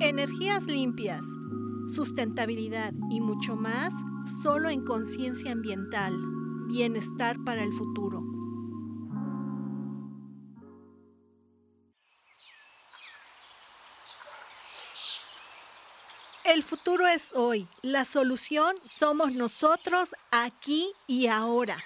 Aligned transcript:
Energías 0.00 0.66
limpias, 0.66 1.22
sustentabilidad 1.88 2.92
y 3.10 3.20
mucho 3.20 3.56
más 3.56 3.92
solo 4.42 4.68
en 4.70 4.84
conciencia 4.84 5.50
ambiental, 5.50 6.16
bienestar 6.68 7.36
para 7.44 7.64
el 7.64 7.72
futuro. 7.72 8.22
El 16.44 16.62
futuro 16.62 17.06
es 17.08 17.32
hoy, 17.34 17.66
la 17.82 18.04
solución 18.04 18.76
somos 18.84 19.32
nosotros 19.32 20.10
aquí 20.30 20.92
y 21.08 21.26
ahora. 21.26 21.76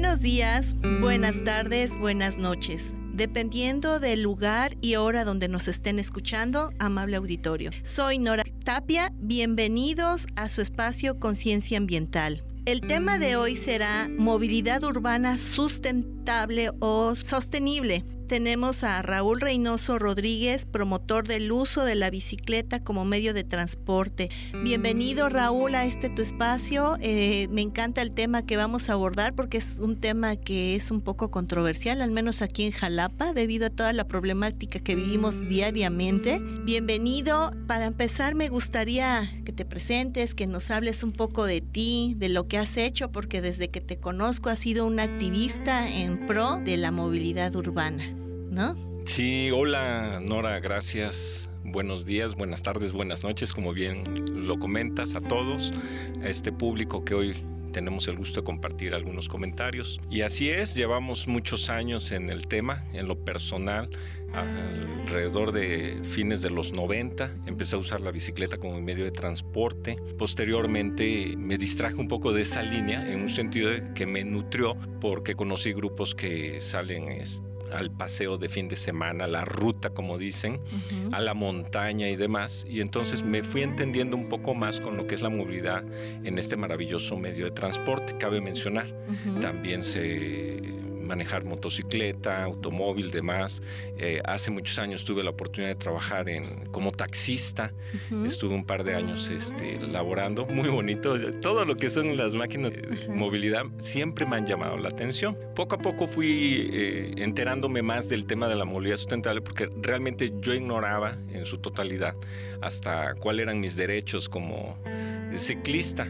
Buenos 0.00 0.20
días, 0.20 0.76
buenas 1.00 1.42
tardes, 1.42 1.98
buenas 1.98 2.38
noches. 2.38 2.94
Dependiendo 3.12 3.98
del 3.98 4.22
lugar 4.22 4.76
y 4.80 4.94
hora 4.94 5.24
donde 5.24 5.48
nos 5.48 5.66
estén 5.66 5.98
escuchando, 5.98 6.70
amable 6.78 7.16
auditorio. 7.16 7.72
Soy 7.82 8.20
Nora 8.20 8.44
Tapia, 8.62 9.12
bienvenidos 9.16 10.28
a 10.36 10.50
su 10.50 10.62
espacio 10.62 11.18
Conciencia 11.18 11.78
Ambiental. 11.78 12.44
El 12.64 12.80
tema 12.82 13.18
de 13.18 13.34
hoy 13.34 13.56
será 13.56 14.08
movilidad 14.16 14.84
urbana 14.84 15.36
sustentable 15.36 16.70
o 16.78 17.16
sostenible 17.16 18.04
tenemos 18.28 18.84
a 18.84 19.00
Raúl 19.00 19.40
Reynoso 19.40 19.98
Rodríguez, 19.98 20.66
promotor 20.66 21.26
del 21.26 21.50
uso 21.50 21.84
de 21.84 21.94
la 21.94 22.10
bicicleta 22.10 22.84
como 22.84 23.06
medio 23.06 23.32
de 23.32 23.42
transporte. 23.42 24.28
Bienvenido 24.62 25.30
Raúl 25.30 25.74
a 25.74 25.86
este 25.86 26.10
tu 26.10 26.20
espacio. 26.20 26.98
Eh, 27.00 27.48
me 27.50 27.62
encanta 27.62 28.02
el 28.02 28.12
tema 28.12 28.44
que 28.44 28.58
vamos 28.58 28.90
a 28.90 28.92
abordar 28.92 29.34
porque 29.34 29.56
es 29.56 29.78
un 29.80 29.96
tema 29.96 30.36
que 30.36 30.76
es 30.76 30.90
un 30.90 31.00
poco 31.00 31.30
controversial, 31.30 32.02
al 32.02 32.10
menos 32.10 32.42
aquí 32.42 32.64
en 32.64 32.72
Jalapa, 32.72 33.32
debido 33.32 33.66
a 33.66 33.70
toda 33.70 33.94
la 33.94 34.06
problemática 34.06 34.78
que 34.78 34.94
vivimos 34.94 35.48
diariamente. 35.48 36.38
Bienvenido. 36.64 37.52
Para 37.66 37.86
empezar, 37.86 38.34
me 38.34 38.50
gustaría 38.50 39.22
que 39.46 39.52
te 39.52 39.64
presentes, 39.64 40.34
que 40.34 40.46
nos 40.46 40.70
hables 40.70 41.02
un 41.02 41.12
poco 41.12 41.46
de 41.46 41.62
ti, 41.62 42.14
de 42.18 42.28
lo 42.28 42.46
que 42.46 42.58
has 42.58 42.76
hecho, 42.76 43.10
porque 43.10 43.40
desde 43.40 43.70
que 43.70 43.80
te 43.80 43.98
conozco 43.98 44.50
has 44.50 44.58
sido 44.58 44.86
un 44.86 45.00
activista 45.00 45.88
en 45.88 46.26
pro 46.26 46.58
de 46.58 46.76
la 46.76 46.90
movilidad 46.90 47.56
urbana. 47.56 48.17
Sí, 49.04 49.50
hola 49.52 50.18
Nora, 50.20 50.58
gracias. 50.58 51.48
Buenos 51.62 52.06
días, 52.06 52.34
buenas 52.34 52.62
tardes, 52.62 52.92
buenas 52.92 53.22
noches, 53.22 53.52
como 53.52 53.72
bien 53.72 54.46
lo 54.46 54.58
comentas 54.58 55.14
a 55.14 55.20
todos, 55.20 55.72
a 56.22 56.28
este 56.28 56.50
público 56.50 57.04
que 57.04 57.14
hoy 57.14 57.44
tenemos 57.72 58.08
el 58.08 58.16
gusto 58.16 58.40
de 58.40 58.44
compartir 58.44 58.94
algunos 58.94 59.28
comentarios. 59.28 60.00
Y 60.10 60.22
así 60.22 60.50
es, 60.50 60.74
llevamos 60.74 61.28
muchos 61.28 61.70
años 61.70 62.10
en 62.10 62.30
el 62.30 62.48
tema, 62.48 62.84
en 62.92 63.06
lo 63.06 63.24
personal, 63.24 63.90
alrededor 64.32 65.52
de 65.52 66.00
fines 66.02 66.42
de 66.42 66.50
los 66.50 66.72
90, 66.72 67.32
empecé 67.46 67.76
a 67.76 67.78
usar 67.78 68.00
la 68.00 68.10
bicicleta 68.10 68.58
como 68.58 68.80
medio 68.80 69.04
de 69.04 69.12
transporte. 69.12 69.96
Posteriormente 70.18 71.34
me 71.36 71.58
distraje 71.58 71.94
un 71.96 72.08
poco 72.08 72.32
de 72.32 72.42
esa 72.42 72.62
línea 72.62 73.08
en 73.08 73.20
un 73.20 73.28
sentido 73.28 73.70
de 73.70 73.92
que 73.94 74.04
me 74.04 74.24
nutrió 74.24 74.76
porque 75.00 75.34
conocí 75.34 75.72
grupos 75.72 76.14
que 76.14 76.60
salen 76.60 77.08
este, 77.08 77.57
al 77.72 77.90
paseo 77.90 78.38
de 78.38 78.48
fin 78.48 78.68
de 78.68 78.76
semana, 78.76 79.26
la 79.26 79.44
ruta, 79.44 79.90
como 79.90 80.18
dicen, 80.18 80.60
a 81.12 81.20
la 81.20 81.34
montaña 81.34 82.08
y 82.08 82.16
demás. 82.16 82.66
Y 82.68 82.80
entonces 82.80 83.22
me 83.22 83.42
fui 83.42 83.62
entendiendo 83.62 84.16
un 84.16 84.28
poco 84.28 84.54
más 84.54 84.80
con 84.80 84.96
lo 84.96 85.06
que 85.06 85.14
es 85.14 85.22
la 85.22 85.28
movilidad 85.28 85.84
en 86.24 86.38
este 86.38 86.56
maravilloso 86.56 87.16
medio 87.16 87.44
de 87.44 87.50
transporte. 87.50 88.16
Cabe 88.18 88.40
mencionar, 88.40 88.86
también 89.40 89.82
se 89.82 90.87
manejar 91.08 91.44
motocicleta, 91.44 92.44
automóvil, 92.44 93.10
demás. 93.10 93.62
Eh, 93.96 94.20
hace 94.24 94.50
muchos 94.50 94.78
años 94.78 95.04
tuve 95.04 95.24
la 95.24 95.30
oportunidad 95.30 95.70
de 95.70 95.74
trabajar 95.74 96.28
en, 96.28 96.66
como 96.66 96.92
taxista. 96.92 97.72
Estuve 98.24 98.54
un 98.54 98.64
par 98.64 98.84
de 98.84 98.94
años 98.94 99.30
este, 99.30 99.80
laborando. 99.80 100.46
Muy 100.46 100.68
bonito. 100.68 101.16
Todo 101.40 101.64
lo 101.64 101.76
que 101.76 101.90
son 101.90 102.16
las 102.16 102.34
máquinas 102.34 102.72
de 102.72 103.08
movilidad 103.08 103.64
siempre 103.78 104.26
me 104.26 104.36
han 104.36 104.46
llamado 104.46 104.76
la 104.76 104.90
atención. 104.90 105.36
Poco 105.56 105.76
a 105.76 105.78
poco 105.78 106.06
fui 106.06 106.70
eh, 106.72 107.12
enterándome 107.16 107.82
más 107.82 108.08
del 108.08 108.26
tema 108.26 108.48
de 108.48 108.56
la 108.56 108.64
movilidad 108.64 108.96
sustentable 108.96 109.40
porque 109.40 109.70
realmente 109.82 110.32
yo 110.40 110.54
ignoraba 110.54 111.18
en 111.32 111.46
su 111.46 111.58
totalidad 111.58 112.14
hasta 112.60 113.14
cuáles 113.14 113.44
eran 113.44 113.60
mis 113.60 113.74
derechos 113.74 114.28
como 114.28 114.78
ciclista 115.36 116.06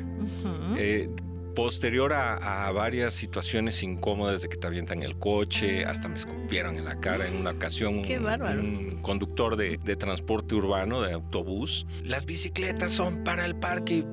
posterior 1.58 2.12
a, 2.12 2.70
varias 2.70 3.14
situaciones 3.14 3.82
incómodas 3.82 4.42
de 4.42 4.48
que 4.48 4.56
te 4.56 4.68
avientan 4.68 5.02
el 5.02 5.18
coche, 5.18 5.84
hasta 5.84 6.06
me 6.06 6.14
escupieron 6.14 6.76
en 6.76 6.84
la 6.84 7.00
cara 7.00 7.26
en 7.26 7.36
una 7.36 7.50
ocasión 7.50 8.02
Qué 8.02 8.20
un, 8.20 8.98
conductor 9.02 9.56
de, 9.56 9.76
transporte 9.96 10.54
urbano, 10.54 11.02
de 11.02 11.14
autobús. 11.14 11.84
Las 12.04 12.26
bicicletas 12.26 12.92
son 12.92 13.24
para 13.24 13.44
el 13.44 13.56
parque 13.56 13.94
y 13.94 14.04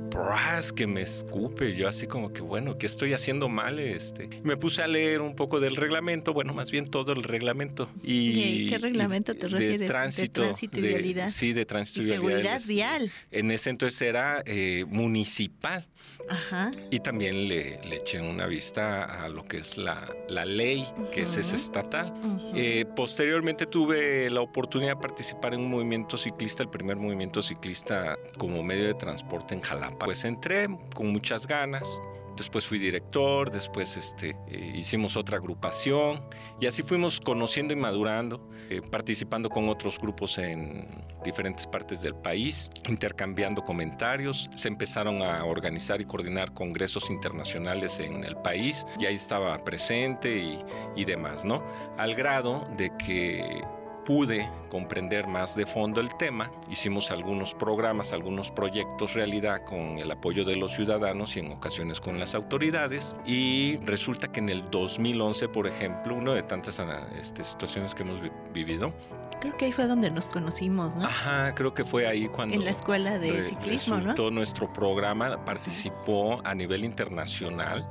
que 0.75 0.87
me 0.87 1.01
escupe. 1.01 1.75
Yo 1.75 1.87
así 1.87 2.07
como 2.07 2.31
que, 2.31 2.41
bueno, 2.41 2.77
¿qué 2.77 2.85
estoy 2.85 3.13
haciendo 3.13 3.49
mal? 3.49 3.79
Este? 3.79 4.29
Me 4.43 4.57
puse 4.57 4.81
a 4.81 4.87
leer 4.87 5.21
un 5.21 5.35
poco 5.35 5.59
del 5.59 5.75
reglamento, 5.75 6.33
bueno, 6.33 6.53
más 6.53 6.71
bien 6.71 6.85
todo 6.85 7.11
el 7.11 7.23
reglamento. 7.23 7.89
Y, 8.01 8.69
¿Qué 8.69 8.77
reglamento 8.77 9.35
te 9.35 9.49
refieres? 9.49 9.81
De 9.81 9.87
tránsito. 9.87 10.41
De 10.41 10.47
tránsito 10.47 10.79
y 10.79 10.83
vialidad. 10.83 11.27
Sí, 11.29 11.53
de 11.53 11.65
tránsito 11.65 12.01
y, 12.01 12.05
y 12.05 12.09
seguridad 12.09 12.61
vial. 12.67 13.11
En 13.31 13.51
ese 13.51 13.69
entonces 13.69 14.01
era 14.01 14.41
eh, 14.45 14.85
municipal. 14.87 15.85
Ajá. 16.29 16.71
Y 16.89 16.99
también 16.99 17.47
le, 17.47 17.79
eché 17.95 18.21
una 18.21 18.47
vista 18.47 19.23
a 19.23 19.29
lo 19.29 19.43
que 19.43 19.57
es 19.57 19.77
la, 19.77 20.07
ley, 20.45 20.87
que 21.13 21.21
es 21.21 21.37
estatal. 21.37 22.13
Eh, 22.53 22.85
posteriormente 22.95 23.65
tuve 23.65 24.29
la 24.29 24.41
oportunidad 24.41 24.95
de 24.95 25.01
participar 25.01 25.53
en 25.53 25.61
un 25.61 25.69
movimiento 25.69 26.17
ciclista, 26.17 26.63
el 26.63 26.69
primer 26.69 26.97
movimiento 26.97 27.41
ciclista 27.41 28.17
como 28.37 28.63
medio 28.63 28.87
de 28.87 28.93
transporte 28.93 29.53
en 29.53 29.61
Jalapa. 29.61 30.05
Pues 30.05 30.23
entré 30.25 30.67
con 30.93 31.07
muchas 31.11 31.47
ganas, 31.47 31.99
después 32.35 32.65
fui 32.65 32.79
director, 32.79 33.49
después 33.49 33.97
este, 33.97 34.35
eh, 34.47 34.73
hicimos 34.75 35.17
otra 35.17 35.37
agrupación 35.37 36.23
y 36.59 36.67
así 36.67 36.83
fuimos 36.83 37.19
conociendo 37.19 37.73
y 37.73 37.77
madurando, 37.77 38.49
eh, 38.69 38.81
participando 38.89 39.49
con 39.49 39.69
otros 39.69 39.99
grupos 39.99 40.37
en 40.37 40.87
diferentes 41.23 41.65
partes 41.67 42.01
del 42.01 42.15
país, 42.15 42.69
intercambiando 42.87 43.63
comentarios, 43.63 44.49
se 44.55 44.67
empezaron 44.67 45.21
a 45.23 45.43
organizar 45.45 46.01
y 46.01 46.05
coordinar 46.05 46.53
congresos 46.53 47.09
internacionales 47.09 47.99
en 47.99 48.23
el 48.23 48.35
país 48.37 48.85
y 48.99 49.05
ahí 49.05 49.15
estaba 49.15 49.57
presente 49.63 50.37
y, 50.37 50.59
y 50.95 51.05
demás, 51.05 51.45
¿no? 51.45 51.63
Al 51.97 52.15
grado 52.15 52.67
de 52.77 52.91
que 52.97 53.63
pude 54.05 54.49
comprender 54.69 55.27
más 55.27 55.55
de 55.55 55.65
fondo 55.65 55.99
el 55.99 56.15
tema, 56.15 56.51
hicimos 56.69 57.11
algunos 57.11 57.53
programas, 57.53 58.13
algunos 58.13 58.51
proyectos 58.51 59.13
realidad 59.13 59.63
con 59.65 59.97
el 59.97 60.11
apoyo 60.11 60.45
de 60.45 60.55
los 60.55 60.73
ciudadanos 60.73 61.35
y 61.35 61.39
en 61.39 61.51
ocasiones 61.51 61.99
con 61.99 62.19
las 62.19 62.35
autoridades 62.35 63.15
y 63.25 63.77
resulta 63.77 64.31
que 64.31 64.39
en 64.39 64.49
el 64.49 64.69
2011, 64.69 65.49
por 65.49 65.67
ejemplo, 65.67 66.15
una 66.15 66.33
de 66.33 66.43
tantas 66.43 66.81
este, 67.19 67.43
situaciones 67.43 67.95
que 67.95 68.03
hemos 68.03 68.19
vivido, 68.53 68.93
Creo 69.41 69.57
que 69.57 69.65
ahí 69.65 69.71
fue 69.71 69.85
donde 69.85 70.09
nos 70.09 70.29
conocimos, 70.29 70.95
¿no? 70.95 71.05
Ajá, 71.05 71.53
creo 71.53 71.73
que 71.73 71.83
fue 71.83 72.07
ahí 72.07 72.27
cuando... 72.27 72.55
En 72.55 72.63
la 72.63 72.71
escuela 72.71 73.19
de 73.19 73.43
ciclismo, 73.43 73.97
¿no? 73.97 74.31
nuestro 74.31 74.71
programa, 74.71 75.43
participó 75.43 76.41
a 76.43 76.55
nivel 76.55 76.83
internacional. 76.83 77.87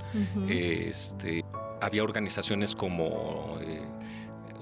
este, 0.48 1.44
había 1.81 2.02
organizaciones 2.02 2.75
como 2.75 3.58
eh, 3.60 3.82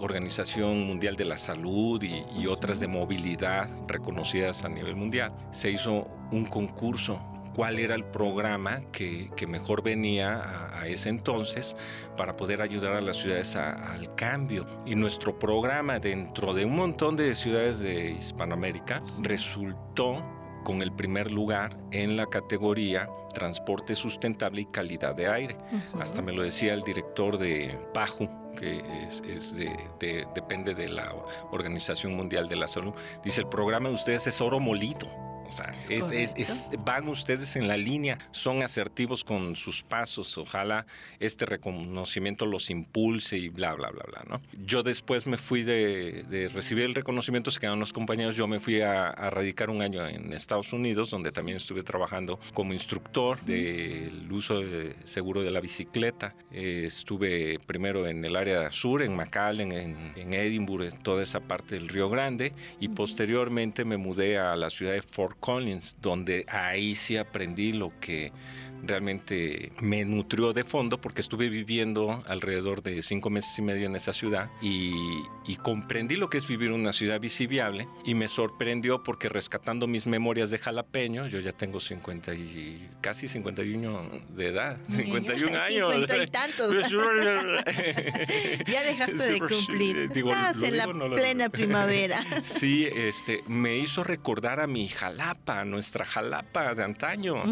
Organización 0.03 0.85
Mundial 0.85 1.17
de 1.17 1.25
la 1.25 1.39
Salud 1.39 2.03
y, 2.03 2.47
otras 2.47 2.81
de 2.81 2.89
movilidad 2.89 3.69
reconocidas 3.87 4.65
a 4.65 4.69
nivel 4.69 4.97
mundial, 4.97 5.33
se 5.53 5.71
hizo 5.71 6.09
un 6.31 6.45
concurso 6.45 7.23
cuál 7.55 7.79
era 7.79 7.95
el 7.95 8.05
programa 8.05 8.83
que, 8.91 9.31
mejor 9.47 9.83
venía 9.83 10.43
a, 10.79 10.89
ese 10.89 11.09
entonces 11.09 11.77
para 12.17 12.37
poder 12.37 12.63
ayudar 12.63 12.95
a 12.95 13.01
las 13.01 13.19
ciudades 13.19 13.55
al 13.57 14.15
cambio. 14.15 14.67
Y 14.87 14.95
nuestro 14.97 15.39
programa 15.39 16.01
dentro 16.01 16.53
de 16.53 16.65
un 16.65 16.77
montón 16.77 17.17
de 17.17 17.35
ciudades 17.35 17.79
de 17.79 18.11
Hispanoamérica 18.11 19.03
resultó 19.21 20.23
con 20.63 20.83
el 20.83 20.93
primer 20.93 21.31
lugar 21.31 21.77
en 21.91 22.17
la 22.17 22.27
categoría 22.27 23.09
transporte 23.33 23.97
sustentable 23.97 24.63
y 24.63 24.65
calidad 24.67 25.15
de 25.15 25.29
aire. 25.29 25.57
Hasta 25.99 26.23
me 26.23 26.33
lo 26.33 26.43
decía 26.43 26.75
el 26.75 26.83
director 26.83 27.39
de 27.39 27.77
PAJU, 27.95 28.29
que 28.57 28.83
es, 29.05 29.57
de, 29.57 30.27
depende 30.35 30.75
de 30.75 30.89
la 30.89 31.13
Organización 31.51 32.15
Mundial 32.15 32.49
de 32.49 32.57
la 32.57 32.69
Salud. 32.69 32.93
Dice, 33.25 33.41
el 33.41 33.49
programa 33.49 33.89
de 33.89 33.95
ustedes 33.95 34.27
es 34.27 34.41
oro 34.41 34.61
molido. 34.61 35.32
Sea, 35.53 35.73
es, 36.13 36.71
van 36.85 37.09
ustedes 37.09 37.57
en 37.57 37.69
la 37.69 37.77
línea, 37.77 38.19
son 38.31 38.63
asertivos 38.63 39.25
con 39.25 39.57
sus 39.57 39.83
pasos, 39.83 40.39
ojalá 40.39 40.87
este 41.21 41.47
reconocimiento 41.47 42.47
los 42.47 42.71
impulse 42.71 43.37
y 43.37 43.49
bla, 43.49 43.75
bla, 43.75 43.91
bla, 43.91 44.05
bla, 44.07 44.25
¿no? 44.29 44.43
Yo 44.65 44.83
después 44.83 45.27
me 45.27 45.39
fui 45.39 45.63
de, 45.63 46.51
recibir 46.53 46.85
el 46.85 46.95
reconocimiento, 46.95 47.51
se 47.51 47.61
quedaron 47.61 47.81
los 47.81 47.93
compañeros, 47.93 48.37
yo 48.37 48.47
me 48.47 48.59
fui 48.59 48.81
a, 48.81 49.09
a, 49.09 49.31
radicar 49.31 49.71
un 49.71 49.83
año 49.83 50.07
en 50.07 50.33
Estados 50.33 50.73
Unidos, 50.73 51.11
donde 51.11 51.33
también 51.33 51.57
estuve 51.57 51.83
trabajando 51.83 52.39
como 52.55 52.73
instructor 52.73 53.41
del 53.43 54.31
uso 54.31 54.61
de 54.61 54.97
seguro 55.05 55.43
de 55.43 55.51
la 55.51 55.61
bicicleta. 55.61 56.35
Eh, 56.51 56.85
estuve 56.87 57.59
primero 57.67 58.07
en 58.07 58.25
el 58.25 58.37
área 58.37 58.71
sur, 58.71 59.03
en 59.03 59.15
McAllen, 59.17 59.73
en, 59.73 60.13
en 60.17 60.35
Edinburgh, 60.35 60.85
en 60.85 60.99
toda 60.99 61.23
esa 61.23 61.41
parte 61.41 61.75
del 61.75 61.89
Río 61.89 62.09
Grande, 62.09 62.53
y 62.81 62.89
posteriormente 62.89 63.85
me 63.85 63.97
mudé 63.97 64.39
a 64.39 64.57
la 64.57 64.71
ciudad 64.71 64.93
de 64.93 65.03
Fort 65.03 65.39
Collins, 65.43 65.97
donde 66.01 66.47
ahí 66.49 66.95
sí 66.95 67.17
aprendí 67.17 67.73
lo 67.73 67.93
que 67.99 68.33
realmente 68.83 69.73
me 69.81 70.05
nutrió 70.05 70.53
de 70.53 70.65
fondo 70.65 71.01
porque 71.01 71.21
estuve 71.21 71.49
viviendo 71.49 72.23
alrededor 72.27 72.83
de 72.83 73.03
cinco 73.03 73.31
meses 73.31 73.59
y 73.59 73.63
medio 73.63 73.87
en 73.87 73.97
esa 73.97 74.13
ciudad 74.13 74.51
y, 74.61 75.23
comprendí 75.63 76.17
lo 76.17 76.29
que 76.29 76.39
es 76.39 76.49
vivir 76.49 76.71
en 76.71 76.81
una 76.81 76.93
ciudad 76.93 77.21
visible 77.21 77.87
y 78.05 78.15
me 78.15 78.27
sorprendió 78.27 79.05
porque 79.05 79.29
rescatando 79.29 79.87
mis 79.87 80.09
memorias 80.09 80.51
de 80.51 80.59
jalapeño, 80.59 81.29
yo 81.29 81.39
ya 81.39 81.53
tengo 81.53 81.79
50 81.79 82.35
y 82.35 82.89
casi 83.01 83.29
51 83.29 84.11
de 84.31 84.49
edad, 84.49 84.79
51 84.89 85.57
años. 85.57 85.93
50 85.95 86.17
y 86.17 86.27
tantos. 86.29 86.73
ya 88.67 88.83
dejaste 88.83 89.33
de 89.33 89.39
cumplir. 89.41 90.11
Estás 90.13 90.63
en 90.63 90.79
la 90.79 90.89
plena 90.89 91.49
primavera. 91.49 92.21
sí, 92.43 92.89
este, 92.93 93.45
me 93.47 93.77
hizo 93.77 94.03
recordar 94.03 94.59
a 94.59 94.67
mi 94.67 94.89
Jalapa, 94.89 95.65
nuestra 95.65 96.05
Jalapa 96.05 96.75
de 96.75 96.83
antaño. 96.83 97.45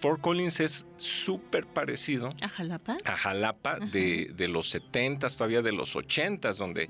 Fort 0.00 0.20
Collins 0.30 0.60
es 0.60 0.86
súper 0.96 1.66
parecido 1.66 2.30
a 2.40 2.48
Jalapa. 2.48 2.98
A 3.04 3.16
Jalapa 3.16 3.80
de, 3.80 4.30
de, 4.32 4.46
los 4.46 4.70
70 4.70 5.28
todavía 5.30 5.60
de 5.60 5.72
los 5.72 5.96
80 5.96 6.52
donde 6.52 6.88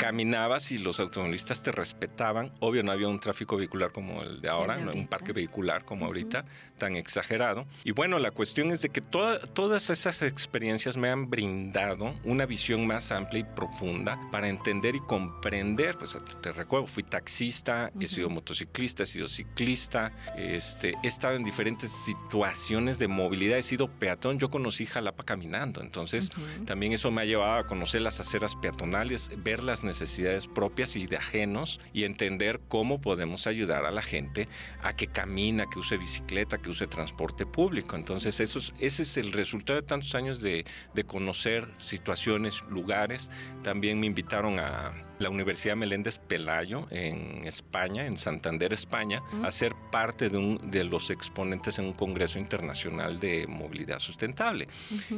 caminabas 0.00 0.72
y 0.72 0.78
los 0.78 0.98
automovilistas 0.98 1.62
te 1.62 1.70
respetaban. 1.70 2.52
Obvio, 2.58 2.82
no 2.82 2.90
había 2.90 3.06
un 3.06 3.20
tráfico 3.20 3.56
vehicular 3.56 3.92
como 3.92 4.22
el 4.22 4.40
de 4.40 4.48
ahora, 4.48 4.76
no 4.76 4.90
un 4.92 5.06
parque 5.06 5.32
vehicular 5.32 5.84
como 5.84 6.06
ahorita, 6.06 6.46
tan 6.78 6.96
exagerado. 6.96 7.64
Y 7.84 7.92
bueno, 7.92 8.18
la 8.18 8.32
cuestión 8.32 8.72
es 8.72 8.82
de 8.82 8.88
que 8.88 9.02
todas 9.02 9.90
esas 9.90 10.22
experiencias 10.22 10.96
me 10.96 11.10
han 11.10 11.30
brindado 11.30 12.16
una 12.24 12.44
visión 12.44 12.88
más 12.88 13.12
amplia 13.12 13.42
y 13.42 13.44
profunda 13.44 14.18
para 14.32 14.48
entender 14.48 14.96
y 14.96 15.00
comprender. 15.00 15.96
Pues 15.96 16.18
te 16.42 16.50
recuerdo, 16.50 16.88
fui 16.88 17.04
taxista, 17.04 17.92
he 18.00 18.08
sido 18.08 18.30
motociclista, 18.30 19.04
he 19.04 19.06
sido 19.06 19.28
ciclista, 19.28 20.10
este, 20.36 20.94
he 21.04 21.06
estado 21.06 21.36
en 21.36 21.44
diferentes 21.44 21.92
situaciones 21.92 22.79
de 22.84 23.08
movilidad, 23.08 23.58
he 23.58 23.62
sido 23.62 23.88
peatón, 23.88 24.38
yo 24.38 24.50
conocí 24.50 24.86
Jalapa 24.86 25.24
caminando, 25.24 25.82
entonces 25.82 26.30
también 26.66 26.92
eso 26.92 27.10
me 27.10 27.22
ha 27.22 27.24
llevado 27.24 27.58
a 27.58 27.66
conocer 27.66 28.02
las 28.02 28.20
aceras 28.20 28.56
peatonales, 28.56 29.30
ver 29.38 29.62
las 29.62 29.84
necesidades 29.84 30.46
propias 30.46 30.96
y 30.96 31.06
de 31.06 31.16
ajenos 31.16 31.80
y 31.92 32.04
entender 32.04 32.60
cómo 32.68 33.00
podemos 33.00 33.46
ayudar 33.46 33.84
a 33.84 33.90
la 33.90 34.02
gente 34.02 34.48
a 34.82 34.94
que 34.94 35.06
camina, 35.06 35.66
que 35.70 35.78
use 35.78 35.96
bicicleta, 35.96 36.58
que 36.58 36.70
use 36.70 36.86
transporte 36.86 37.46
público. 37.46 37.96
Entonces 37.96 38.40
eso 38.40 38.60
ese 38.78 39.02
es 39.02 39.16
el 39.16 39.32
resultado 39.32 39.80
de 39.80 39.86
tantos 39.86 40.14
años 40.14 40.40
de, 40.40 40.64
de 40.94 41.04
conocer 41.04 41.68
situaciones, 41.78 42.62
lugares. 42.70 43.30
También 43.62 44.00
me 44.00 44.06
invitaron 44.06 44.58
a 44.58 44.92
la 45.20 45.28
Universidad 45.28 45.76
Meléndez 45.76 46.18
Pelayo 46.18 46.88
en 46.90 47.46
España, 47.46 48.06
en 48.06 48.16
Santander, 48.16 48.72
España, 48.72 49.22
a 49.44 49.52
ser 49.52 49.74
parte 49.92 50.30
de, 50.30 50.38
un, 50.38 50.70
de 50.70 50.82
los 50.82 51.10
exponentes 51.10 51.78
en 51.78 51.84
un 51.84 51.92
Congreso 51.92 52.38
Internacional 52.38 53.20
de 53.20 53.46
Movilidad 53.46 53.98
Sustentable. 53.98 54.66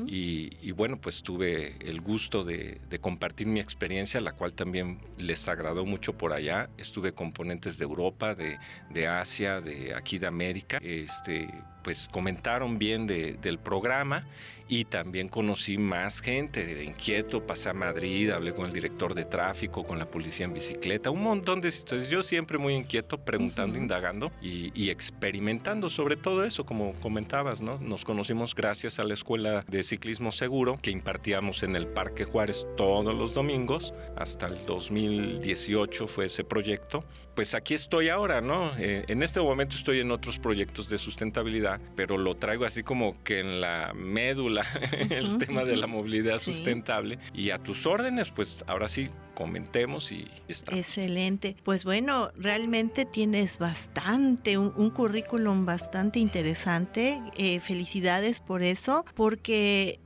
y, 0.06 0.72
bueno, 0.72 1.00
pues 1.00 1.22
tuve 1.22 1.76
el 1.80 2.00
gusto 2.00 2.42
de, 2.42 2.80
compartir 3.00 3.46
mi 3.46 3.60
experiencia, 3.60 4.20
la 4.20 4.32
cual 4.32 4.52
también 4.52 4.98
les 5.18 5.46
agradó 5.46 5.86
mucho 5.86 6.18
por 6.18 6.32
allá. 6.32 6.68
Estuve 6.76 7.14
componentes 7.14 7.78
de 7.78 7.84
Europa, 7.84 8.34
de, 8.34 8.58
de 8.90 9.06
Asia, 9.06 9.60
de 9.60 9.94
aquí 9.94 10.18
de 10.18 10.26
América. 10.26 10.78
Este, 10.82 11.48
pues 11.82 12.08
comentaron 12.10 12.78
bien 12.78 13.06
del 13.06 13.58
programa 13.58 14.26
y 14.72 14.86
también 14.86 15.28
conocí 15.28 15.76
más 15.76 16.22
gente 16.22 16.64
de 16.64 16.84
inquieto, 16.84 17.46
pasé 17.46 17.68
a 17.68 17.74
Madrid, 17.74 18.30
hablé 18.30 18.54
con 18.54 18.64
el 18.64 18.72
director 18.72 19.14
de 19.14 19.26
tráfico, 19.26 19.84
con 19.84 19.98
la 19.98 20.06
policía 20.06 20.46
en 20.46 20.54
bicicleta, 20.54 21.10
un 21.10 21.22
montón 21.22 21.60
de 21.60 21.70
situaciones. 21.70 22.08
Yo 22.08 22.22
siempre 22.22 22.56
muy 22.56 22.72
inquieto, 22.72 23.18
preguntando, 23.18 23.76
indagando 23.76 24.32
y, 24.40 24.88
experimentando 24.88 25.90
sobre 25.90 26.16
todo 26.16 26.46
eso, 26.46 26.64
como 26.64 26.94
comentabas, 26.94 27.60
¿no? 27.60 27.76
Nos 27.80 28.06
conocimos 28.06 28.54
gracias 28.54 28.98
a 28.98 29.04
la 29.04 29.12
Escuela 29.12 29.62
de 29.68 29.82
Ciclismo 29.82 30.32
Seguro 30.32 30.78
que 30.80 30.90
impartíamos 30.90 31.62
en 31.64 31.76
el 31.76 31.86
Parque 31.86 32.24
Juárez 32.24 32.66
todos 32.74 33.14
los 33.14 33.34
domingos, 33.34 33.92
hasta 34.16 34.46
el 34.46 34.64
2018 34.64 36.06
fue 36.06 36.24
ese 36.24 36.44
proyecto. 36.44 37.04
Pues 37.34 37.54
aquí 37.54 37.74
estoy 37.74 38.08
ahora, 38.08 38.40
¿no? 38.40 38.72
Eh, 38.78 39.04
en 39.08 39.22
este 39.22 39.40
momento 39.40 39.76
estoy 39.76 40.00
en 40.00 40.10
otros 40.10 40.38
proyectos 40.38 40.88
de 40.88 40.98
sustentabilidad, 40.98 41.80
pero 41.94 42.16
lo 42.18 42.34
traigo 42.34 42.64
así 42.66 42.82
como 42.82 43.22
que 43.22 43.40
en 43.40 43.60
la 43.60 43.92
médula 43.94 44.61
el 45.10 45.38
tema 45.38 45.64
de 45.64 45.76
la 45.76 45.86
movilidad 45.86 46.38
sustentable. 46.38 47.18
Y 47.34 47.50
a 47.50 47.58
tus 47.58 47.86
órdenes, 47.86 48.30
pues 48.30 48.58
ahora 48.66 48.88
sí, 48.88 49.10
comentemos 49.34 50.12
y 50.12 50.28
está. 50.48 50.76
Excelente. 50.76 51.56
Pues 51.64 51.84
bueno, 51.84 52.30
realmente 52.36 53.04
tienes 53.04 53.58
bastante, 53.58 54.58
un, 54.58 54.90
currículum 54.90 55.66
bastante 55.66 56.18
interesante. 56.18 57.20
Eh, 57.36 57.60
felicidades 57.60 58.40
por 58.40 58.62
eso, 58.62 59.04
porque 59.14 60.00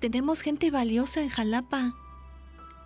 tenemos 0.00 0.40
gente 0.40 0.70
valiosa 0.70 1.22
en 1.22 1.28
Jalapa 1.28 1.94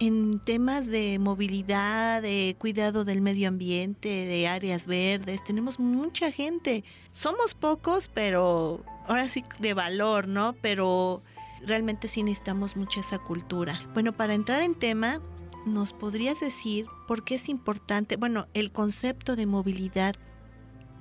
en 0.01 0.41
temas 0.41 0.87
de 0.87 1.19
movilidad, 1.19 2.23
de 2.23 2.57
cuidado 2.59 3.05
del 3.05 3.21
medio 3.21 3.49
ambiente, 3.49 4.09
de 4.09 4.49
áreas 4.49 4.87
verdes. 4.87 5.45
Tenemos 5.45 5.79
mucha 5.79 6.33
gente. 6.33 6.85
Somos 7.13 7.53
pocos, 7.53 8.09
pero 8.09 8.83
ahora 9.07 9.29
sí 9.29 9.45
de 9.59 9.75
valor, 9.75 10.29
¿no? 10.29 10.55
Pero 10.61 11.23
realmente 11.67 12.09
sí 12.09 12.23
necesitamos 12.23 12.77
mucha 12.77 13.01
esa 13.01 13.19
cultura. 13.19 13.81
Bueno, 13.95 14.13
para 14.13 14.35
entrar 14.35 14.63
en 14.63 14.75
tema, 14.75 15.21
¿nos 15.67 15.93
podrías 15.93 16.41
decir 16.41 16.87
por 17.07 17.25
qué 17.25 17.37
es 17.37 17.49
importante, 17.49 18.17
bueno, 18.17 18.47
el 18.55 18.73
concepto 18.73 19.37
de 19.37 19.47
movilidad 19.47 20.17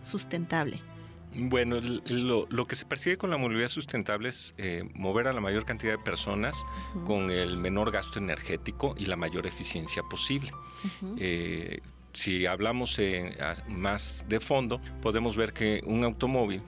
sustentable? 0.03 0.81
Bueno, 1.35 1.79
lo, 1.79 2.65
que 2.65 2.75
se 2.75 2.85
persigue 2.85 3.17
con 3.17 3.29
la 3.29 3.37
movilidad 3.37 3.67
sustentable 3.67 4.29
es 4.29 4.55
eh, 4.57 4.89
mover 4.95 5.27
a 5.27 5.33
la 5.33 5.39
mayor 5.39 5.63
cantidad 5.63 5.91
de 5.91 6.03
personas 6.03 6.65
con 7.05 7.29
el 7.29 7.57
menor 7.57 7.91
gasto 7.91 8.17
energético 8.17 8.95
y 8.97 9.05
la 9.05 9.15
mayor 9.15 9.45
eficiencia 9.45 10.01
posible. 10.01 10.51
Eh, 11.17 11.81
si 12.13 12.47
hablamos 12.47 12.99
más 13.67 14.25
de 14.27 14.39
fondo, 14.39 14.81
podemos 15.03 15.37
ver 15.37 15.53
que 15.53 15.83
un 15.85 16.03
automóvil 16.03 16.63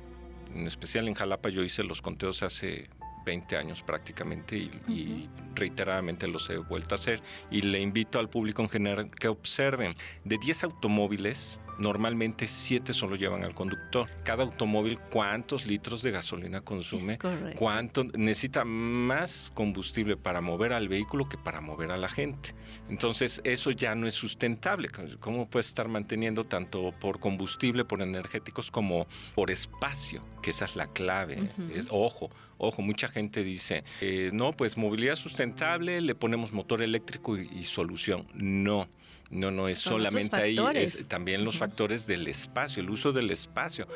en 0.55 0.67
especial 0.67 1.07
en 1.07 1.13
Jalapa 1.13 1.49
yo 1.49 1.63
hice 1.63 1.83
los 1.83 2.01
conteos 2.01 2.43
hace 2.43 2.89
20 3.25 3.57
años 3.57 3.83
prácticamente 3.83 4.57
y, 4.57 5.29
reiteradamente 5.53 6.27
los 6.27 6.49
he 6.49 6.57
vuelto 6.57 6.95
a 6.95 6.97
hacer. 6.97 7.21
Y 7.49 7.61
le 7.61 7.79
invito 7.79 8.19
al 8.19 8.29
público 8.29 8.61
en 8.61 8.69
general 8.69 9.11
que 9.11 9.27
observen. 9.27 9.95
De 10.23 10.37
10 10.37 10.63
automóviles 10.63 11.59
normalmente 11.77 12.47
7 12.47 12.93
solo 12.93 13.15
llevan 13.15 13.43
al 13.43 13.53
conductor. 13.53 14.07
Cada 14.23 14.43
automóvil 14.43 14.99
cuántos 15.11 15.65
litros 15.65 16.01
de 16.03 16.11
gasolina 16.11 16.61
consume 16.61 17.17
cuánto 17.57 18.03
necesita 18.03 18.63
más 18.63 19.51
combustible 19.53 20.15
para 20.15 20.41
mover 20.41 20.73
al 20.73 20.87
vehículo 20.87 21.27
que 21.27 21.37
para 21.37 21.59
mover 21.59 21.91
a 21.91 21.97
la 21.97 22.07
gente 22.07 22.53
entonces 22.89 23.41
eso 23.43 23.71
ya 23.71 23.95
no 23.95 24.07
es 24.07 24.13
sustentable. 24.13 24.89
Cómo 25.19 25.49
puede 25.49 25.61
estar 25.61 25.87
manteniendo 25.87 26.43
tanto 26.43 26.91
por 26.99 27.19
combustible 27.19 27.85
por 27.85 28.01
energéticos 28.01 28.71
como 28.71 29.07
por 29.35 29.51
espacio 29.51 30.23
que 30.41 30.49
esa 30.49 30.65
es 30.65 30.75
la 30.75 30.87
clave. 30.87 31.49
Es, 31.73 31.87
ojo 31.89 32.29
Ojo, 32.63 32.83
mucha 32.83 33.07
gente 33.07 33.43
dice, 33.43 33.83
eh, 34.01 34.29
no, 34.33 34.53
pues 34.53 34.77
movilidad 34.77 35.15
sustentable, 35.15 35.99
le 35.99 36.13
ponemos 36.13 36.53
motor 36.53 36.83
eléctrico 36.83 37.35
y, 37.35 37.63
solución. 37.63 38.27
No. 38.35 38.87
No, 39.31 39.49
no 39.49 39.67
es 39.67 39.79
solamente 39.79 40.35
ahí, 40.35 40.57
es 40.75 41.07
también 41.07 41.43
los 41.43 41.57
factores 41.57 42.05
del 42.05 42.27
espacio, 42.27 42.83
el 42.83 42.89
uso 42.91 43.13
del 43.13 43.31
espacio. 43.31 43.87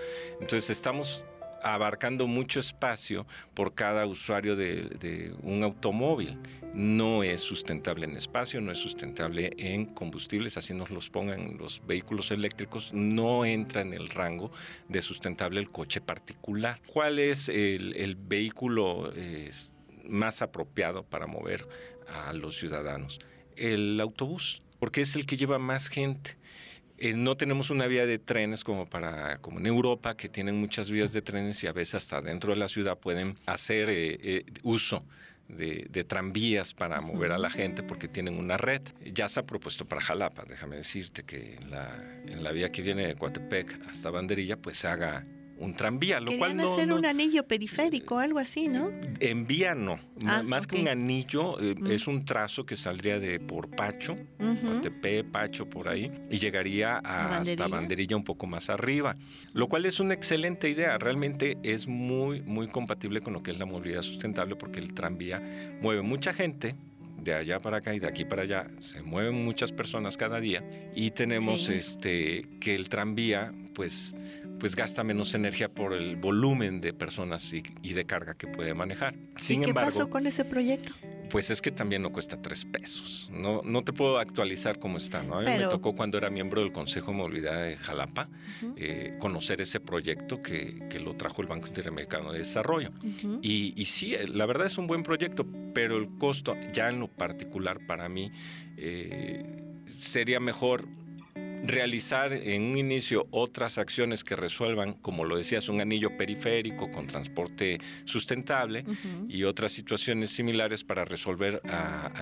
Entonces 0.42 0.72
estamos 0.72 1.26
abarcando 1.66 2.28
mucho 2.28 2.60
espacio 2.60 3.26
por 3.56 3.74
cada 3.74 4.06
usuario 4.06 4.56
de, 4.56 5.34
un 5.42 5.64
automóvil. 5.64 6.38
No 6.76 7.24
es 7.24 7.42
sustentable 7.42 8.06
en 8.06 8.16
espacio, 8.16 8.62
no 8.62 8.72
es 8.72 8.78
sustentable 8.78 9.52
en 9.58 9.86
combustibles, 9.86 10.58
así 10.58 10.74
nos 10.74 10.92
los 10.92 11.10
pongan 11.10 11.58
los 11.58 11.82
vehículos 11.88 12.30
eléctricos, 12.32 12.94
no 12.94 13.46
entra 13.46 13.82
en 13.82 13.94
el 13.94 14.10
rango 14.10 14.52
de 14.90 15.02
sustentable 15.02 15.60
el 15.60 15.72
coche 15.72 16.02
particular. 16.02 16.80
¿Cuál 16.86 17.18
es 17.18 17.50
el, 17.50 18.16
vehículo 18.16 19.12
más 20.08 20.44
apropiado 20.44 21.04
para 21.04 21.26
mover 21.26 21.68
a 22.28 22.34
los 22.34 22.58
ciudadanos? 22.58 23.20
El 23.56 24.00
autobús, 24.00 24.62
porque 24.80 25.02
es 25.02 25.16
el 25.16 25.26
que 25.26 25.38
lleva 25.38 25.58
más 25.58 25.88
gente 25.88 26.38
Eh, 26.98 27.14
no 27.14 27.36
tenemos 27.36 27.70
una 27.70 27.88
vía 27.88 28.06
de 28.06 28.20
trenes 28.20 28.64
como 28.64 28.86
para 28.86 29.38
como 29.40 29.60
en 29.60 29.66
Europa 29.66 30.16
que 30.16 30.30
tienen 30.30 30.56
muchas 30.56 30.90
vías 30.90 31.12
de 31.12 31.22
trenes 31.22 31.62
y 31.64 31.68
a 31.68 31.74
veces 31.74 31.96
hasta 31.96 32.22
dentro 32.22 32.54
de 32.54 32.60
la 32.60 32.70
ciudad 32.70 32.98
pueden 32.98 33.38
hacer 33.46 33.90
eh, 33.90 34.18
eh, 34.22 34.46
uso 34.64 35.04
de, 35.50 36.06
tranvías 36.08 36.74
para 36.74 37.02
mover 37.02 37.32
a 37.32 37.38
la 37.38 37.50
gente 37.50 37.84
porque 37.84 38.08
tienen 38.08 38.38
una 38.38 38.58
red. 38.58 38.82
Ya 39.14 39.30
se 39.30 39.42
ha 39.42 39.44
propuesto 39.44 39.86
para 39.86 40.02
Jalapa, 40.02 40.44
déjame 40.48 40.78
decirte 40.78 41.24
que 41.24 41.56
en 41.56 41.72
la, 41.72 42.22
en 42.28 42.44
la 42.44 42.52
vía 42.52 42.70
que 42.70 42.82
viene 42.82 43.08
de 43.08 43.16
Coatepec 43.16 43.80
hasta 43.90 44.10
Banderilla 44.10 44.58
pues 44.58 44.78
se 44.78 44.88
haga 44.88 45.26
un 45.58 45.74
tranvía, 45.74 46.20
lo 46.20 46.38
cual 46.38 46.58
no... 46.58 46.72
hacer 46.72 46.92
un 46.92 47.06
anillo 47.06 47.48
periférico, 47.48 48.20
algo 48.20 48.40
así, 48.40 48.68
¿no? 48.68 48.92
En 49.20 49.48
vía 49.48 49.74
no, 49.76 50.00
ah, 50.26 50.44
más 50.44 50.68
que 50.68 50.80
un 50.80 50.88
anillo, 50.88 51.60
eh, 51.60 51.76
mm. 51.78 51.92
es 51.92 52.08
un 52.08 52.26
trazo 52.26 52.66
que 52.66 52.76
saldría 52.76 53.20
de 53.20 53.40
por 53.40 53.70
Pacho, 53.70 54.18
uh 54.40 55.26
Pacho, 55.32 55.70
por 55.70 55.88
ahí, 55.88 56.12
y 56.30 56.38
llegaría 56.38 56.98
hasta 56.98 57.68
Banderilla 57.68 58.16
un 58.16 58.24
poco 58.24 58.48
más 58.48 58.70
arriba, 58.70 59.16
lo 59.54 59.68
cual 59.68 59.86
es 59.86 60.00
una 60.00 60.14
excelente 60.14 60.70
idea, 60.70 60.98
realmente 60.98 61.58
es 61.64 61.88
muy, 61.88 62.42
muy 62.42 62.68
compatible 62.68 63.22
con 63.22 63.34
lo 63.34 63.44
que 63.44 63.52
es 63.52 63.60
la 63.60 63.66
movilidad 63.66 64.02
sustentable 64.02 64.56
porque 64.56 64.80
el 64.80 64.94
tranvía 64.94 65.42
mueve 65.82 66.02
mucha 66.02 66.34
gente, 66.34 66.76
de 67.26 67.34
allá 67.34 67.60
para 67.60 67.78
acá 67.78 67.94
y 67.96 68.00
de 68.00 68.08
aquí 68.08 68.24
para 68.24 68.44
allá 68.44 68.68
se 68.80 69.02
mueven 69.02 69.44
muchas 69.44 69.72
personas 69.72 70.16
cada 70.16 70.40
día 70.40 70.64
y 70.96 71.12
tenemos 71.12 71.70
este 71.70 72.48
que 72.60 72.76
el 72.76 72.88
tranvía 72.88 73.54
pues 73.74 74.16
pues 74.60 74.76
gasta 74.76 75.04
menos 75.04 75.34
energía 75.34 75.70
por 75.70 75.94
el 75.94 76.16
volumen 76.16 76.82
de 76.82 76.94
personas 76.94 77.54
y, 77.54 77.62
de 77.94 78.06
carga 78.06 78.36
que 78.36 78.48
puede 78.48 78.74
manejar. 78.74 79.16
Sin 79.38 79.62
¿Y 79.62 79.66
qué 79.66 79.74
pasó 79.74 80.10
con 80.10 80.28
ese 80.28 80.46
proyecto? 80.46 80.92
Pues 81.30 81.50
es 81.50 81.62
que 81.62 81.72
también 81.72 82.02
no 82.02 82.12
cuesta 82.12 82.42
tres 82.42 82.66
pesos. 82.66 83.30
No, 83.32 83.62
no 83.64 83.84
te 83.84 83.94
puedo 83.94 84.20
actualizar 84.20 84.80
cómo 84.80 84.98
está. 84.98 85.24
¿no? 85.24 85.40
A 85.40 85.42
mí 85.42 85.48
me 85.48 85.68
tocó 85.68 85.94
cuando 85.94 86.18
era 86.18 86.30
miembro 86.30 86.62
del 86.62 86.72
Consejo 86.72 87.12
de 87.12 87.18
Movilidad 87.18 87.64
de 87.64 87.78
Jalapa 87.78 88.30
eh, 88.78 89.18
conocer 89.20 89.62
ese 89.62 89.80
proyecto 89.80 90.42
que, 90.42 90.88
que, 90.90 91.00
lo 91.00 91.16
trajo 91.16 91.42
el 91.42 91.48
Banco 91.48 91.68
Interamericano 91.68 92.32
de 92.32 92.40
Desarrollo. 92.40 92.92
y, 93.42 93.74
y, 93.76 93.86
sí, 93.86 94.14
eh, 94.14 94.28
la 94.28 94.46
verdad 94.46 94.68
es 94.68 94.78
un 94.78 94.88
buen 94.88 95.04
proyecto, 95.04 95.46
pero 95.74 95.98
el 95.98 96.10
costo, 96.18 96.56
ya 96.72 96.90
en 96.90 97.00
lo 97.00 97.08
particular 97.08 97.86
para 97.86 98.08
mí, 98.08 98.32
eh, 98.78 99.44
sería 99.88 100.40
mejor 100.40 100.88
realizar 101.68 102.34
en 102.34 102.64
un 102.64 102.78
inicio 102.78 103.28
otras 103.32 103.78
acciones 103.78 104.24
que 104.24 104.36
resuelvan, 104.36 104.94
como 104.94 105.26
lo 105.26 105.38
decías, 105.38 105.70
un 105.70 105.82
anillo 105.82 106.16
periférico 106.18 106.90
con 106.92 107.08
transporte 107.08 107.80
sustentable 108.06 108.86
y 109.28 109.44
otras 109.44 109.72
situaciones 109.72 110.32
similares 110.32 110.84
para 110.84 111.06
resolver 111.06 111.62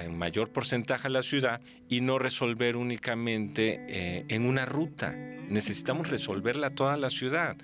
en 0.02 0.18
mayor 0.18 0.50
porcentaje 0.50 1.08
a 1.08 1.12
la 1.12 1.24
ciudad 1.24 1.62
y 1.90 2.02
no 2.02 2.20
resolver 2.20 2.76
únicamente 2.76 3.86
eh, 3.88 4.26
en 4.30 4.46
una 4.46 4.66
ruta. 4.66 5.16
Necesitamos 5.50 6.10
resolverla 6.10 6.70
toda 6.70 6.98
la 6.98 7.10
ciudad 7.10 7.58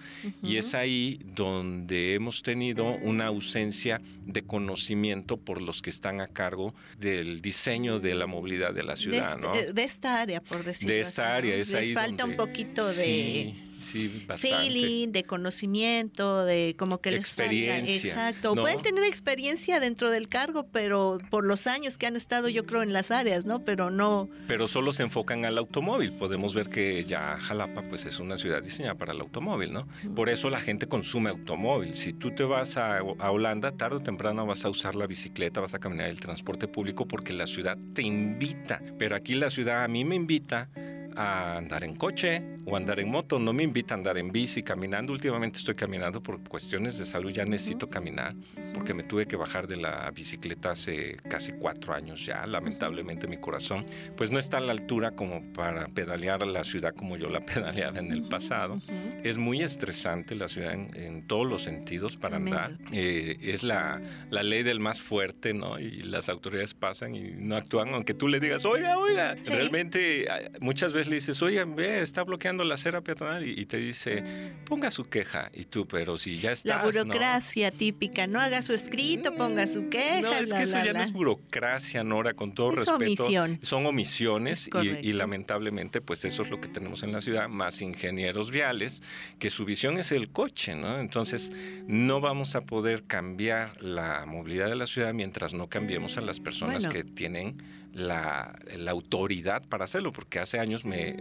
y 0.44 0.58
es 0.58 0.76
ahí 0.76 1.20
donde 1.24 2.14
hemos 2.14 2.44
tenido 2.44 2.86
una 2.86 3.28
ausencia 3.28 4.02
de 4.26 4.44
conocimiento 4.44 5.38
por 5.38 5.62
los 5.62 5.82
que 5.82 5.90
están 5.90 6.22
a 6.22 6.28
cargo 6.28 6.74
del 7.00 7.42
diseño 7.42 8.00
de 8.00 8.16
la 8.16 8.28
movilidad 8.28 8.74
de 8.74 8.84
la 8.84 8.96
ciudad. 8.96 9.40
De, 9.40 9.60
este, 9.60 9.74
de 9.74 9.84
esta 9.84 10.22
área, 10.22 10.42
por 10.42 10.64
decirlo 10.64 10.94
De 10.94 11.00
esta 11.00 11.36
área, 11.36 11.56
es 11.56 11.69
Les 11.72 11.94
falta 11.94 12.26
un 12.26 12.36
poquito 12.36 12.86
de 12.86 13.54
sí, 13.80 14.26
feeling, 14.36 15.12
de 15.12 15.24
conocimiento, 15.24 16.46
de 16.46 16.76
como 16.78 17.00
que 17.00 17.16
experiencia, 17.16 17.94
les 17.94 18.06
Exacto. 18.06 18.56
Pueden 18.56 18.82
tener 18.82 19.04
experiencia 19.06 19.80
dentro 19.80 20.12
del 20.12 20.28
cargo, 20.28 20.68
pero 20.72 21.18
por 21.30 21.46
los 21.46 21.68
años 21.68 21.98
que 21.98 22.06
han 22.06 22.16
estado, 22.16 22.50
yo 22.50 22.66
creo, 22.66 22.84
en 22.84 22.94
las 22.94 23.12
áreas, 23.12 23.46
¿no? 23.46 23.64
Pero 23.64 23.90
no. 23.90 24.30
Pero 24.48 24.68
solo 24.68 24.94
se 24.94 25.04
enfocan 25.04 25.46
al 25.46 25.58
automóvil. 25.58 26.12
Podemos 26.14 26.54
ver 26.54 26.70
que 26.70 27.06
ya 27.06 27.38
Jalapa, 27.40 27.84
pues 27.84 28.06
es 28.06 28.20
una 28.20 28.38
ciudad 28.38 28.62
diseñada 28.62 28.96
para 28.96 29.14
el 29.14 29.22
automóvil, 29.22 29.74
¿no? 29.74 29.88
Por 30.16 30.30
eso 30.30 30.50
la 30.50 30.60
gente 30.60 30.88
consume 30.88 31.30
automóvil. 31.30 31.96
Si 31.96 32.14
tú 32.14 32.32
te 32.32 32.44
vas 32.44 32.78
a, 32.78 32.98
a 32.98 33.32
Holanda, 33.32 33.72
tarde 33.72 33.98
o 33.98 34.02
temprano 34.02 34.46
vas 34.46 34.66
a 34.66 34.70
usar 34.70 34.96
la 34.96 35.08
bicicleta, 35.08 35.62
vas 35.62 35.74
a 35.74 35.80
caminar 35.80 36.10
el 36.10 36.20
transporte 36.20 36.68
público 36.68 37.08
porque 37.08 37.34
la 37.34 37.48
ciudad 37.48 37.78
te 37.94 38.02
invita. 38.02 38.82
Pero 38.98 39.16
aquí 39.16 39.36
la 39.36 39.50
ciudad 39.50 39.84
a 39.84 39.88
mí 39.88 40.06
me 40.06 40.16
invita 40.16 40.70
a 41.16 41.58
andar 41.58 41.84
en 41.84 41.96
coche 41.96 42.58
o 42.66 42.76
andar 42.76 43.00
en 43.00 43.10
moto, 43.10 43.40
no 43.40 43.54
me 43.54 43.64
invita 43.64 43.94
a 43.94 43.98
andar 43.98 44.18
en 44.18 44.32
bici, 44.32 44.64
caminando. 44.64 45.14
Últimamente 45.14 45.58
estoy 45.58 45.76
caminando 45.76 46.22
por 46.22 46.42
cuestiones 46.44 46.98
de 46.98 47.06
salud, 47.06 47.32
ya 47.32 47.46
necesito 47.46 47.90
caminar 47.90 48.36
porque 48.74 48.94
me 48.94 49.04
tuve 49.04 49.26
que 49.26 49.36
bajar 49.36 49.68
de 49.68 49.78
la 49.78 50.10
bicicleta 50.12 50.72
hace 50.72 51.18
casi 51.30 51.54
cuatro 51.54 51.94
años 51.94 52.26
ya, 52.26 52.46
lamentablemente 52.46 53.28
mi 53.28 53.38
corazón. 53.38 53.86
Pues 54.16 54.32
no 54.32 54.40
está 54.40 54.58
a 54.58 54.62
la 54.62 54.72
altura 54.72 55.12
como 55.12 55.42
para 55.54 55.88
pedalear 55.88 56.44
a 56.44 56.46
la 56.46 56.64
ciudad 56.64 56.94
como 56.94 57.18
yo 57.18 57.30
la 57.30 57.40
pedaleaba 57.46 58.00
en 58.00 58.12
el 58.12 58.24
pasado. 58.24 58.82
Es 59.24 59.38
muy 59.38 59.62
estresante 59.62 60.36
la 60.36 60.48
ciudad 60.48 60.74
en, 60.74 61.28
todos 61.28 61.48
los 61.48 61.64
sentidos 61.64 62.18
para 62.18 62.38
andar. 62.38 62.78
Eh, 62.92 63.38
es 63.42 63.64
la, 63.64 64.02
la 64.30 64.42
ley 64.44 64.64
del 64.64 64.80
más 64.80 65.02
fuerte, 65.02 65.54
¿no? 65.54 65.80
Y 65.80 66.04
las 66.04 66.30
autoridades 66.30 66.74
pasan 66.74 67.16
y 67.16 67.32
no 67.36 67.56
actúan, 67.56 67.94
aunque 67.94 68.14
tú 68.14 68.28
le 68.28 68.40
digas, 68.40 68.66
oiga, 68.66 68.98
oiga, 68.98 69.36
realmente 69.46 70.28
muchas 70.60 70.94
veces 70.94 70.99
le 71.08 71.16
dices, 71.16 71.42
oye, 71.42 71.64
ve, 71.64 72.02
está 72.02 72.24
bloqueando 72.24 72.64
la 72.64 72.76
acera 72.76 73.02
peatonal 73.02 73.48
y, 73.48 73.66
te 73.66 73.78
dice, 73.78 74.24
ponga 74.66 74.92
su 74.92 75.06
queja. 75.06 75.50
Y 75.54 75.66
tú, 75.66 75.88
pero 75.88 76.18
si 76.18 76.40
ya 76.40 76.52
estás. 76.52 76.78
La 76.78 76.84
burocracia 76.84 77.72
típica, 77.72 78.28
no 78.28 78.40
haga 78.40 78.62
su 78.62 78.74
escrito, 78.74 79.36
ponga 79.36 79.68
su 79.68 79.90
queja. 79.90 80.22
No, 80.22 80.34
es 80.34 80.54
que 80.54 80.64
eso 80.64 80.84
ya 80.84 80.94
no 80.94 81.02
es 81.02 81.12
burocracia, 81.12 82.04
Nora, 82.04 82.34
con 82.34 82.54
todo 82.54 82.72
es 82.72 82.76
respeto. 82.86 83.24
Omisión. 83.26 83.60
Son 83.62 83.86
omisiones 83.86 84.70
y, 85.02 85.14
lamentablemente, 85.14 86.02
pues 86.02 86.26
eso 86.26 86.44
es 86.44 86.50
lo 86.50 86.60
que 86.60 86.68
tenemos 86.68 87.04
en 87.04 87.12
la 87.12 87.22
ciudad, 87.22 87.48
más 87.50 87.82
ingenieros 87.82 88.52
viales, 88.52 89.04
que 89.40 89.50
su 89.50 89.66
visión 89.66 89.98
es 89.98 90.12
el 90.12 90.30
coche, 90.30 90.76
¿no? 90.76 91.00
Entonces, 91.00 91.52
no 91.88 92.22
vamos 92.22 92.56
a 92.56 92.62
poder 92.62 93.04
cambiar 93.04 93.82
la 93.82 94.26
movilidad 94.26 94.70
de 94.70 94.76
la 94.76 94.88
ciudad 94.88 95.14
mientras 95.14 95.54
no 95.54 95.68
cambiemos 95.68 96.18
a 96.18 96.22
las 96.22 96.40
personas 96.40 96.88
que 96.88 97.04
tienen 97.04 97.79
la, 97.94 98.60
autoridad 98.88 99.64
para 99.68 99.86
hacerlo, 99.86 100.12
porque 100.12 100.40
hace 100.40 100.60
años 100.60 100.86
me... 100.86 101.18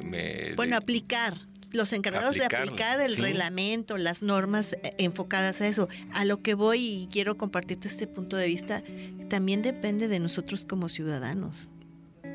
bueno, 0.57 0.77
aplicar 0.77 1.35
los 1.73 1.93
encargados 1.93 2.35
de 2.35 2.45
aplicar 2.45 3.01
el 3.01 3.17
reglamento, 3.17 3.99
las 3.99 4.23
normas 4.23 4.73
eh, 4.83 4.95
enfocadas 4.99 5.61
a 5.61 5.69
eso. 5.69 5.89
A 6.13 6.25
lo 6.25 6.43
que 6.43 6.55
voy 6.55 6.85
y 6.85 7.09
quiero 7.11 7.37
compartirte 7.37 7.89
este 7.89 8.07
punto 8.07 8.37
de 8.37 8.47
vista, 8.47 8.83
también 9.29 9.63
depende 9.63 10.09
de 10.09 10.19
nosotros 10.19 10.65
como 10.65 10.89
ciudadanos. 10.89 11.71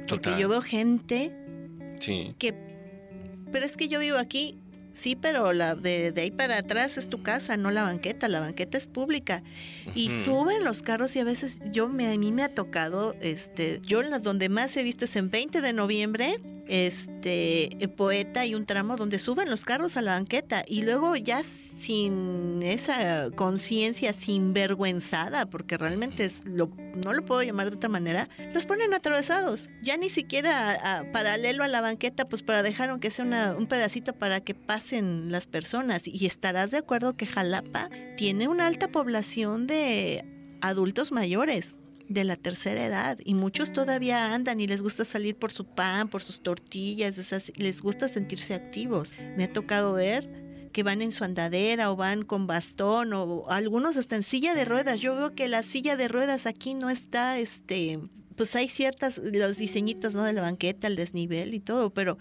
Porque 0.08 0.38
yo 0.40 0.50
veo 0.50 0.62
gente 0.62 1.36
sí. 2.00 2.36
que, 2.38 2.54
pero 3.52 3.66
es 3.66 3.78
que 3.78 3.88
yo 3.88 4.00
vivo 4.00 4.18
aquí, 4.18 4.58
Sí, 4.94 5.16
pero 5.16 5.54
la 5.54 5.74
de, 5.74 6.14
ahí 6.16 6.30
para 6.30 6.60
atrás 6.60 6.98
es 6.98 7.10
tu 7.10 7.24
casa, 7.24 7.58
no 7.58 7.72
la 7.72 7.82
banqueta. 7.82 8.28
La 8.28 8.40
banqueta 8.40 8.78
es 8.78 8.86
pública. 8.86 9.44
Y 9.96 10.10
suben 10.24 10.64
los 10.64 10.84
carros 10.84 11.16
y 11.16 11.20
a 11.20 11.24
veces 11.24 11.62
yo 11.72 11.90
me, 11.90 12.14
a 12.14 12.18
mí 12.18 12.32
me 12.32 12.44
ha 12.44 12.50
tocado, 12.50 13.16
este, 13.20 13.82
yo 13.84 14.02
en 14.02 14.12
las 14.12 14.22
donde 14.22 14.50
más 14.50 14.78
he 14.78 14.84
visto 14.84 15.06
es 15.06 15.16
en 15.16 15.32
20 15.32 15.62
de 15.62 15.74
noviembre 15.74 16.40
este 16.68 17.70
poeta 17.98 18.46
y 18.46 18.56
un 18.56 18.66
tramo 18.66 18.96
donde 18.96 19.20
suben 19.20 19.50
los 19.50 19.66
carros 19.66 19.98
a 19.98 20.02
la 20.02 20.14
banqueta 20.14 20.64
y 20.68 20.84
luego 20.84 21.16
ya 21.16 21.42
sin 21.44 22.62
esa 22.64 23.32
conciencia 23.32 24.14
sinvergüenzada, 24.14 25.50
porque 25.50 25.78
realmente 25.78 26.26
es 26.26 26.46
lo, 26.46 26.70
no 26.96 27.14
lo 27.14 27.26
puedo 27.26 27.44
llamar 27.44 27.70
de 27.70 27.78
otra 27.78 27.90
manera, 27.90 28.30
los 28.54 28.66
ponen 28.66 28.94
atravesados, 28.94 29.70
ya 29.82 29.98
ni 29.98 30.10
siquiera 30.10 31.10
paralelo 31.12 31.64
a 31.64 31.68
la 31.68 31.82
banqueta, 31.82 32.28
pues 32.28 32.44
para 32.44 32.64
dejar 32.64 32.90
aunque 32.90 33.10
sea 33.10 33.56
un 33.58 33.68
pedacito 33.68 34.14
para 34.14 34.42
que 34.42 34.54
pasen 34.54 35.32
las 35.32 35.48
personas. 35.48 36.08
Y 36.08 36.26
estarás 36.26 36.72
de 36.72 36.78
acuerdo 36.78 37.16
que 37.16 37.26
Jalapa 37.26 37.90
tiene 38.18 38.48
una 38.48 38.68
alta 38.68 38.90
población 38.90 39.68
de 39.68 40.26
adultos 40.62 41.12
mayores 41.12 41.76
de 42.10 42.24
la 42.24 42.36
tercera 42.36 42.86
edad 42.86 43.18
y 43.24 43.34
muchos 43.34 43.72
todavía 43.72 44.34
andan 44.34 44.60
y 44.60 44.68
les 44.68 44.82
gusta 44.82 45.06
salir 45.06 45.36
por 45.36 45.52
su 45.52 45.66
pan, 45.66 46.10
por 46.10 46.22
sus 46.22 46.44
tortillas, 46.44 47.16
les 47.56 47.82
gusta 47.82 48.10
sentirse 48.10 48.54
activos. 48.54 49.14
Me 49.38 49.46
ha 49.46 49.54
tocado 49.54 49.94
ver 49.94 50.30
que 50.74 50.84
van 50.84 51.02
en 51.02 51.12
su 51.12 51.24
andadera 51.24 51.92
o 51.92 51.96
van 51.96 52.24
con 52.24 52.48
bastón 52.48 53.14
o 53.14 53.46
algunos 53.50 53.96
hasta 53.96 54.16
en 54.16 54.24
silla 54.24 54.54
de 54.56 54.66
ruedas. 54.66 55.00
Yo 55.00 55.16
veo 55.16 55.34
que 55.36 55.48
la 55.48 55.64
silla 55.64 55.96
de 55.96 56.08
ruedas 56.08 56.46
aquí 56.46 56.74
no 56.74 56.90
está, 56.90 57.38
este, 57.38 58.00
pues 58.36 58.56
hay 58.56 58.68
ciertas, 58.68 59.18
los 59.18 59.58
diseñitos, 59.58 60.16
¿no? 60.16 60.24
De 60.24 60.34
la 60.34 60.42
banqueta, 60.42 60.88
el 60.88 60.96
desnivel 60.96 61.54
y 61.54 61.60
todo, 61.60 61.94
pero 61.94 62.18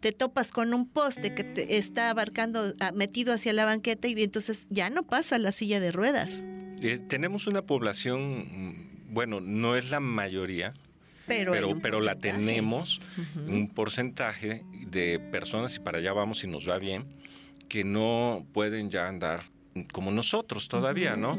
te 0.00 0.12
topas 0.12 0.50
con 0.50 0.72
un 0.74 0.88
poste 0.88 1.34
que 1.34 1.44
te 1.44 1.76
está 1.76 2.10
abarcando, 2.10 2.74
ah, 2.80 2.92
metido 2.92 3.32
hacia 3.32 3.52
la 3.52 3.64
banqueta 3.64 4.08
y 4.08 4.20
entonces 4.22 4.66
ya 4.70 4.88
no 4.88 5.04
pasa 5.04 5.38
la 5.38 5.52
silla 5.52 5.78
de 5.78 5.92
ruedas. 5.92 6.42
Eh, 6.82 6.98
tenemos 6.98 7.46
una 7.46 7.62
población 7.62 8.71
bueno, 9.12 9.40
no 9.40 9.76
es 9.76 9.90
la 9.90 10.00
mayoría, 10.00 10.72
pero, 11.26 11.52
pero, 11.80 12.00
la 12.00 12.16
tenemos, 12.16 13.00
un 13.46 13.68
porcentaje 13.68 14.64
de 14.86 15.20
personas, 15.20 15.76
y 15.76 15.80
para 15.80 15.98
allá 15.98 16.12
vamos 16.12 16.42
y 16.44 16.46
nos 16.48 16.68
va 16.68 16.78
bien, 16.78 17.04
que 17.68 17.84
no 17.84 18.44
pueden 18.52 18.90
ya 18.90 19.08
andar 19.08 19.44
como 19.92 20.10
nosotros 20.10 20.68
todavía, 20.68 21.16
¿no? 21.16 21.38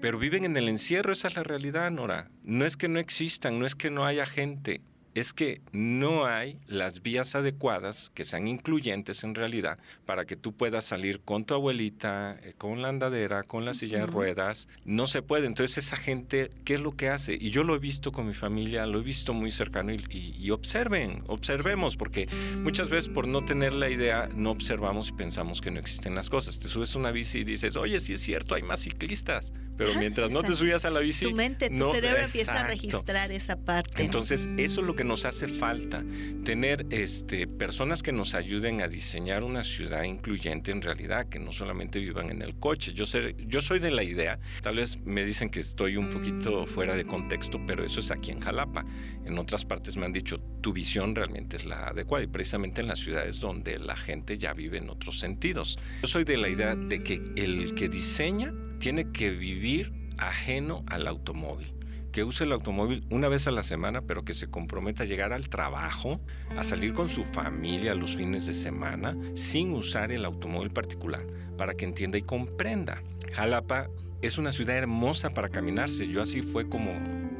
Pero 0.00 0.18
viven 0.18 0.44
en 0.44 0.56
el 0.56 0.68
encierro, 0.68 1.12
esa 1.12 1.28
es 1.28 1.36
la 1.36 1.42
realidad, 1.42 1.90
Nora. 1.90 2.30
No 2.42 2.64
es 2.64 2.76
que 2.76 2.88
no 2.88 2.98
existan, 2.98 3.58
no 3.58 3.66
es 3.66 3.74
que 3.74 3.90
no 3.90 4.06
haya 4.06 4.24
gente, 4.24 4.80
es 5.14 5.32
que 5.32 5.60
no 5.72 6.24
hay 6.26 6.58
las 6.66 7.02
vías 7.02 7.34
adecuadas 7.34 8.10
que 8.14 8.24
sean 8.24 8.46
incluyentes 8.46 9.24
en 9.24 9.34
realidad 9.34 9.78
para 10.06 10.24
que 10.24 10.36
tú 10.36 10.52
puedas 10.52 10.84
salir 10.84 11.20
con 11.20 11.44
tu 11.44 11.54
abuelita, 11.54 12.38
eh, 12.42 12.54
con 12.56 12.80
la 12.82 12.88
andadera, 12.88 13.42
con 13.42 13.64
la 13.64 13.74
silla 13.74 14.00
de 14.00 14.06
ruedas. 14.06 14.68
No 14.84 15.06
se 15.06 15.22
puede. 15.22 15.46
Entonces 15.46 15.78
esa 15.78 15.96
gente, 15.96 16.50
¿qué 16.64 16.74
es 16.74 16.80
lo 16.80 16.96
que 16.96 17.08
hace? 17.08 17.36
Y 17.40 17.50
yo 17.50 17.64
lo 17.64 17.74
he 17.74 17.78
visto 17.78 18.12
con 18.12 18.26
mi 18.26 18.34
familia, 18.34 18.86
lo 18.86 19.00
he 19.00 19.02
visto 19.02 19.34
muy 19.34 19.50
cercano 19.50 19.92
y, 19.92 20.50
observen, 20.50 21.22
observemos, 21.26 21.96
porque 21.96 22.28
muchas 22.62 22.88
veces 22.88 23.08
por 23.08 23.26
no 23.26 23.44
tener 23.44 23.72
la 23.72 23.88
idea 23.88 24.28
no 24.34 24.50
observamos 24.50 25.08
y 25.08 25.12
pensamos 25.12 25.60
que 25.60 25.70
no 25.70 25.80
existen 25.80 26.14
las 26.14 26.28
cosas. 26.28 26.58
Te 26.58 26.68
subes 26.68 26.94
a 26.94 26.98
una 26.98 27.10
bici 27.10 27.38
y 27.40 27.44
dices, 27.44 27.76
oye, 27.76 27.98
sí 28.00 28.14
es 28.14 28.20
cierto, 28.20 28.54
hay 28.54 28.62
más 28.62 28.80
ciclistas, 28.80 29.52
pero 29.76 29.94
mientras 29.94 30.30
no 30.30 30.42
te 30.42 30.54
subías 30.54 30.84
a 30.84 30.90
la 30.90 31.00
bici... 31.00 31.24
Tu 31.24 31.34
mente, 31.34 31.70
tu 31.70 31.90
cerebro 31.90 32.22
empieza 32.22 32.52
a 32.52 32.66
registrar 32.66 33.32
esa 33.32 33.56
parte. 33.56 34.02
Entonces 34.02 34.48
eso 34.56 34.80
es 34.80 34.86
lo 34.86 34.94
que 34.94 34.99
nos 35.04 35.24
hace 35.24 35.48
falta, 35.48 36.04
tener 36.44 36.86
este, 36.90 37.46
personas 37.46 38.02
que 38.02 38.12
nos 38.12 38.34
ayuden 38.34 38.82
a 38.82 38.88
diseñar 38.88 39.42
una 39.42 39.62
ciudad 39.62 40.02
incluyente 40.02 40.70
en 40.70 40.82
realidad, 40.82 41.28
que 41.28 41.38
no 41.38 41.52
solamente 41.52 41.98
vivan 41.98 42.30
en 42.30 42.42
el 42.42 42.56
coche. 42.56 42.92
Yo, 42.92 43.06
sé, 43.06 43.34
yo 43.46 43.60
soy 43.60 43.78
de 43.78 43.90
la 43.90 44.02
idea, 44.02 44.38
tal 44.62 44.76
vez 44.76 45.00
me 45.04 45.24
dicen 45.24 45.50
que 45.50 45.60
estoy 45.60 45.96
un 45.96 46.10
poquito 46.10 46.66
fuera 46.66 46.94
de 46.94 47.04
contexto, 47.04 47.60
pero 47.66 47.84
eso 47.84 48.00
es 48.00 48.10
aquí 48.10 48.30
en 48.30 48.40
Jalapa. 48.40 48.84
En 49.24 49.38
otras 49.38 49.64
partes 49.64 49.96
me 49.96 50.06
han 50.06 50.12
dicho, 50.12 50.38
tu 50.60 50.72
visión 50.72 51.14
realmente 51.14 51.56
es 51.56 51.64
la 51.64 51.88
adecuada 51.88 52.24
y 52.24 52.26
precisamente 52.26 52.80
en 52.80 52.88
las 52.88 52.98
ciudades 52.98 53.40
donde 53.40 53.78
la 53.78 53.96
gente 53.96 54.38
ya 54.38 54.52
vive 54.52 54.78
en 54.78 54.90
otros 54.90 55.18
sentidos. 55.18 55.78
Yo 56.02 56.08
soy 56.08 56.24
de 56.24 56.36
la 56.36 56.48
idea 56.48 56.74
de 56.74 57.02
que 57.02 57.20
el 57.36 57.74
que 57.74 57.88
diseña 57.88 58.52
tiene 58.78 59.10
que 59.12 59.30
vivir 59.30 59.92
ajeno 60.18 60.84
al 60.86 61.06
automóvil 61.06 61.79
que 62.10 62.24
use 62.24 62.44
el 62.44 62.52
automóvil 62.52 63.04
una 63.10 63.28
vez 63.28 63.46
a 63.46 63.50
la 63.50 63.62
semana, 63.62 64.02
pero 64.02 64.24
que 64.24 64.34
se 64.34 64.48
comprometa 64.48 65.04
a 65.04 65.06
llegar 65.06 65.32
al 65.32 65.48
trabajo, 65.48 66.20
a 66.56 66.64
salir 66.64 66.92
con 66.92 67.08
su 67.08 67.24
familia 67.24 67.94
los 67.94 68.16
fines 68.16 68.46
de 68.46 68.54
semana, 68.54 69.16
sin 69.34 69.72
usar 69.72 70.12
el 70.12 70.24
automóvil 70.24 70.70
particular, 70.70 71.26
para 71.56 71.74
que 71.74 71.84
entienda 71.84 72.18
y 72.18 72.22
comprenda. 72.22 73.02
Jalapa 73.32 73.88
es 74.22 74.38
una 74.38 74.52
ciudad 74.52 74.76
hermosa 74.76 75.30
para 75.30 75.48
caminarse, 75.48 76.08
yo 76.08 76.22
así 76.22 76.42
fue 76.42 76.68
como 76.68 76.92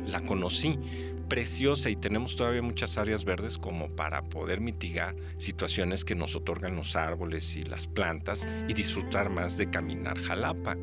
la 0.06 0.20
conocí 0.20 0.78
preciosa 1.30 1.88
y 1.88 1.96
tenemos 1.96 2.34
todavía 2.34 2.60
muchas 2.60 2.98
áreas 2.98 3.24
verdes 3.24 3.56
como 3.56 3.88
para 3.88 4.22
poder 4.22 4.60
mitigar 4.60 5.14
situaciones 5.38 6.04
que 6.04 6.16
nos 6.16 6.34
otorgan 6.34 6.74
los 6.74 6.96
árboles 6.96 7.56
y 7.56 7.62
las 7.62 7.86
plantas 7.86 8.48
y 8.68 8.74
disfrutar 8.74 9.30
más 9.30 9.56
de 9.56 9.70
caminar 9.70 10.18
Jalapa. 10.18 10.76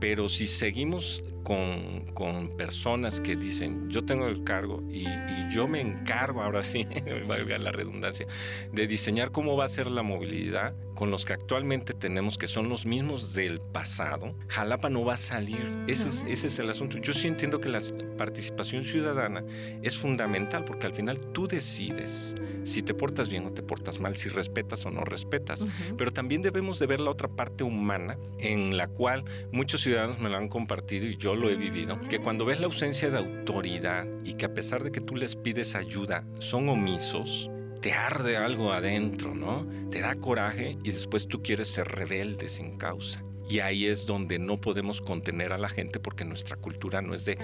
Pero 0.00 0.28
si 0.28 0.46
seguimos 0.46 1.22
con, 1.46 2.06
con, 2.12 2.56
personas 2.56 3.20
que 3.20 3.36
dicen, 3.36 3.88
yo 3.88 4.04
tengo 4.04 4.26
el 4.26 4.42
cargo 4.42 4.82
y, 4.90 5.06
y 5.06 5.48
yo 5.48 5.68
me 5.68 5.80
encargo, 5.80 6.42
ahora 6.42 6.64
sí, 6.64 6.84
valga 7.28 7.56
la 7.58 7.70
redundancia, 7.70 8.26
de 8.72 8.88
diseñar 8.88 9.30
cómo 9.30 9.56
va 9.56 9.64
a 9.64 9.68
ser 9.68 9.86
la 9.86 10.02
movilidad 10.02 10.74
con 10.96 11.12
los 11.12 11.24
que 11.24 11.34
actualmente 11.34 11.92
tenemos, 11.92 12.36
que 12.36 12.48
son 12.48 12.68
los 12.68 12.84
mismos 12.84 13.32
del 13.32 13.60
pasado, 13.60 14.34
Jalapa 14.48 14.90
no 14.90 15.04
va 15.04 15.14
a 15.14 15.18
salir. 15.18 15.84
Ese 15.86 16.08
es, 16.08 16.24
ese 16.26 16.48
es 16.48 16.58
el 16.58 16.68
asunto. 16.68 16.98
Yo 16.98 17.12
sí 17.12 17.28
entiendo 17.28 17.60
que 17.60 17.68
la 17.68 17.78
participación 18.16 18.84
ciudadana 18.84 19.44
es 19.82 19.96
fundamental 19.96 20.64
porque 20.64 20.86
al 20.86 20.94
final 20.94 21.20
tú 21.32 21.46
decides 21.46 22.34
si 22.64 22.82
te 22.82 22.94
portas 22.94 23.28
bien 23.28 23.46
o 23.46 23.52
te 23.52 23.62
portas 23.62 24.00
mal, 24.00 24.16
si 24.16 24.28
respetas 24.28 24.84
o 24.86 24.90
no 24.90 25.02
respetas. 25.02 25.64
Pero 25.96 26.10
también 26.10 26.42
debemos 26.42 26.80
de 26.80 26.86
ver 26.86 27.00
la 27.00 27.10
otra 27.10 27.28
parte 27.28 27.62
humana 27.62 28.18
en 28.38 28.76
la 28.76 28.88
cual 28.88 29.24
muchos 29.52 29.82
ciudadanos 29.82 30.18
me 30.18 30.30
lo 30.30 30.36
han 30.38 30.48
compartido 30.48 31.06
y 31.06 31.16
yo 31.16 31.35
lo 31.36 31.50
he 31.50 31.56
vivido, 31.56 32.00
que 32.08 32.18
cuando 32.18 32.44
ves 32.44 32.60
la 32.60 32.66
ausencia 32.66 33.10
de 33.10 33.18
autoridad 33.18 34.06
y 34.24 34.34
que 34.34 34.46
a 34.46 34.54
pesar 34.54 34.82
de 34.82 34.90
que 34.90 35.00
tú 35.00 35.16
les 35.16 35.36
pides 35.36 35.74
ayuda, 35.74 36.24
son 36.38 36.68
omisos, 36.68 37.50
te 37.80 37.92
arde 37.92 38.36
algo 38.36 38.72
adentro, 38.72 39.34
¿no? 39.34 39.66
Te 39.90 40.00
da 40.00 40.14
coraje 40.16 40.78
y 40.82 40.90
después 40.90 41.28
tú 41.28 41.42
quieres 41.42 41.68
ser 41.68 41.88
rebelde 41.88 42.48
sin 42.48 42.76
causa. 42.76 43.22
Y 43.48 43.60
ahí 43.60 43.86
es 43.86 44.06
donde 44.06 44.40
no 44.40 44.56
podemos 44.60 45.00
contener 45.00 45.52
a 45.52 45.58
la 45.58 45.68
gente 45.68 46.00
porque 46.00 46.24
nuestra 46.24 46.56
cultura 46.56 47.00
no 47.00 47.14
es 47.14 47.24
de, 47.24 47.36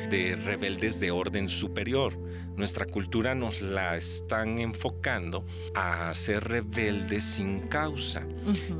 rebeldes 0.44 0.98
de 0.98 1.12
orden 1.12 1.48
superior. 1.48 2.18
Nuestra 2.56 2.86
cultura 2.86 3.36
nos 3.36 3.62
la 3.62 3.96
están 3.96 4.58
enfocando 4.58 5.46
a 5.76 6.12
ser 6.14 6.42
rebeldes 6.42 7.22
sin 7.22 7.68
causa. 7.68 8.26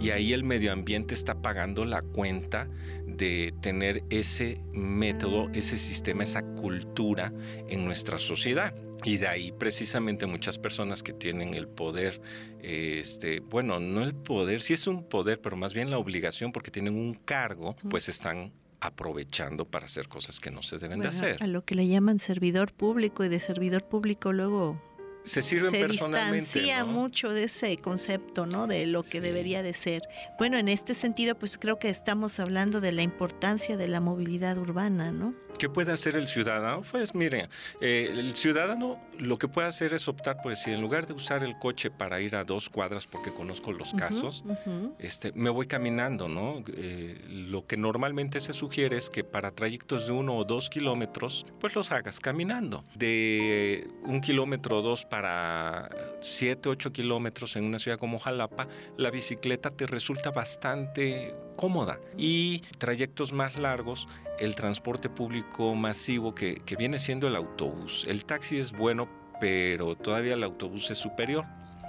Y 0.00 0.11
ahí 0.11 0.33
el 0.33 0.42
medio 0.42 0.73
ambiente 0.73 1.14
está 1.14 1.40
pagando 1.40 1.85
la 1.85 2.02
cuenta 2.02 2.69
de 3.16 3.54
tener 3.61 4.04
ese 4.11 4.61
método, 4.73 5.48
ese 5.53 5.79
sistema, 5.79 6.22
esa 6.22 6.42
cultura 6.42 7.33
en 7.68 7.85
nuestra 7.85 8.18
sociedad. 8.18 8.75
Y 9.05 9.16
de 9.16 9.29
ahí 9.29 9.53
precisamente 9.53 10.27
muchas 10.27 10.59
personas 10.59 11.03
que 11.03 11.12
tienen 11.12 11.55
el 11.55 11.66
poder, 11.66 12.20
este, 12.62 13.40
bueno, 13.40 13.81
no 13.81 14.03
el 14.05 14.14
poder, 14.14 14.61
sí 14.61 14.75
es 14.75 14.87
un 14.87 15.09
poder, 15.09 15.40
pero 15.40 15.57
más 15.57 15.75
bien 15.75 15.90
la 15.90 15.98
obligación 15.98 16.53
porque 16.53 16.70
tienen 16.70 16.94
un 16.94 17.14
cargo, 17.14 17.77
pues 17.90 18.09
están 18.09 18.53
aprovechando 18.81 19.64
para 19.64 19.87
hacer 19.87 20.09
cosas 20.09 20.40
que 20.40 20.51
no 20.51 20.62
se 20.62 20.79
deben 20.79 21.01
de 21.01 21.09
hacer. 21.09 21.42
A 21.42 21.46
lo 21.46 21.64
que 21.64 21.75
le 21.75 21.87
llaman 21.87 22.18
servidor 22.18 22.72
público 22.72 23.25
y 23.25 23.29
de 23.29 23.38
servidor 23.38 23.88
público 23.88 24.33
luego 24.33 24.81
se 25.24 25.42
sirven 25.42 25.70
se 25.70 25.87
distancia 25.87 26.85
mucho 26.85 27.30
de 27.30 27.44
ese 27.44 27.76
concepto, 27.78 28.46
¿no? 28.46 28.66
De 28.66 28.87
lo 28.87 29.02
que 29.02 29.20
debería 29.20 29.62
de 29.62 29.74
ser. 29.74 30.02
Bueno, 30.38 30.58
en 30.58 30.68
este 30.68 30.94
sentido, 30.94 31.35
pues 31.37 31.58
creo 31.58 31.78
que 31.78 31.88
estamos 31.88 32.40
hablando 32.40 32.80
de 32.80 32.92
la 32.92 33.02
importancia 33.02 33.76
de 33.76 33.88
la 33.88 34.00
movilidad 34.00 34.58
urbana, 34.58 35.12
¿no? 35.12 35.35
¿Qué 35.58 35.68
puede 35.68 35.92
hacer 35.92 36.16
el 36.16 36.28
ciudadano? 36.28 36.82
Pues 36.90 37.14
mire, 37.14 37.48
eh, 37.80 38.11
el 38.12 38.35
ciudadano 38.35 39.00
lo 39.18 39.37
que 39.38 39.48
puede 39.48 39.68
hacer 39.68 39.94
es 39.94 40.08
optar 40.08 40.32
por 40.42 40.50
decir, 40.50 40.74
en 40.74 40.80
lugar 40.80 41.06
de 41.06 41.12
usar 41.12 41.42
el 41.42 41.58
coche 41.58 41.90
para 41.90 42.20
ir 42.20 42.37
a 42.37 42.44
dos 42.44 42.68
cuadras, 42.68 43.06
porque 43.06 43.32
conozco 43.32 43.72
los 43.72 43.92
casos, 43.94 44.44
este, 44.98 45.32
me 45.32 45.50
voy 45.50 45.66
caminando, 45.66 46.28
¿no? 46.28 46.62
Eh, 46.74 47.20
lo 47.28 47.66
que 47.66 47.76
normalmente 47.76 48.40
se 48.40 48.52
sugiere 48.52 48.96
es 48.96 49.11
que 49.11 49.24
para 49.24 49.50
trayectos 49.50 50.06
de 50.06 50.12
uno 50.12 50.37
o 50.37 50.44
dos 50.44 50.70
kilómetros, 50.70 51.46
pues 51.61 51.74
los 51.74 51.92
hagas 51.92 52.20
caminando. 52.20 52.85
De 52.94 53.88
un 54.02 54.20
kilómetro 54.20 54.78
o 54.78 54.82
dos 54.82 55.04
para 55.12 55.90
7, 56.22 56.70
8 56.70 56.90
kilómetros 56.90 57.57
en 57.57 57.64
una 57.64 57.79
ciudad 57.79 57.98
como 57.98 58.18
Jalapa, 58.18 58.66
la 58.96 59.11
bicicleta 59.11 59.68
te 59.68 59.87
resulta 59.87 60.31
bastante 60.31 61.35
cómoda. 61.55 62.01
Y 62.16 62.61
trayectos 62.79 63.35
más 63.35 63.59
largos, 63.59 64.09
el 64.38 64.55
transporte 64.55 65.11
público 65.11 65.75
masivo 65.75 66.35
que, 66.35 66.55
que 66.64 66.77
viene 66.77 66.98
siendo 66.98 67.29
el 67.29 67.37
autobús. 67.37 68.07
El 68.09 68.25
taxi 68.25 68.57
es 68.57 68.72
bueno, 68.72 69.07
pero 69.38 69.96
todavía 69.96 70.33
el 70.33 70.44
autobús 70.44 70.90
es 70.90 70.96
superior. 70.96 71.44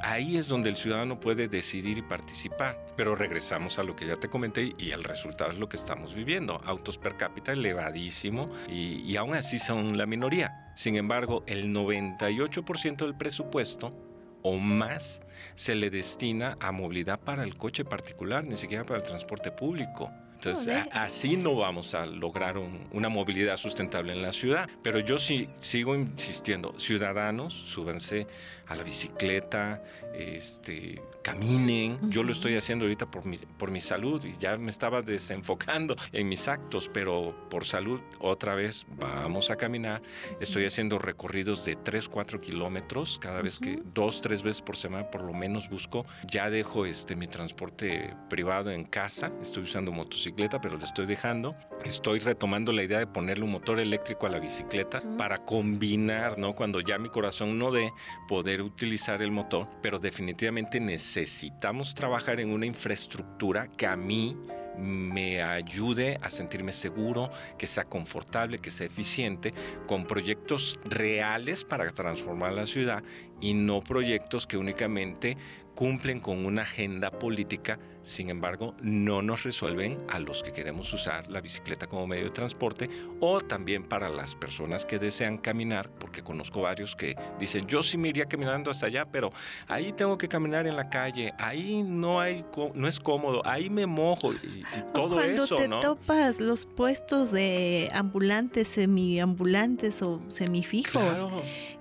Ahí 0.05 0.35
es 0.35 0.49
donde 0.49 0.69
el 0.69 0.75
ciudadano 0.75 1.17
puede 1.17 1.47
decidir 1.47 1.97
y 1.97 2.01
participar. 2.01 2.77
Pero 2.97 3.15
regresamos 3.15 3.79
a 3.79 3.83
lo 3.83 3.95
que 3.95 4.05
ya 4.05 4.17
te 4.17 4.27
comenté 4.27 4.73
y 4.77 4.91
el 4.91 5.01
resultado 5.01 5.51
es 5.51 5.57
lo 5.57 5.69
que 5.69 5.77
estamos 5.77 6.13
viviendo. 6.13 6.61
Autos 6.65 6.97
per 6.97 7.15
cápita 7.15 7.53
elevadísimo 7.53 8.51
y, 8.67 8.99
y 9.09 9.15
aún 9.15 9.33
así 9.33 9.59
son 9.59 9.97
la 9.97 10.05
minoría. 10.05 10.73
Sin 10.75 10.97
embargo, 10.97 11.43
el 11.47 11.73
98% 11.73 12.97
del 12.97 13.15
presupuesto 13.15 13.93
o 14.41 14.57
más 14.57 15.21
se 15.55 15.73
le 15.73 15.89
destina 15.89 16.57
a 16.59 16.73
movilidad 16.73 17.21
para 17.21 17.43
el 17.43 17.55
coche 17.55 17.85
particular, 17.85 18.43
ni 18.43 18.57
siquiera 18.57 18.83
para 18.83 18.99
el 18.99 19.05
transporte 19.05 19.51
público. 19.51 20.11
Entonces, 20.49 20.85
así 20.91 21.37
no 21.37 21.55
vamos 21.55 21.93
a 21.93 22.05
lograr 22.05 22.57
una 22.91 23.09
movilidad 23.09 23.57
sustentable 23.57 24.13
en 24.13 24.21
la 24.21 24.31
ciudad. 24.33 24.69
Pero 24.81 24.99
yo 24.99 25.17
sí 25.17 25.49
sigo 25.59 25.95
insistiendo, 25.95 26.77
ciudadanos, 26.77 27.53
súbanse 27.53 28.27
a 28.67 28.75
la 28.75 28.83
bicicleta, 28.83 29.81
este, 30.13 31.01
caminen. 31.23 31.97
Yo 32.09 32.21
lo 32.21 32.31
estoy 32.31 32.55
haciendo 32.55 32.85
ahorita 32.85 33.09
por 33.09 33.25
mi, 33.25 33.37
por 33.37 33.71
mi 33.71 33.79
salud 33.79 34.23
y 34.23 34.37
ya 34.37 34.57
me 34.57 34.69
estaba 34.69 35.01
desenfocando 35.01 35.95
en 36.11 36.29
mis 36.29 36.47
actos, 36.47 36.89
pero 36.93 37.35
por 37.49 37.65
salud 37.65 38.01
otra 38.19 38.53
vez 38.53 38.85
vamos 38.97 39.49
a 39.49 39.55
caminar. 39.55 40.01
Estoy 40.39 40.65
haciendo 40.65 40.99
recorridos 40.99 41.65
de 41.65 41.75
3, 41.75 42.09
4 42.09 42.41
kilómetros 42.41 43.17
cada 43.19 43.41
vez 43.41 43.57
que, 43.57 43.81
dos, 43.93 44.21
tres 44.21 44.43
veces 44.43 44.61
por 44.61 44.77
semana 44.77 45.09
por 45.09 45.23
lo 45.23 45.33
menos 45.33 45.69
busco. 45.69 46.05
Ya 46.27 46.49
dejo 46.49 46.85
este, 46.85 47.15
mi 47.15 47.27
transporte 47.27 48.13
privado 48.29 48.71
en 48.71 48.83
casa, 48.83 49.31
estoy 49.41 49.63
usando 49.63 49.91
motocicleta, 49.91 50.59
pero 50.61 50.77
lo 50.77 50.83
estoy 50.83 51.05
dejando. 51.05 51.55
Estoy 51.85 52.19
retomando 52.19 52.71
la 52.73 52.83
idea 52.83 52.99
de 52.99 53.07
ponerle 53.07 53.45
un 53.45 53.51
motor 53.51 53.79
eléctrico 53.79 54.27
a 54.27 54.29
la 54.29 54.39
bicicleta 54.39 55.01
para 55.17 55.39
combinar, 55.39 56.37
¿no? 56.37 56.53
Cuando 56.53 56.81
ya 56.81 56.97
mi 56.97 57.09
corazón 57.09 57.57
no 57.57 57.71
dé, 57.71 57.91
poder 58.27 58.61
utilizar 58.61 59.21
el 59.21 59.31
motor, 59.31 59.69
pero 59.81 59.99
definitivamente 59.99 60.79
necesitamos 61.15 61.93
trabajar 61.93 62.39
en 62.39 62.49
una 62.49 62.65
infraestructura 62.65 63.67
que 63.67 63.85
a 63.85 63.95
mí 63.95 64.35
me 64.79 65.43
ayude 65.43 66.17
a 66.23 66.31
sentirme 66.31 66.71
seguro, 66.71 67.29
que 67.59 67.67
sea 67.67 67.83
confortable, 67.83 68.57
que 68.57 68.71
sea 68.71 68.87
eficiente, 68.87 69.53
con 69.85 70.05
proyectos 70.05 70.79
reales 70.85 71.63
para 71.63 71.91
transformar 71.91 72.53
la 72.53 72.65
ciudad 72.65 73.03
y 73.41 73.53
no 73.53 73.81
proyectos 73.81 74.47
que 74.47 74.57
únicamente 74.57 75.37
cumplen 75.75 76.19
con 76.19 76.47
una 76.47 76.63
agenda 76.63 77.11
política 77.11 77.77
sin 78.03 78.29
embargo, 78.29 78.75
no 78.81 79.21
nos 79.21 79.43
resuelven 79.43 79.97
a 80.09 80.19
los 80.19 80.43
que 80.43 80.51
queremos 80.51 80.93
usar 80.93 81.29
la 81.29 81.41
bicicleta 81.41 81.87
como 81.87 82.05
medio 82.05 82.25
de 82.25 82.31
transporte 82.31 82.89
o 83.19 83.41
también 83.41 83.83
para 83.83 84.09
las 84.09 84.35
personas 84.35 84.85
que 84.85 84.99
desean 84.99 85.37
caminar, 85.37 85.89
porque 85.89 86.21
conozco 86.21 86.61
varios 86.61 86.95
que 86.95 87.15
dicen, 87.39 87.65
yo 87.65 87.81
sí 87.81 87.97
me 87.97 88.09
iría 88.09 88.25
caminando 88.25 88.69
hasta 88.69 88.87
allá, 88.87 89.05
pero 89.05 89.31
ahí 89.67 89.93
tengo 89.93 90.17
que 90.17 90.27
caminar 90.27 90.67
en 90.67 90.75
la 90.75 90.89
calle, 90.89 91.33
ahí 91.39 91.81
no 91.83 92.19
hay 92.19 92.45
no 92.73 92.87
es 92.87 92.99
cómodo, 92.99 93.41
ahí 93.45 93.69
me 93.69 93.85
mojo 93.85 94.33
y, 94.33 94.63
todo 94.93 95.21
eso, 95.21 95.55
¿no? 95.55 95.55
Cuando 95.55 95.79
te 95.79 95.85
topas 95.85 96.39
los 96.39 96.65
puestos 96.65 97.31
de 97.31 97.89
ambulantes, 97.93 98.67
semiambulantes 98.67 100.01
o 100.01 100.21
semifijos 100.29 101.25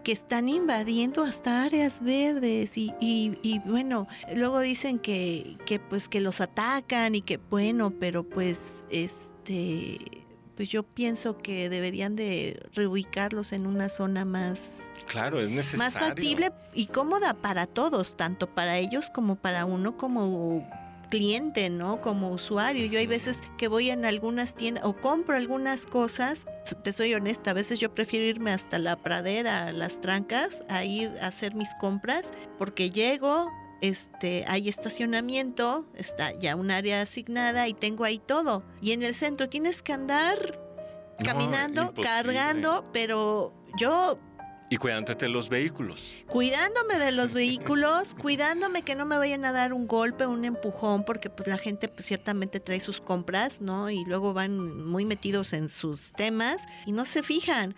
que 0.02 0.12
están 0.12 0.48
invadiendo 0.48 1.24
hasta 1.24 1.64
áreas 1.64 2.02
verdes 2.02 2.76
y, 2.76 2.92
y, 3.00 3.60
bueno, 3.64 4.06
luego 4.34 4.60
dicen 4.60 4.98
que, 4.98 5.56
que 5.64 5.78
pues 5.78 6.08
que 6.12 6.20
los 6.20 6.42
atacan 6.42 7.14
y 7.14 7.22
que 7.22 7.38
bueno, 7.38 7.90
pero 7.98 8.22
pues 8.22 8.84
este 8.90 9.98
pues 10.54 10.68
yo 10.68 10.82
pienso 10.82 11.38
que 11.38 11.70
deberían 11.70 12.16
de 12.16 12.68
reubicarlos 12.74 13.54
en 13.54 13.66
una 13.66 13.88
zona 13.88 14.26
más 14.26 14.90
claro 15.06 15.40
es 15.40 15.48
necesario 15.48 15.84
más 15.84 15.94
factible 15.94 16.52
y 16.74 16.88
cómoda 16.88 17.32
para 17.32 17.66
todos 17.66 18.14
tanto 18.18 18.46
para 18.46 18.76
ellos 18.76 19.08
como 19.08 19.36
para 19.36 19.64
uno 19.64 19.96
como 19.96 20.68
cliente, 21.08 21.68
¿no? 21.68 22.00
Como 22.00 22.30
usuario. 22.30 22.86
Yo 22.86 22.98
hay 22.98 23.06
veces 23.06 23.38
que 23.58 23.68
voy 23.68 23.90
en 23.90 24.06
algunas 24.06 24.54
tiendas 24.54 24.82
o 24.86 24.96
compro 24.96 25.36
algunas 25.36 25.84
cosas, 25.84 26.46
te 26.82 26.90
soy 26.90 27.12
honesta, 27.12 27.50
a 27.50 27.54
veces 27.54 27.80
yo 27.80 27.92
prefiero 27.92 28.24
irme 28.24 28.50
hasta 28.50 28.78
la 28.78 28.96
pradera, 28.96 29.66
a 29.66 29.72
las 29.72 30.00
trancas, 30.00 30.62
a 30.70 30.84
ir 30.86 31.10
a 31.20 31.26
hacer 31.26 31.54
mis 31.54 31.68
compras, 31.78 32.30
porque 32.58 32.90
llego, 32.90 33.50
este, 33.82 34.44
hay 34.46 34.68
estacionamiento, 34.68 35.86
está 35.94 36.32
ya 36.38 36.56
un 36.56 36.70
área 36.70 37.02
asignada 37.02 37.68
y 37.68 37.74
tengo 37.74 38.04
ahí 38.04 38.18
todo. 38.18 38.62
Y 38.80 38.92
en 38.92 39.02
el 39.02 39.14
centro 39.14 39.48
tienes 39.48 39.82
que 39.82 39.92
andar 39.92 40.60
caminando, 41.22 41.92
cargando, 41.92 42.88
pero 42.92 43.52
yo 43.76 44.18
y 44.72 44.78
cuidándote 44.78 45.26
de 45.26 45.30
los 45.30 45.50
vehículos. 45.50 46.14
Cuidándome 46.28 46.98
de 46.98 47.12
los 47.12 47.34
vehículos, 47.34 48.14
cuidándome 48.14 48.80
que 48.80 48.94
no 48.94 49.04
me 49.04 49.18
vayan 49.18 49.44
a 49.44 49.52
dar 49.52 49.74
un 49.74 49.86
golpe, 49.86 50.26
un 50.26 50.46
empujón, 50.46 51.04
porque 51.04 51.28
pues 51.28 51.46
la 51.46 51.58
gente 51.58 51.88
pues 51.88 52.06
ciertamente 52.06 52.58
trae 52.58 52.80
sus 52.80 52.98
compras, 52.98 53.60
¿no? 53.60 53.90
Y 53.90 54.02
luego 54.06 54.32
van 54.32 54.86
muy 54.86 55.04
metidos 55.04 55.52
en 55.52 55.68
sus 55.68 56.14
temas 56.14 56.62
y 56.86 56.92
no 56.92 57.04
se 57.04 57.22
fijan 57.22 57.74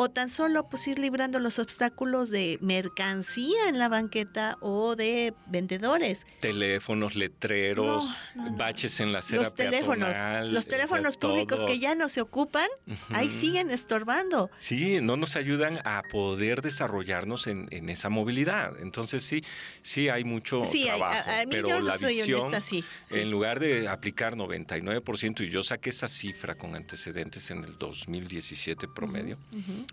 o 0.00 0.08
tan 0.08 0.30
solo 0.30 0.62
pues 0.62 0.86
ir 0.86 1.00
librando 1.00 1.40
los 1.40 1.58
obstáculos 1.58 2.30
de 2.30 2.56
mercancía 2.60 3.68
en 3.68 3.80
la 3.80 3.88
banqueta 3.88 4.56
o 4.60 4.94
de 4.94 5.34
vendedores. 5.46 6.20
Teléfonos, 6.38 7.16
letreros, 7.16 8.08
baches 8.56 9.00
en 9.00 9.12
la 9.12 9.18
acera 9.18 9.42
Los 9.42 9.54
teléfonos, 9.54 10.16
los 10.50 10.68
teléfonos 10.68 11.16
públicos 11.16 11.64
que 11.64 11.80
ya 11.80 11.96
no 11.96 12.08
se 12.08 12.20
ocupan, 12.20 12.68
ahí 13.08 13.28
siguen 13.28 13.70
estorbando. 13.70 14.52
Sí, 14.58 15.00
no 15.00 15.16
nos 15.16 15.34
ayudan 15.34 15.80
a 15.84 16.02
poder 16.12 16.62
desarrollarnos 16.62 17.48
en, 17.48 17.88
esa 17.88 18.08
movilidad. 18.08 18.80
Entonces 18.80 19.24
sí, 19.24 19.42
sí 19.82 20.08
hay 20.08 20.22
mucho 20.22 20.62
trabajo, 20.62 21.28
pero 21.50 21.80
la 21.80 21.96
visión, 21.96 22.52
en 23.10 23.30
lugar 23.32 23.58
de 23.58 23.88
aplicar 23.88 24.36
99% 24.36 25.44
y 25.44 25.50
yo 25.50 25.64
saqué 25.64 25.90
esa 25.90 26.06
cifra 26.06 26.54
con 26.54 26.76
antecedentes 26.76 27.50
en 27.50 27.64
el 27.64 27.76
2017 27.76 28.86
promedio 28.86 29.38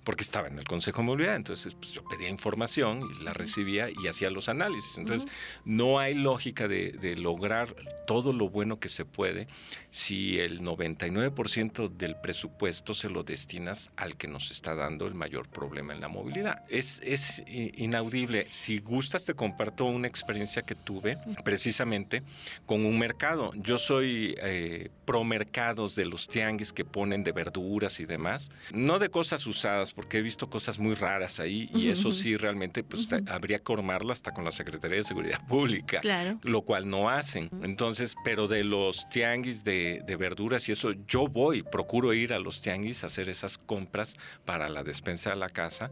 porque 0.04 0.24
estaba 0.24 0.48
en 0.48 0.60
el 0.60 0.66
Consejo 0.66 1.02
de 1.02 1.08
Movilidad, 1.08 1.36
entonces 1.36 1.76
pues, 1.76 1.92
yo 1.92 2.04
pedía 2.04 2.30
información 2.30 3.02
y 3.20 3.24
la 3.24 3.34
recibía 3.34 3.90
y 3.90 4.08
hacía 4.08 4.30
los 4.30 4.50
análisis. 4.50 4.98
Entonces, 4.98 5.30
no 5.64 6.00
hay 6.00 6.14
lógica 6.14 6.68
de, 6.68 7.16
lograr 7.16 7.76
todo 8.06 8.34
lo 8.34 8.50
bueno 8.50 8.80
que 8.80 8.90
se 8.90 9.06
puede 9.06 9.48
si 9.90 10.40
el 10.40 10.62
99% 10.62 11.90
del 11.90 12.16
presupuesto 12.18 12.94
se 12.94 13.10
lo 13.10 13.24
destinas 13.24 13.90
al 13.96 14.18
que 14.18 14.28
nos 14.28 14.52
está 14.52 14.76
dando 14.76 15.08
el 15.08 15.14
mayor 15.14 15.48
problema 15.48 15.94
en 15.94 16.02
la 16.02 16.08
movilidad. 16.08 16.64
Es, 16.70 17.02
es 17.04 17.42
inaudible. 17.48 18.48
Si 18.50 18.80
gustas, 18.80 19.26
te 19.26 19.34
comparto 19.34 19.86
una 19.86 20.08
experiencia 20.08 20.62
que 20.64 20.76
tuve 20.76 21.18
precisamente 21.44 22.22
con 22.66 22.86
un 22.86 23.00
mercado. 23.00 23.54
Yo 23.56 23.78
soy 23.78 24.36
eh, 24.42 24.90
pro 25.06 25.24
mercados 25.24 25.96
de 25.96 26.06
los 26.06 26.28
tianguis 26.28 26.74
que 26.74 26.86
ponen 26.86 27.24
de 27.24 27.32
verduras 27.32 28.00
y 28.00 28.06
demás, 28.06 28.52
no 28.74 29.00
de 29.00 29.10
cosas 29.10 29.48
usadas 29.48 29.85
porque 29.94 30.20
he 30.20 30.22
visto 30.22 30.50
cosas 30.50 30.80
muy 30.80 30.96
raras 30.96 31.40
ahí 31.40 31.70
y 31.74 31.90
eso 31.90 32.12
sí 32.12 32.38
realmente 32.38 32.84
pues 32.84 33.08
habría 33.28 33.60
que 33.60 33.66
formarlo 33.76 34.14
hasta 34.14 34.32
con 34.32 34.46
la 34.46 34.52
Secretaría 34.52 34.98
de 34.98 35.04
Seguridad 35.04 35.46
Pública, 35.48 36.02
lo 36.44 36.62
cual 36.62 36.88
no 36.88 37.10
hacen. 37.10 37.50
Entonces, 37.62 38.16
pero 38.24 38.48
de 38.48 38.64
los 38.64 39.10
tianguis 39.10 39.64
de, 39.64 40.02
de, 40.06 40.16
verduras 40.16 40.70
y 40.70 40.72
eso, 40.72 40.94
yo 41.08 41.28
voy, 41.28 41.62
procuro 41.62 42.14
ir 42.14 42.32
a 42.32 42.40
los 42.40 42.62
tianguis 42.62 43.04
a 43.04 43.08
hacer 43.08 43.28
esas 43.28 43.58
compras 43.58 44.16
para 44.46 44.70
la 44.70 44.84
despensa 44.84 45.32
de 45.32 45.36
la 45.36 45.50
casa 45.50 45.92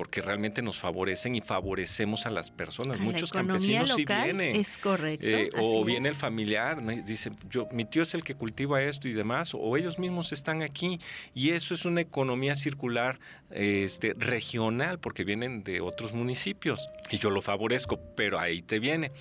porque 0.00 0.22
realmente 0.22 0.62
nos 0.62 0.80
favorecen 0.80 1.34
y 1.34 1.42
favorecemos 1.42 2.24
a 2.24 2.30
las 2.30 2.50
personas. 2.50 2.98
Muchos 2.98 3.32
campesinos 3.32 3.92
sí 3.94 4.06
vienen. 4.06 4.56
Es 4.56 4.78
correcto. 4.78 5.26
Eh, 5.26 5.50
o 5.58 5.84
viene 5.84 6.08
el 6.08 6.14
familiar, 6.14 6.82
dice, 7.04 7.32
yo, 7.50 7.68
mi 7.70 7.84
tío 7.84 8.00
es 8.00 8.14
el 8.14 8.24
que 8.24 8.34
cultiva 8.34 8.80
esto 8.80 9.08
y 9.08 9.12
demás, 9.12 9.50
o 9.52 9.76
ellos 9.76 9.98
mismos 9.98 10.32
están 10.32 10.62
aquí. 10.62 10.98
Y 11.34 11.50
eso 11.50 11.74
es 11.74 11.84
una 11.84 12.00
economía 12.00 12.54
circular 12.54 13.20
este, 13.50 14.14
regional, 14.16 14.98
porque 14.98 15.22
vienen 15.22 15.64
de 15.64 15.82
otros 15.82 16.14
municipios. 16.14 16.88
Y 17.10 17.18
yo 17.18 17.28
lo 17.28 17.42
favorezco, 17.42 18.00
pero 18.16 18.40
ahí 18.40 18.62
te 18.62 18.78
viene. 18.78 19.12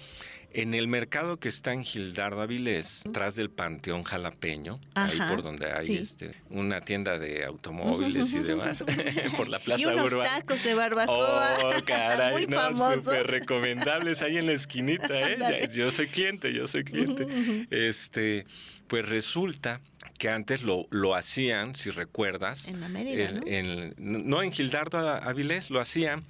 En 0.52 0.74
el 0.74 0.88
mercado 0.88 1.38
que 1.38 1.48
está 1.48 1.74
en 1.74 1.84
Gildardo 1.84 2.42
Avilés, 2.42 3.04
tras 3.14 3.36
del 3.36 3.52
Panteón 3.52 4.04
Jalapeño, 4.04 4.78
ahí 4.96 5.20
por 5.30 5.44
donde 5.44 5.72
hay 5.72 5.98
este, 5.98 6.32
una 6.50 6.82
tienda 6.82 7.20
de 7.20 7.46
automóviles 7.46 8.34
y 8.34 8.40
demás, 8.40 8.84
por 9.38 9.48
la 9.48 9.60
Plaza 9.60 9.84
y 9.84 9.86
unos 9.86 10.10
tacos 10.10 10.64
de 10.64 10.74
barbacoa. 10.74 11.58
Oh, 11.64 11.72
caray, 11.86 12.48
no, 12.48 12.96
súper 12.96 13.28
recomendables 13.28 14.24
ahí 14.24 14.38
en 14.38 14.48
la 14.48 14.54
esquinita, 14.54 15.20
¿eh? 15.30 15.70
Yo 15.72 15.92
soy 15.92 16.08
cliente, 16.08 16.52
yo 16.52 16.68
soy 16.68 16.84
cliente. 16.84 17.28
Este, 17.70 18.46
pues 18.88 19.08
resulta 19.08 19.82
que 20.18 20.30
antes 20.30 20.64
lo, 20.64 20.88
lo 20.90 21.14
hacían, 21.14 21.76
si 21.76 21.92
recuerdas. 21.92 22.70
En 22.70 22.82
la 22.82 22.90
Mérida, 22.90 23.32
¿no? 23.34 23.44
¿no? 23.98 24.42
en 24.42 24.52
Gildardo 24.52 24.98
Avilés 24.98 25.70
lo 25.70 25.80
hacían 25.80 26.22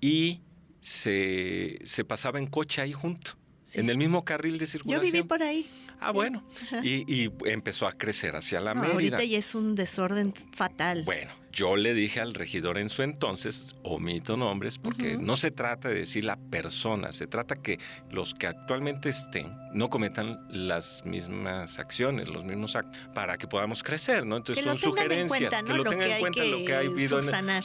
y 0.00 0.40
se, 0.80 1.78
se 1.84 2.04
pasaba 2.04 2.38
en 2.38 2.46
coche 2.46 2.80
ahí 2.80 2.92
junto 2.92 3.36
en 3.74 3.90
el 3.90 3.96
mismo 3.96 4.24
carril 4.24 4.58
de 4.58 4.66
circulación. 4.66 5.04
Yo 5.04 5.12
viví 5.12 5.26
por 5.26 5.42
ahí. 5.42 5.68
Ah, 6.00 6.12
bueno. 6.12 6.44
Y, 6.82 7.30
empezó 7.44 7.86
a 7.86 7.92
crecer 7.92 8.36
hacia 8.36 8.60
la 8.60 8.74
no, 8.74 8.84
Ahorita 8.84 9.22
ya 9.24 9.38
es 9.38 9.54
un 9.54 9.74
desorden 9.74 10.32
fatal. 10.52 11.04
Bueno, 11.04 11.30
yo 11.58 11.74
le 11.74 11.92
dije 11.92 12.20
al 12.20 12.34
regidor 12.34 12.78
en 12.78 12.88
su 12.88 13.02
entonces, 13.02 13.74
omito 13.82 14.36
nombres, 14.36 14.78
porque 14.78 15.16
no 15.16 15.34
se 15.34 15.50
trata 15.50 15.88
de 15.88 15.96
decir 15.96 16.24
la 16.24 16.36
persona, 16.36 17.10
se 17.10 17.26
trata 17.26 17.56
que 17.56 17.80
los 18.12 18.32
que 18.32 18.46
actualmente 18.46 19.08
estén 19.08 19.58
no 19.72 19.90
cometan 19.90 20.38
las 20.50 21.04
mismas 21.04 21.80
acciones, 21.80 22.28
los 22.28 22.44
mismos 22.44 22.76
actos, 22.76 22.96
para 23.12 23.38
que 23.38 23.48
podamos 23.48 23.82
crecer, 23.82 24.24
¿no? 24.24 24.36
Entonces 24.36 24.64
son 24.64 24.78
sugerencias, 24.78 25.50
que 25.64 25.72
lo, 25.72 25.82
tengan 25.82 26.12
en 26.12 26.20
cuenta 26.20 26.44
lo 26.44 26.64
que 26.64 26.74
ha 26.74 26.78
habido, 26.78 27.20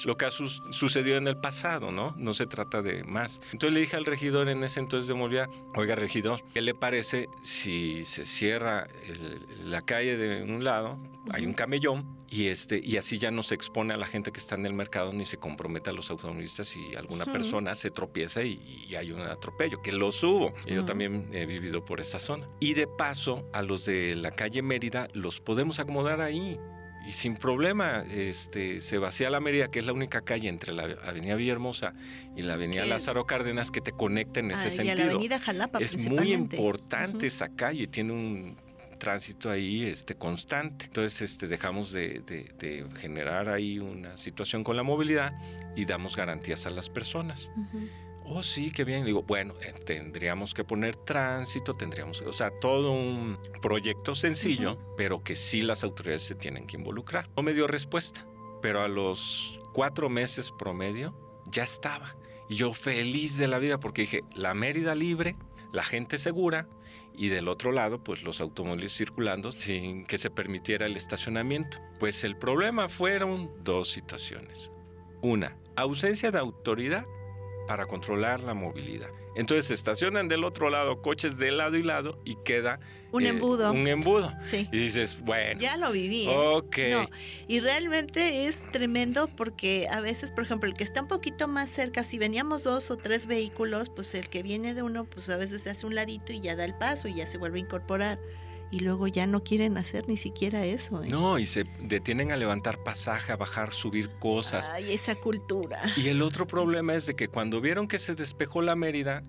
lo 0.05 0.17
que 0.17 0.25
ha 0.25 0.31
sucedido 0.31 1.17
en 1.17 1.27
el 1.27 1.37
pasado, 1.37 1.91
¿no? 1.91 2.15
No 2.17 2.33
se 2.33 2.47
trata 2.47 2.81
de 2.81 3.03
más. 3.03 3.41
Entonces 3.51 3.75
le 3.75 3.81
dije 3.81 3.95
al 3.95 4.05
regidor 4.05 4.49
en 4.49 4.63
ese 4.63 4.79
entonces 4.79 5.07
de 5.07 5.13
Molvia, 5.13 5.47
oiga 5.75 5.93
regidor, 5.93 6.41
¿qué 6.51 6.61
le 6.61 6.73
parece 6.73 7.27
si 7.43 8.03
se 8.05 8.25
cierra 8.25 8.87
la 9.63 9.83
calle 9.83 10.17
de 10.17 10.41
un 10.41 10.63
lado, 10.63 10.97
hay 11.31 11.45
un 11.45 11.53
camellón, 11.53 12.22
y, 12.33 12.47
este, 12.47 12.81
y 12.83 12.97
así 12.97 13.19
ya 13.19 13.29
no 13.29 13.43
se 13.43 13.53
expone 13.53 13.93
a 13.93 13.97
la 13.97 14.07
gente 14.07 14.31
que 14.31 14.39
está 14.39 14.55
en 14.55 14.65
el 14.65 14.73
mercado 14.73 15.13
ni 15.13 15.23
se 15.23 15.37
compromete 15.37 15.91
a 15.91 15.93
los 15.93 16.09
automovilistas 16.09 16.67
si 16.67 16.79
alguna 16.97 17.25
persona 17.25 17.75
se 17.75 17.91
tropieza 17.91 18.41
y, 18.41 18.59
hay 18.97 19.11
un 19.11 19.21
atropello, 19.21 19.83
que 19.83 19.91
lo 19.91 20.11
subo. 20.11 20.51
Yo 20.65 20.83
también 20.83 21.29
he 21.31 21.45
vivido 21.45 21.85
por 21.85 22.01
esa 22.01 22.17
zona. 22.17 22.49
Y 22.59 22.73
de 22.73 22.87
paso, 22.87 23.47
a 23.53 23.61
los 23.61 23.85
de 23.85 24.15
la 24.15 24.31
calle 24.31 24.63
Mérida 24.63 25.07
los 25.13 25.41
podemos 25.41 25.77
acomodar 25.77 26.21
ahí 26.21 26.57
y 27.05 27.11
sin 27.11 27.35
problema 27.35 28.03
este, 28.09 28.81
se 28.81 28.97
vacía 28.97 29.29
la 29.29 29.39
Mérida, 29.39 29.69
que 29.69 29.77
es 29.77 29.85
la 29.85 29.93
única 29.93 30.21
calle 30.21 30.49
entre 30.49 30.73
la 30.73 30.85
Avenida 31.03 31.35
Villahermosa 31.35 31.93
y 32.35 32.41
la 32.41 32.53
Avenida 32.53 32.83
Lázaro 32.85 33.27
Cárdenas 33.27 33.69
que 33.69 33.81
te 33.81 33.91
conecta 33.91 34.39
en 34.39 34.49
ese 34.49 34.71
sentido. 34.71 34.97
Y 34.97 35.01
a 35.01 35.05
la 35.05 35.11
Avenida 35.11 35.39
Jalapa, 35.39 35.77
Es 35.77 36.07
muy 36.09 36.33
importante 36.33 37.27
esa 37.27 37.49
calle, 37.49 37.85
tiene 37.85 38.13
un 38.13 38.55
tránsito 39.03 39.51
ahí 39.51 39.83
este, 39.83 40.15
constante. 40.15 40.85
Entonces 40.85 41.21
este, 41.21 41.47
dejamos 41.47 41.91
de, 41.91 42.23
generar 42.97 43.49
ahí 43.49 43.77
una 43.77 44.15
situación 44.15 44.63
con 44.63 44.77
la 44.77 44.83
movilidad 44.83 45.33
y 45.75 45.83
damos 45.83 46.15
garantías 46.15 46.65
a 46.65 46.69
las 46.69 46.89
personas. 46.89 47.51
Oh, 48.23 48.43
sí, 48.43 48.71
qué 48.71 48.85
bien. 48.85 49.03
Digo, 49.03 49.23
bueno, 49.23 49.55
eh, 49.61 49.73
tendríamos 49.85 50.53
que 50.53 50.63
poner 50.63 50.95
tránsito, 50.95 51.73
tendríamos, 51.73 52.21
o 52.21 52.31
sea, 52.31 52.49
todo 52.61 52.93
un 52.93 53.37
proyecto 53.61 54.15
sencillo, 54.15 54.77
pero 54.95 55.21
que 55.21 55.35
sí 55.35 55.61
las 55.61 55.83
autoridades 55.83 56.23
se 56.23 56.35
tienen 56.35 56.65
que 56.65 56.77
involucrar. 56.77 57.29
No 57.35 57.43
me 57.43 57.53
dio 57.53 57.67
respuesta, 57.67 58.25
pero 58.61 58.83
a 58.83 58.87
los 58.87 59.59
cuatro 59.73 60.07
meses 60.07 60.49
promedio 60.57 61.13
ya 61.47 61.63
estaba 61.63 62.15
Y 62.47 62.55
yo 62.55 62.73
feliz 62.73 63.37
de 63.37 63.47
la 63.47 63.59
vida 63.59 63.81
porque 63.81 64.03
dije, 64.03 64.21
la 64.33 64.53
Mérida 64.53 64.95
libre, 64.95 65.35
la 65.73 65.83
gente 65.83 66.17
segura 66.17 66.69
y 67.15 67.29
del 67.29 67.47
otro 67.47 67.71
lado, 67.71 68.03
pues 68.03 68.23
los 68.23 68.41
automóviles 68.41 68.95
circulando 68.95 69.51
sin 69.51 70.05
que 70.05 70.17
se 70.17 70.29
permitiera 70.29 70.85
el 70.85 70.95
estacionamiento. 70.95 71.77
Pues 71.99 72.23
el 72.23 72.35
problema 72.35 72.89
fueron 72.89 73.51
dos 73.63 73.89
situaciones. 73.91 74.71
Una, 75.21 75.57
ausencia 75.75 76.31
de 76.31 76.39
autoridad 76.39 77.05
para 77.67 77.85
controlar 77.85 78.41
la 78.41 78.53
movilidad. 78.53 79.09
Entonces 79.35 79.67
se 79.67 79.73
estacionan 79.73 80.27
del 80.27 80.43
otro 80.43 80.69
lado 80.69 81.01
coches 81.01 81.37
de 81.37 81.51
lado 81.51 81.75
y 81.75 81.83
lado 81.83 82.19
y 82.23 82.35
queda 82.43 82.79
un 83.11 83.25
eh, 83.25 83.29
embudo. 83.29 83.71
Un 83.71 83.87
embudo. 83.87 84.33
Sí. 84.45 84.67
Y 84.71 84.77
dices, 84.77 85.19
bueno. 85.21 85.59
Ya 85.59 85.77
lo 85.77 85.91
viví. 85.91 86.25
¿eh? 86.25 86.35
Ok. 86.35 86.77
No, 86.91 87.09
y 87.47 87.59
realmente 87.59 88.47
es 88.47 88.57
tremendo 88.71 89.27
porque 89.27 89.87
a 89.89 90.01
veces, 90.01 90.31
por 90.31 90.43
ejemplo, 90.43 90.67
el 90.67 90.75
que 90.75 90.83
está 90.83 91.01
un 91.01 91.07
poquito 91.07 91.47
más 91.47 91.69
cerca, 91.69 92.03
si 92.03 92.17
veníamos 92.17 92.63
dos 92.63 92.89
o 92.91 92.97
tres 92.97 93.27
vehículos, 93.27 93.89
pues 93.89 94.15
el 94.15 94.29
que 94.29 94.41
viene 94.41 94.73
de 94.73 94.81
uno, 94.81 95.05
pues 95.05 95.29
a 95.29 95.37
veces 95.37 95.61
se 95.61 95.69
hace 95.69 95.85
un 95.85 95.95
ladito 95.95 96.33
y 96.33 96.41
ya 96.41 96.55
da 96.55 96.65
el 96.65 96.75
paso 96.75 97.07
y 97.07 97.15
ya 97.15 97.27
se 97.27 97.37
vuelve 97.37 97.59
a 97.59 97.61
incorporar 97.61 98.19
y 98.73 98.79
luego 98.79 99.07
ya 99.07 99.27
no 99.27 99.43
quieren 99.43 99.77
hacer 99.77 100.07
ni 100.09 100.17
siquiera 100.17 100.65
eso. 100.65 101.03
¿eh? 101.03 101.07
No, 101.07 101.37
y 101.37 101.45
se 101.45 101.65
detienen 101.79 102.31
a 102.31 102.37
levantar 102.37 102.81
pasaje, 102.83 103.31
a 103.31 103.35
bajar, 103.35 103.71
subir 103.71 104.09
cosas. 104.19 104.69
Ay, 104.71 104.91
esa 104.91 105.15
cultura. 105.15 105.77
Y 105.95 106.07
el 106.07 106.23
otro 106.23 106.47
problema 106.47 106.95
es 106.95 107.05
de 107.05 107.15
que 107.15 107.27
cuando 107.27 107.61
vieron 107.61 107.87
que 107.87 107.99
se 107.99 108.15
despejó 108.15 108.63
la 108.63 108.75
Mérida, 108.75 109.21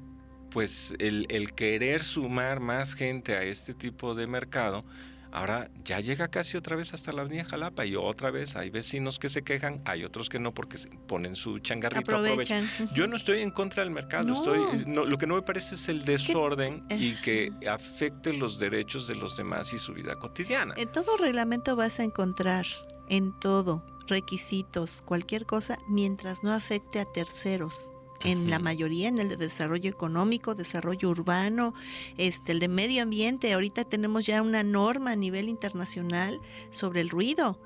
pues 0.51 0.95
el, 0.99 1.27
el 1.29 1.53
querer 1.53 2.05
sumar 2.05 2.61
más 2.61 2.95
gente 2.95 3.37
a 3.37 3.43
este 3.43 3.75
tipo 3.75 4.15
de 4.15 4.27
mercado, 4.27 4.85
Ahora 5.35 5.69
ya 5.85 5.99
llega 5.99 6.29
casi 6.29 6.57
otra 6.57 6.77
vez 6.77 6.95
hasta 6.95 7.11
la 7.11 7.23
avenida 7.23 7.45
Jalapa 7.45 7.85
y 7.85 7.97
otra 7.97 8.31
vez 8.31 8.55
hay 8.55 8.71
vecinos 8.71 9.19
que 9.19 9.29
se 9.29 9.43
quejan, 9.43 9.83
hay 9.85 10.05
otros 10.05 10.29
que 10.29 10.39
no 10.39 10.55
porque 10.55 10.79
ponen 11.09 11.35
su 11.35 11.59
changarrito, 11.59 12.17
aprovechan. 12.17 12.71
Yo 12.95 13.09
no 13.09 13.17
estoy 13.17 13.43
en 13.43 13.51
contra 13.51 13.83
del 13.83 13.91
mercado, 13.91 14.33
estoy, 14.33 14.85
lo 14.87 15.19
que 15.19 15.27
no 15.27 15.35
me 15.35 15.43
parece 15.43 15.75
es 15.75 15.89
el 15.89 16.05
desorden 16.05 16.87
y 16.89 17.17
que 17.17 17.51
afecte 17.69 18.33
los 18.33 18.61
derechos 18.61 19.09
de 19.09 19.17
los 19.17 19.37
demás 19.37 19.73
y 19.73 19.79
su 19.79 19.93
vida 19.93 20.15
cotidiana. 20.15 20.75
En 20.77 20.91
todo 20.93 21.17
reglamento 21.17 21.75
vas 21.75 21.99
a 21.99 22.05
encontrar, 22.05 22.65
en 23.09 23.37
todo, 23.41 23.85
requisitos, 24.07 25.03
cualquier 25.05 25.47
cosa, 25.47 25.79
mientras 25.89 26.45
no 26.45 26.53
afecte 26.53 27.01
a 27.01 27.05
terceros 27.05 27.91
en 28.25 28.51
la 28.51 28.59
mayoría, 28.59 29.09
en 29.09 29.19
el 29.19 29.29
de 29.29 29.37
desarrollo 29.37 29.91
económico, 29.91 30.55
desarrollo 30.55 31.11
urbano, 31.11 31.75
este, 32.17 32.53
el 32.53 32.61
de 32.61 32.69
medio 32.69 33.03
ambiente. 33.03 33.53
Ahorita 33.53 33.85
tenemos 33.85 34.27
ya 34.27 34.43
una 34.43 34.63
norma 34.63 35.13
a 35.13 35.17
nivel 35.17 35.49
internacional 35.49 36.41
sobre 36.71 37.03
el 37.03 37.11
ruido, 37.11 37.61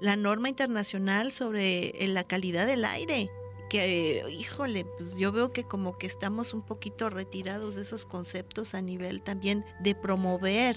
la 0.00 0.16
norma 0.16 0.48
internacional 0.48 1.32
sobre 1.32 2.04
eh, 2.04 2.08
la 2.08 2.24
calidad 2.24 2.66
del 2.66 2.84
aire 2.84 3.30
que 3.68 4.24
híjole, 4.30 4.86
pues 4.86 5.16
yo 5.16 5.30
veo 5.30 5.52
que 5.52 5.64
como 5.64 5.98
que 5.98 6.06
estamos 6.06 6.54
un 6.54 6.62
poquito 6.62 7.10
retirados 7.10 7.74
de 7.74 7.82
esos 7.82 8.06
conceptos 8.06 8.74
a 8.74 8.80
nivel 8.80 9.20
también 9.20 9.64
de 9.80 9.94
promover 9.94 10.74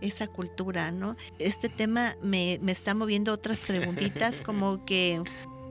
esa 0.00 0.26
cultura, 0.26 0.90
¿no? 0.90 1.16
Este 1.38 1.68
tema 1.68 2.16
me, 2.20 2.58
me 2.62 2.72
está 2.72 2.94
moviendo 2.94 3.32
otras 3.32 3.60
preguntitas 3.60 4.42
como 4.42 4.84
que 4.84 5.22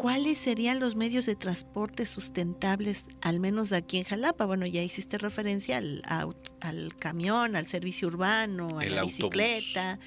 ¿Cuáles 0.04 0.38
serían 0.38 0.82
los 0.82 0.98
medios 0.98 1.26
de 1.26 1.38
transporte 1.38 2.06
sustentables, 2.06 3.04
al 3.22 3.40
menos 3.40 3.72
aquí 3.72 4.00
en 4.00 4.04
Jalapa? 4.04 4.46
Bueno, 4.46 4.66
ya 4.66 4.84
hiciste 4.84 5.18
referencia 5.18 5.78
al, 5.78 6.04
al 6.60 6.98
camión, 7.00 7.56
al 7.56 7.68
servicio 7.68 8.10
urbano, 8.10 8.80
a 8.80 8.86
la 8.86 9.04
bicicleta, 9.04 10.00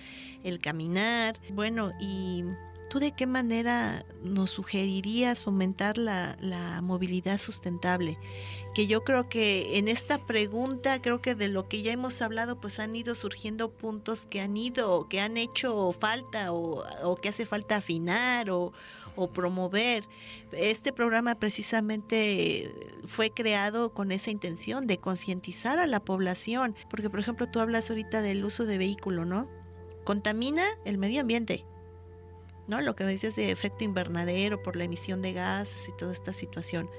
el 0.44 0.60
caminar. 0.60 1.40
Bueno, 1.48 1.92
y 1.98 2.44
¿tú 2.90 2.98
de 2.98 3.12
qué 3.12 3.26
manera 3.26 4.04
nos 4.22 4.50
sugerirías 4.50 5.42
fomentar 5.42 5.96
la, 5.96 6.36
la 6.42 6.82
movilidad 6.82 7.38
sustentable? 7.38 8.18
que 8.74 8.86
yo 8.86 9.04
creo 9.04 9.26
que 9.30 9.78
en 9.78 9.88
esta 9.88 10.26
pregunta, 10.26 11.00
creo 11.00 11.22
que 11.22 11.34
de 11.34 11.48
lo 11.48 11.66
que 11.66 11.80
ya 11.80 11.92
hemos 11.92 12.20
hablado, 12.20 12.60
pues 12.60 12.78
han 12.78 12.94
ido 12.94 13.14
surgiendo 13.14 13.70
puntos 13.70 14.26
que 14.26 14.42
han 14.42 14.54
ido, 14.54 15.08
que 15.08 15.22
han 15.22 15.38
hecho 15.38 15.92
falta 15.92 16.52
o, 16.52 16.84
o 17.02 17.16
que 17.16 17.30
hace 17.30 17.46
falta 17.46 17.76
afinar 17.76 18.50
o, 18.50 18.74
o 19.16 19.32
promover. 19.32 20.04
Este 20.52 20.92
programa 20.92 21.34
precisamente 21.34 22.72
fue 23.06 23.30
creado 23.30 23.92
con 23.92 24.12
esa 24.12 24.30
intención 24.30 24.86
de 24.86 24.98
concientizar 24.98 25.78
a 25.78 25.86
la 25.86 26.00
población, 26.00 26.76
porque 26.88 27.10
por 27.10 27.20
ejemplo 27.20 27.46
tú 27.46 27.60
hablas 27.60 27.90
ahorita 27.90 28.22
del 28.22 28.44
uso 28.44 28.66
de 28.66 28.78
vehículo, 28.78 29.24
¿no? 29.24 29.48
Contamina 30.04 30.64
el 30.84 30.98
medio 30.98 31.20
ambiente. 31.20 31.64
¿No? 32.68 32.80
Lo 32.80 32.96
que 32.96 33.04
me 33.04 33.12
dices 33.12 33.36
de 33.36 33.52
efecto 33.52 33.84
invernadero 33.84 34.60
por 34.60 34.74
la 34.74 34.84
emisión 34.84 35.22
de 35.22 35.32
gases 35.32 35.88
y 35.88 35.96
toda 35.96 36.12
esta 36.12 36.32
situación. 36.32 36.90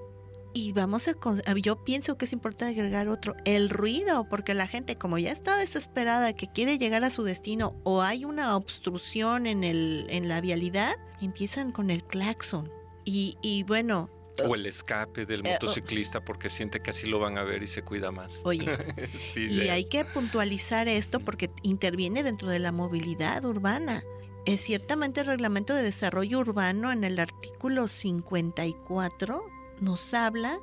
Y 0.60 0.74
vamos 0.74 1.08
a, 1.08 1.14
yo 1.54 1.84
pienso 1.84 2.18
que 2.18 2.26
es 2.26 2.34
importante 2.34 2.74
agregar 2.74 3.10
otro, 3.10 3.36
el 3.46 3.70
ruido, 3.70 4.28
porque 4.28 4.56
la 4.56 4.66
gente 4.66 4.98
como 4.98 5.20
ya 5.20 5.32
está 5.32 5.56
desesperada, 5.56 6.34
que 6.34 6.48
quiere 6.48 6.80
llegar 6.80 7.04
a 7.04 7.12
su 7.12 7.22
destino 7.22 7.80
o 7.84 8.02
hay 8.02 8.26
una 8.26 8.56
obstrucción 8.56 9.46
en, 9.46 9.64
el, 9.64 10.08
en 10.10 10.28
la 10.28 10.42
vialidad, 10.42 10.96
empiezan 11.22 11.72
con 11.72 11.92
el 11.92 12.04
claxon. 12.04 12.72
Y, 13.06 13.38
y 13.44 13.66
bueno, 13.66 14.10
o 14.44 14.56
el 14.56 14.66
escape 14.66 15.28
del 15.28 15.46
eh, 15.46 15.52
motociclista 15.54 16.26
porque 16.26 16.50
siente 16.50 16.80
que 16.80 16.90
así 16.90 17.06
lo 17.06 17.20
van 17.20 17.38
a 17.38 17.44
ver 17.44 17.62
y 17.62 17.68
se 17.68 17.84
cuida 17.84 18.12
más. 18.12 18.42
Oye, 18.44 18.66
y 19.36 19.70
hay 19.70 19.86
que 19.86 20.06
puntualizar 20.06 20.88
esto 20.88 21.20
porque 21.20 21.52
interviene 21.62 22.24
dentro 22.24 22.50
de 22.50 22.58
la 22.58 22.72
movilidad 22.72 23.46
urbana. 23.46 24.02
Es 24.48 24.62
ciertamente 24.62 25.22
el 25.22 25.28
reglamento 25.28 25.76
de 25.76 25.84
desarrollo 25.84 26.40
urbano 26.40 26.92
en 26.92 27.04
el 27.04 27.20
artículo 27.20 27.88
54 27.88 29.57
nos 29.82 30.14
habla 30.14 30.60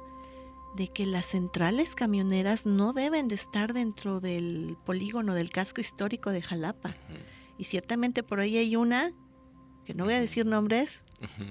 de 0.75 0.89
que 0.89 1.07
las 1.07 1.27
centrales 1.27 1.95
camioneras 1.95 2.67
no 2.67 2.93
deben 2.93 3.29
de 3.29 3.37
estar 3.37 3.73
dentro 3.73 4.21
del 4.21 4.77
polígono 4.85 5.35
del 5.35 5.51
casco 5.51 5.81
histórico 5.81 6.31
de 6.31 6.43
Jalapa. 6.43 6.97
Y 7.59 7.65
ciertamente 7.65 8.23
por 8.23 8.41
ahí 8.41 8.57
hay 8.57 8.75
una, 8.75 9.13
que 9.85 9.95
no 9.95 10.05
voy 10.05 10.15
a 10.15 10.21
decir 10.21 10.47
nombres, 10.47 11.03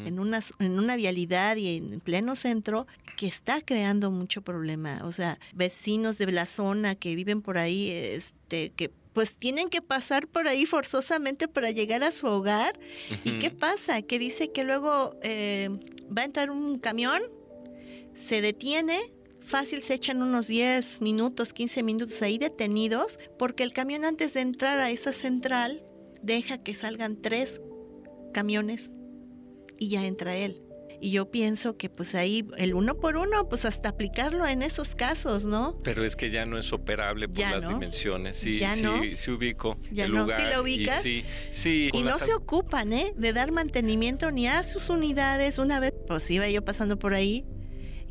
en, 0.05 0.19
una, 0.19 0.39
en 0.59 0.77
una 0.77 0.95
vialidad 0.95 1.55
y 1.55 1.77
en 1.77 1.99
pleno 2.01 2.35
centro, 2.35 2.85
que 3.15 3.27
está 3.27 3.61
creando 3.61 4.11
mucho 4.11 4.41
problema. 4.41 5.01
O 5.03 5.11
sea, 5.11 5.39
vecinos 5.53 6.17
de 6.17 6.31
la 6.31 6.45
zona 6.45 6.95
que 6.95 7.15
viven 7.15 7.41
por 7.41 7.57
ahí, 7.57 7.89
este, 7.89 8.71
que 8.71 8.91
pues 9.13 9.37
tienen 9.37 9.69
que 9.69 9.81
pasar 9.81 10.27
por 10.27 10.47
ahí 10.47 10.65
forzosamente 10.65 11.47
para 11.47 11.71
llegar 11.71 12.03
a 12.03 12.11
su 12.11 12.27
hogar. 12.27 12.77
¿Y 13.23 13.39
qué 13.39 13.51
pasa? 13.51 14.01
Que 14.01 14.19
dice 14.19 14.51
que 14.51 14.63
luego 14.63 15.15
eh, 15.21 15.69
va 16.15 16.23
a 16.23 16.25
entrar 16.25 16.49
un 16.49 16.79
camión 16.79 17.21
se 18.15 18.41
detiene, 18.41 18.99
fácil 19.41 19.81
se 19.81 19.95
echan 19.95 20.21
unos 20.21 20.47
10 20.47 21.01
minutos, 21.01 21.53
15 21.53 21.83
minutos 21.83 22.21
ahí 22.21 22.37
detenidos, 22.37 23.19
porque 23.37 23.63
el 23.63 23.73
camión 23.73 24.05
antes 24.05 24.33
de 24.33 24.41
entrar 24.41 24.79
a 24.79 24.91
esa 24.91 25.13
central 25.13 25.83
deja 26.21 26.57
que 26.57 26.73
salgan 26.73 27.21
tres 27.21 27.61
camiones 28.33 28.91
y 29.77 29.89
ya 29.89 30.05
entra 30.05 30.35
él. 30.35 30.61
Y 31.01 31.11
yo 31.11 31.29
pienso 31.29 31.75
que 31.75 31.89
pues 31.89 32.15
ahí 32.15 32.47
el 32.55 32.73
uno 32.73 32.97
por 32.97 33.17
uno, 33.17 33.49
pues 33.49 33.65
hasta 33.65 33.89
aplicarlo 33.89 34.45
en 34.47 34.61
esos 34.61 34.95
casos, 34.95 35.43
¿no? 35.43 35.77
Pero 35.83 36.05
es 36.05 36.15
que 36.15 36.29
ya 36.29 36.45
no 36.45 36.57
es 36.57 36.71
operable 36.71 37.27
por 37.27 37.39
las 37.39 37.67
dimensiones. 37.67 38.37
Sí, 38.37 38.59
ya 38.59 38.73
sí, 38.73 39.17
sí 39.17 39.31
ubico 39.31 39.77
ya 39.91 40.07
no. 40.07 40.21
lugar. 40.21 40.39
¿Sí 40.39 40.55
lo 40.55 40.61
ubicas? 40.61 41.05
Y, 41.05 41.25
sí, 41.51 41.89
y 41.91 42.03
no 42.03 42.17
se 42.17 42.33
ocupan, 42.33 42.93
¿eh? 42.93 43.13
De 43.17 43.33
dar 43.33 43.51
mantenimiento 43.51 44.31
ni 44.31 44.47
a 44.47 44.63
sus 44.63 44.87
unidades. 44.87 45.57
Una 45.57 45.81
vez, 45.81 45.93
pues 46.07 46.31
iba 46.31 46.49
yo 46.49 46.63
pasando 46.63 46.97
por 46.97 47.13
ahí 47.13 47.45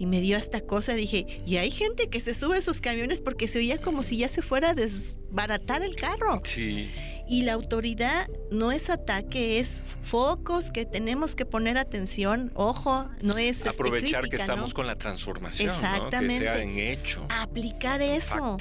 y 0.03 0.07
me 0.07 0.21
dio 0.21 0.37
esta 0.37 0.61
cosa. 0.61 0.95
Dije, 0.95 1.29
y 1.47 1.59
hay 1.59 1.71
gente 1.71 2.09
que 2.11 2.19
se 2.19 2.35
sube 2.35 2.57
a 2.57 2.59
esos 2.59 2.81
camiones 2.81 3.21
porque 3.21 3.47
se 3.47 3.59
oía 3.59 3.81
como 3.81 4.03
si 4.03 4.17
ya 4.17 4.29
se 4.29 4.43
fuera 4.43 4.71
a 4.71 4.75
desbaratar 4.75 5.85
el 5.85 5.95
carro. 5.95 6.41
Sí. 6.43 6.91
Y 7.29 7.43
la 7.43 7.53
autoridad 7.53 8.29
no 8.51 8.73
es 8.73 8.91
ataque, 8.91 9.61
es 9.61 9.81
focos 10.03 10.73
que 10.73 10.87
tenemos 10.87 11.37
que 11.37 11.47
poner 11.47 11.79
atención. 11.79 12.51
Ojo, 12.57 13.09
no 13.23 13.38
es. 13.38 13.59
Este, 13.59 13.69
Aprovechar 13.69 14.29
que 14.29 14.35
estamos 14.35 14.75
con 14.75 14.88
la 14.88 14.97
transformación. 14.97 15.73
Exactamente. 15.73 16.35
Que 16.35 16.41
sea 16.41 16.61
en 16.61 16.79
hecho. 16.79 17.25
Aplicar 17.29 18.03
eso 18.03 18.59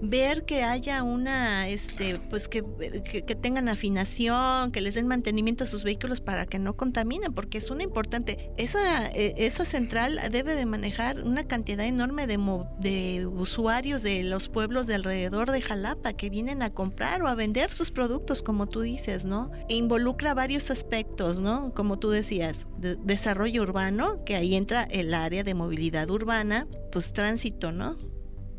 ver 0.00 0.44
que 0.44 0.62
haya 0.62 1.02
una, 1.02 1.68
este, 1.68 2.18
pues 2.30 2.48
que, 2.48 2.64
que, 3.02 3.34
tengan 3.34 3.68
afinación, 3.68 4.72
que 4.72 4.80
les 4.80 4.94
den 4.94 5.06
mantenimiento 5.06 5.64
a 5.64 5.66
sus 5.66 5.84
vehículos 5.84 6.20
para 6.20 6.46
que 6.46 6.58
no 6.58 6.76
contaminen, 6.76 7.32
porque 7.32 7.58
es 7.58 7.70
una 7.70 7.82
importante. 7.82 8.50
Esa, 8.56 9.06
e, 9.08 9.34
esa 9.38 9.64
central 9.64 10.20
debe 10.30 10.54
de 10.54 10.66
manejar 10.66 11.22
una 11.22 11.44
cantidad 11.44 11.86
enorme 11.86 12.26
de, 12.26 12.38
de 12.80 13.26
usuarios 13.26 14.02
de 14.02 14.22
los 14.24 14.48
pueblos 14.48 14.86
de 14.86 14.94
alrededor 14.94 15.50
de 15.50 15.60
Jalapa 15.60 16.12
que 16.14 16.30
vienen 16.30 16.62
a 16.62 16.70
comprar 16.70 17.22
o 17.22 17.28
a 17.28 17.34
vender 17.34 17.70
sus 17.70 17.90
productos, 17.90 18.42
como 18.42 18.66
tú 18.66 18.80
dices, 18.80 19.24
¿no? 19.24 19.50
E 19.68 19.74
involucra 19.74 20.34
varios 20.34 20.70
aspectos, 20.70 21.38
¿no? 21.38 21.72
Como 21.74 21.98
tú 21.98 22.10
decías, 22.10 22.66
desarrollo 22.78 23.62
urbano, 23.62 24.24
que 24.24 24.36
ahí 24.36 24.54
entra 24.54 24.84
el 24.84 25.14
área 25.14 25.42
de 25.42 25.54
movilidad 25.54 26.10
urbana, 26.10 26.66
pues 26.92 27.12
tránsito, 27.12 27.72
¿no? 27.72 27.96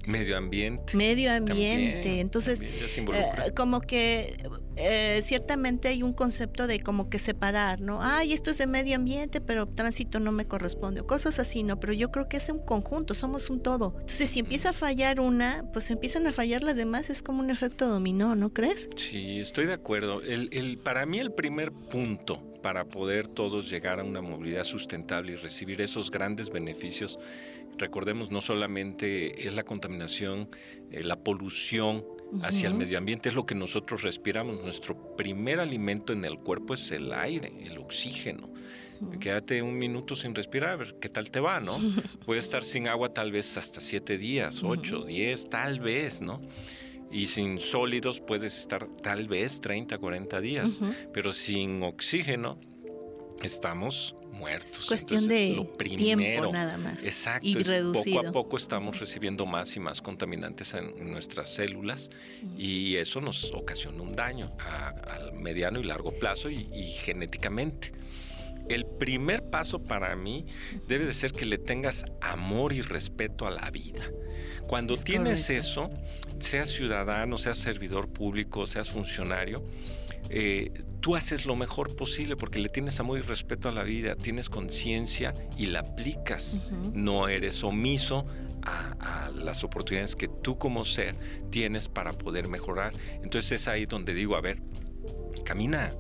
Medio 0.08 0.38
ambiente. 0.38 0.96
Medio 0.96 1.34
ambiente. 1.34 2.22
Entonces, 2.22 2.62
eh, 2.62 3.52
como 3.54 3.82
que 3.82 4.38
eh, 4.78 5.22
ciertamente 5.22 5.90
hay 5.90 6.02
un 6.02 6.14
concepto 6.14 6.66
de 6.66 6.80
como 6.80 7.10
que 7.10 7.20
separar, 7.20 7.82
¿no? 7.82 8.00
Ay, 8.02 8.32
esto 8.32 8.50
es 8.50 8.58
de 8.58 8.68
medio 8.68 8.96
ambiente, 8.96 9.42
pero 9.42 9.68
tránsito 9.68 10.22
no 10.22 10.32
me 10.32 10.46
corresponde, 10.46 11.02
o 11.02 11.08
cosas 11.08 11.40
así, 11.40 11.62
¿no? 11.64 11.80
Pero 11.82 11.92
yo 11.92 12.10
creo 12.10 12.30
que 12.30 12.38
es 12.38 12.48
un 12.48 12.60
conjunto, 12.60 13.16
somos 13.16 13.50
un 13.50 13.62
todo. 13.62 13.96
Entonces, 14.00 14.32
si 14.32 14.40
empieza 14.40 14.70
a 14.70 14.74
fallar 14.74 15.20
una, 15.20 15.66
pues 15.74 15.92
empiezan 15.92 16.26
a 16.26 16.32
fallar 16.32 16.64
las 16.64 16.78
demás, 16.78 17.10
es 17.10 17.22
como 17.22 17.42
un 17.42 17.50
efecto 17.50 17.90
dominó, 17.90 18.34
¿no 18.36 18.54
crees? 18.54 18.90
Sí, 18.96 19.40
estoy 19.40 19.66
de 19.66 19.74
acuerdo. 19.74 20.22
El, 20.22 20.48
el, 20.54 20.78
para 20.78 21.06
mí 21.06 21.20
el 21.20 21.34
primer 21.34 21.74
punto 21.74 22.42
para 22.62 22.86
poder 22.86 23.28
todos 23.28 23.70
llegar 23.70 24.00
a 24.00 24.04
una 24.04 24.22
movilidad 24.22 24.64
sustentable 24.64 25.34
y 25.34 25.36
recibir 25.36 25.82
esos 25.82 26.12
grandes 26.12 26.50
beneficios 26.50 27.20
recordemos, 27.78 28.32
no 28.32 28.42
solamente 28.42 29.48
es 29.48 29.54
la 29.54 29.64
contaminación, 29.64 30.50
eh, 30.92 31.04
la 31.04 31.18
polución 31.20 32.06
hacia 32.42 32.68
el 32.68 32.74
medio 32.74 32.98
ambiente, 32.98 33.30
es 33.30 33.36
lo 33.36 33.46
que 33.46 33.56
nosotros 33.56 34.04
respiramos. 34.04 34.62
Nuestro 34.62 35.16
primer 35.16 35.60
alimento 35.60 36.14
en 36.14 36.26
el 36.26 36.40
cuerpo 36.40 36.74
es 36.74 36.92
el 36.92 37.14
aire, 37.14 37.54
el 37.66 37.78
oxígeno. 37.78 38.50
Quédate 39.20 39.62
un 39.62 39.78
minuto 39.78 40.16
sin 40.16 40.34
respirar, 40.34 40.72
a 40.72 40.76
ver 40.76 40.96
qué 41.00 41.08
tal 41.08 41.30
te 41.30 41.40
va, 41.40 41.60
¿no? 41.60 41.78
Puedes 42.26 42.46
estar 42.46 42.64
sin 42.64 42.88
agua 42.88 43.14
tal 43.14 43.32
vez 43.32 43.58
hasta 43.58 43.80
siete 43.80 44.18
días, 44.18 44.64
ocho, 44.64 45.04
diez, 45.04 45.50
tal 45.50 45.80
vez, 45.80 46.22
¿no? 46.22 46.42
Y 47.12 47.28
sin 47.28 47.60
sólidos 47.60 48.20
puedes 48.20 48.58
estar 48.58 48.86
tal 49.02 49.28
vez 49.28 49.62
30, 49.62 49.98
40 49.98 50.42
días, 50.42 50.80
pero 51.14 51.32
sin 51.32 51.82
oxígeno 51.84 52.60
estamos 53.42 54.16
muertos. 54.32 54.82
Es 54.82 54.86
cuestión 54.86 55.28
de 55.28 55.54
lo 55.56 55.66
tiempo 55.66 56.52
nada 56.52 56.78
más. 56.78 57.04
Exacto. 57.04 57.48
Y 57.48 57.56
poco 57.56 58.28
a 58.28 58.32
poco 58.32 58.58
estamos 58.58 59.00
recibiendo 59.00 59.46
más 59.46 59.76
y 59.76 59.80
más 59.80 60.02
contaminantes 60.02 60.74
en 60.74 61.12
nuestras 61.12 61.50
células 61.50 62.10
y 62.58 62.96
eso 62.96 63.22
nos 63.22 63.52
ocasiona 63.54 64.02
un 64.02 64.14
daño 64.14 64.56
a, 64.60 64.94
mediano 65.34 65.80
y 65.80 65.84
largo 65.84 66.12
plazo 66.18 66.50
y, 66.50 66.66
genéticamente. 67.04 67.92
El 68.70 68.86
primer 68.86 69.50
paso 69.50 69.80
para 69.80 70.16
mí 70.16 70.46
debe 70.88 71.06
de 71.06 71.14
ser 71.14 71.32
que 71.32 71.46
le 71.46 71.58
tengas 71.58 72.06
amor 72.20 72.74
y 72.74 72.82
respeto 72.82 73.48
a 73.48 73.52
la 73.52 73.70
vida. 73.72 74.12
Cuando 74.68 74.98
tienes 74.98 75.50
eso, 75.50 75.90
seas 76.40 76.70
ciudadano, 76.70 77.38
seas 77.38 77.58
servidor 77.58 78.10
público, 78.10 78.68
seas 78.68 78.90
funcionario, 78.90 79.64
eh, 80.30 80.72
tú 81.00 81.16
haces 81.16 81.46
lo 81.46 81.56
mejor 81.56 81.96
posible 81.96 82.36
porque 82.36 82.60
le 82.60 82.70
tienes 82.70 83.00
amor 83.00 83.20
y 83.20 83.22
respeto 83.22 83.70
a 83.70 83.72
la 83.72 83.84
vida, 83.84 84.16
tienes 84.16 84.50
conciencia 84.50 85.34
y 85.58 85.68
la 85.68 85.80
aplicas. 85.80 86.62
No 86.94 87.28
eres 87.28 87.64
omiso 87.64 88.26
a, 88.64 89.32
las 89.34 89.64
oportunidades 89.64 90.16
que 90.16 90.28
tú 90.28 90.58
como 90.58 90.84
ser 90.84 91.16
tienes 91.50 91.88
para 91.88 92.14
poder 92.14 92.50
mejorar. 92.50 92.92
Entonces 93.24 93.62
es 93.62 93.68
ahí 93.68 93.86
donde 93.86 94.14
digo, 94.14 94.36
a 94.36 94.42
ver, 94.42 94.62
camina, 95.46 95.94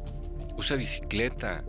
usa 0.57 0.75
bicicleta, 0.75 1.63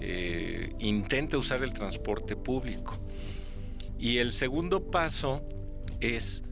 eh, 0.00 0.74
intenta 0.80 1.38
usar 1.38 1.62
el 1.62 1.72
transporte 1.72 2.34
público. 2.34 2.98
Y 3.98 4.18
el 4.18 4.32
segundo 4.32 4.90
paso 4.90 5.42
es 6.00 6.42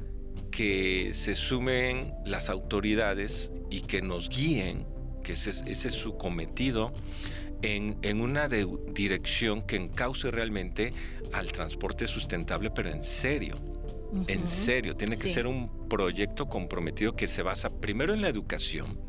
que 0.51 1.11
se 1.12 1.35
sumen 1.35 2.14
las 2.25 2.49
autoridades 2.49 3.53
y 3.70 3.81
que 3.81 4.01
nos 4.01 4.29
guíen 4.29 4.93
que 5.24 5.32
ese, 5.32 5.50
es 5.66 5.94
su 5.94 6.16
cometido, 6.16 6.92
en, 7.62 8.20
una 8.20 8.46
dirección 8.48 9.62
que 9.62 9.76
encauce 9.76 10.30
realmente 10.30 10.92
al 11.32 11.50
transporte 11.50 12.06
sustentable, 12.06 12.70
pero 12.70 12.90
en 12.90 13.02
serio. 13.02 13.56
En 14.28 14.46
serio, 14.46 14.96
tiene 14.96 15.16
que 15.16 15.26
ser 15.26 15.48
un 15.48 15.88
proyecto 15.88 16.46
comprometido 16.46 17.16
que 17.16 17.26
se 17.26 17.42
basa 17.42 17.70
primero 17.70 18.14
en 18.14 18.22
la 18.22 18.28
educación, 18.28 19.00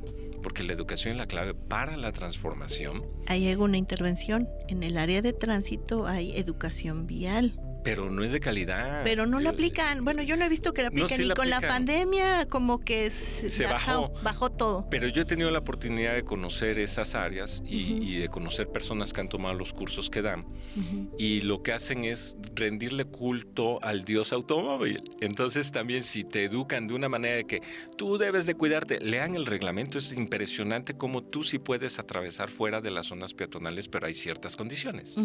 porque 0.41 0.63
la 0.63 0.73
educación 0.73 1.11
es 1.11 1.17
la 1.19 1.27
clave 1.27 1.53
para 1.53 1.95
la 1.95 2.11
transformación. 2.11 3.05
Ahí 3.27 3.45
hay 3.47 3.55
una 3.55 3.77
intervención. 3.77 4.49
En 4.67 4.81
el 4.81 4.97
área 4.97 5.21
de 5.21 5.33
tránsito 5.33 6.07
hay 6.07 6.35
educación 6.35 7.05
vial. 7.05 7.59
Pero 7.85 8.09
no 8.09 8.23
es 8.23 8.31
de 8.31 8.39
calidad. 8.39 9.03
Pero 9.03 9.27
no 9.27 9.39
la 9.39 9.51
aplican. 9.51 10.03
Bueno, 10.03 10.23
yo 10.23 10.35
no 10.35 10.43
he 10.43 10.49
visto 10.49 10.73
que 10.73 10.81
la 10.81 10.87
apliquen. 10.87 11.21
y 11.21 11.29
con 11.29 11.51
la 11.51 11.61
pandemia 11.61 12.47
como 12.47 12.79
que 12.83 13.11
se, 13.11 13.65
bajó, 13.65 14.11
bajó, 14.23 14.49
todo. 14.49 14.87
Pero 14.89 15.07
yo 15.07 15.21
he 15.21 15.25
tenido 15.25 15.51
la 15.51 15.59
oportunidad 15.59 16.15
de 16.15 16.23
conocer 16.23 16.79
esas 16.79 17.13
áreas 17.13 17.61
y, 17.63 18.17
de 18.17 18.27
conocer 18.27 18.69
personas 18.69 19.13
que 19.13 19.21
han 19.21 19.29
tomado 19.29 19.53
los 19.53 19.71
cursos 19.71 20.09
que 20.09 20.23
dan. 20.23 20.45
Y 21.19 21.41
lo 21.41 21.61
que 21.61 21.73
hacen 21.73 22.05
es 22.05 22.37
rendirle 22.55 23.05
culto 23.05 23.81
al 23.83 24.03
dios 24.03 24.33
automóvil. 24.33 25.03
Entonces 25.21 25.71
también 25.71 26.03
si 26.03 26.23
te 26.23 26.43
educan 26.43 26.87
de 26.87 26.95
una 26.95 27.07
manera 27.07 27.35
de 27.35 27.45
que 27.45 27.61
tú 27.97 28.17
debes 28.17 28.47
de 28.47 28.55
cuidarte, 28.55 28.99
lean 28.99 29.35
el 29.35 29.45
reglamento. 29.45 29.99
Es 29.99 30.11
impresionante 30.11 30.95
cómo 30.95 31.23
tú 31.23 31.43
sí 31.43 31.59
puedes 31.59 31.99
atravesar 31.99 32.49
fuera 32.49 32.81
de 32.81 32.89
las 32.89 33.05
zonas 33.05 33.35
peatonales, 33.35 33.87
pero 33.87 34.07
hay 34.07 34.15
ciertas 34.15 34.55
condiciones. 34.55 35.17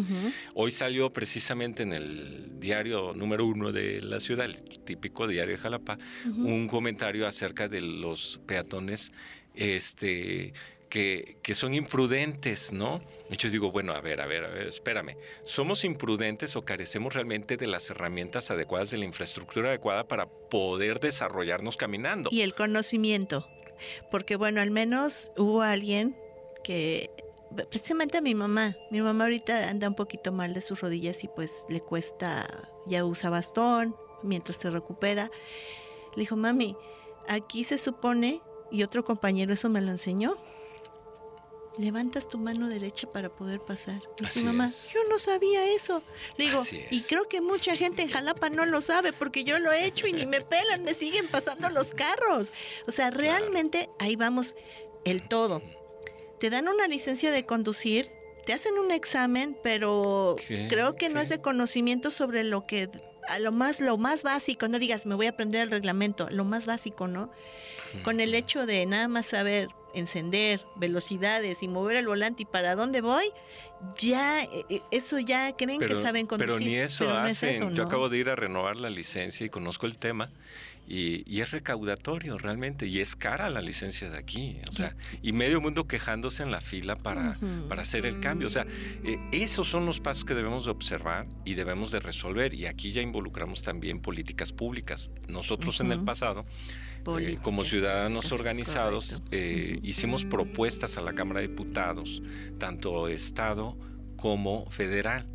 Hoy 0.53 0.69
salió 0.69 1.09
precisamente 1.09 1.81
en 1.81 1.93
el 1.93 2.50
diario 2.59 3.13
número 3.13 3.45
uno 3.45 3.71
de 3.71 4.01
la 4.01 4.19
ciudad, 4.19 4.45
el 4.45 4.61
típico 4.61 5.27
diario 5.27 5.55
de 5.55 5.61
Jalapa, 5.61 5.97
un 6.25 6.67
comentario 6.67 7.27
acerca 7.27 7.67
de 7.67 7.81
los 7.81 8.39
peatones 8.45 9.11
este, 9.55 10.53
que, 10.89 11.37
que, 11.41 11.53
son 11.53 11.73
imprudentes, 11.73 12.71
¿no? 12.71 13.01
Y 13.29 13.37
yo 13.37 13.49
digo, 13.49 13.71
bueno, 13.71 13.93
a 13.93 14.01
ver, 14.01 14.21
a 14.21 14.27
ver, 14.27 14.45
a 14.45 14.49
ver, 14.49 14.67
espérame. 14.67 15.15
¿Somos 15.43 15.85
imprudentes 15.85 16.55
o 16.55 16.65
carecemos 16.65 17.13
realmente 17.13 17.57
de 17.57 17.67
las 17.67 17.89
herramientas 17.89 18.51
adecuadas, 18.51 18.91
de 18.91 18.97
la 18.97 19.05
infraestructura 19.05 19.69
adecuada 19.69 20.07
para 20.07 20.27
poder 20.27 20.99
desarrollarnos 20.99 21.77
caminando? 21.77 22.29
Y 22.31 22.41
el 22.41 22.53
conocimiento. 22.53 23.47
Porque, 24.11 24.35
bueno, 24.35 24.61
al 24.61 24.71
menos 24.71 25.31
hubo 25.37 25.61
alguien 25.61 26.15
que 26.63 27.09
precisamente 27.55 28.17
a 28.17 28.21
mi 28.21 28.35
mamá. 28.35 28.75
Mi 28.89 29.01
mamá 29.01 29.25
ahorita 29.25 29.69
anda 29.69 29.87
un 29.87 29.95
poquito 29.95 30.31
mal 30.31 30.53
de 30.53 30.61
sus 30.61 30.81
rodillas 30.81 31.23
y 31.23 31.27
pues 31.27 31.65
le 31.69 31.81
cuesta, 31.81 32.47
ya 32.85 33.05
usa 33.05 33.29
bastón 33.29 33.95
mientras 34.23 34.57
se 34.57 34.69
recupera. 34.69 35.29
Le 36.15 36.21
dijo, 36.21 36.35
mami, 36.35 36.75
aquí 37.27 37.63
se 37.63 37.77
supone, 37.77 38.41
y 38.71 38.83
otro 38.83 39.03
compañero 39.03 39.53
eso 39.53 39.69
me 39.69 39.81
lo 39.81 39.91
enseñó, 39.91 40.37
levantas 41.77 42.27
tu 42.27 42.37
mano 42.37 42.67
derecha 42.67 43.11
para 43.11 43.29
poder 43.29 43.61
pasar. 43.61 44.01
Y 44.19 44.39
mi 44.39 44.45
mamá, 44.45 44.69
yo 44.93 44.99
no 45.09 45.19
sabía 45.19 45.65
eso. 45.73 46.03
Le 46.37 46.45
digo, 46.45 46.61
y 46.89 47.01
creo 47.03 47.27
que 47.27 47.41
mucha 47.41 47.75
gente 47.75 48.01
en 48.01 48.09
Jalapa 48.09 48.49
no 48.49 48.65
lo 48.65 48.81
sabe 48.81 49.13
porque 49.13 49.43
yo 49.43 49.59
lo 49.59 49.71
he 49.71 49.85
hecho 49.85 50.07
y 50.07 50.13
ni 50.13 50.25
me 50.25 50.41
pelan, 50.41 50.83
me 50.83 50.93
siguen 50.93 51.27
pasando 51.27 51.69
los 51.69 51.93
carros. 51.93 52.51
O 52.87 52.91
sea, 52.91 53.09
realmente 53.09 53.89
ahí 53.99 54.15
vamos 54.15 54.55
el 55.05 55.27
todo 55.27 55.61
te 56.41 56.49
dan 56.49 56.67
una 56.67 56.87
licencia 56.87 57.29
de 57.29 57.45
conducir, 57.45 58.09
te 58.47 58.53
hacen 58.53 58.73
un 58.83 58.91
examen, 58.91 59.55
pero 59.63 60.35
creo 60.69 60.95
que 60.95 61.07
no 61.07 61.19
es 61.19 61.29
de 61.29 61.39
conocimiento 61.39 62.09
sobre 62.09 62.43
lo 62.43 62.65
que 62.65 62.89
a 63.27 63.37
lo 63.37 63.51
más 63.51 63.79
lo 63.79 63.95
más 63.99 64.23
básico, 64.23 64.67
no 64.67 64.79
digas 64.79 65.05
me 65.05 65.13
voy 65.13 65.27
a 65.27 65.29
aprender 65.29 65.61
el 65.61 65.69
reglamento, 65.69 66.27
lo 66.31 66.43
más 66.43 66.65
básico, 66.65 67.07
¿no? 67.07 67.31
Con 68.03 68.19
el 68.19 68.33
hecho 68.33 68.65
de 68.65 68.87
nada 68.87 69.07
más 69.07 69.27
saber 69.27 69.69
encender 69.93 70.61
velocidades 70.77 71.61
y 71.61 71.67
mover 71.67 71.97
el 71.97 72.07
volante 72.07 72.41
y 72.41 72.45
para 72.45 72.73
dónde 72.73 73.01
voy, 73.01 73.25
ya 73.99 74.41
e, 74.41 74.65
e, 74.69 74.81
eso 74.89 75.19
ya 75.19 75.55
creen 75.55 75.79
que 75.79 75.93
saben 76.01 76.25
conducir. 76.25 76.55
Pero 76.55 76.65
ni 76.65 76.75
eso 76.75 77.07
hacen. 77.11 77.75
Yo 77.75 77.83
acabo 77.83 78.09
de 78.09 78.17
ir 78.17 78.29
a 78.29 78.35
renovar 78.35 78.77
la 78.77 78.89
licencia 78.89 79.45
y 79.45 79.49
conozco 79.49 79.85
el 79.85 79.97
tema 79.97 80.31
y, 80.93 81.39
es 81.39 81.51
recaudatorio 81.51 82.37
realmente, 82.37 82.85
y 82.85 82.99
es 82.99 83.15
cara 83.15 83.49
la 83.49 83.61
licencia 83.61 84.09
de 84.09 84.17
aquí, 84.17 84.57
o 84.67 84.73
sea, 84.73 84.93
y 85.21 85.31
medio 85.31 85.61
mundo 85.61 85.87
quejándose 85.87 86.43
en 86.43 86.51
la 86.51 86.59
fila 86.59 86.97
para, 86.97 87.39
para 87.69 87.83
hacer 87.83 88.05
el 88.05 88.19
cambio. 88.19 88.47
O 88.47 88.49
sea, 88.49 88.67
eh, 89.05 89.17
esos 89.31 89.69
son 89.69 89.85
los 89.85 90.01
pasos 90.01 90.25
que 90.25 90.33
debemos 90.33 90.65
de 90.65 90.71
observar 90.71 91.27
y 91.45 91.53
debemos 91.53 91.91
de 91.91 92.01
resolver, 92.01 92.53
y 92.53 92.65
aquí 92.65 92.91
ya 92.91 93.01
involucramos 93.01 93.63
también 93.63 94.01
políticas 94.01 94.51
públicas. 94.51 95.11
Nosotros 95.29 95.79
en 95.79 95.93
el 95.93 96.03
pasado, 96.03 96.45
eh, 97.19 97.37
como 97.41 97.63
ciudadanos 97.63 98.33
organizados, 98.33 99.23
eh, 99.31 99.79
hicimos 99.83 100.25
propuestas 100.25 100.97
a 100.97 101.01
la 101.01 101.13
Cámara 101.13 101.39
de 101.39 101.47
Diputados, 101.47 102.21
tanto 102.59 103.07
Estado 103.07 103.77
como 104.17 104.69
federal, 104.69 105.25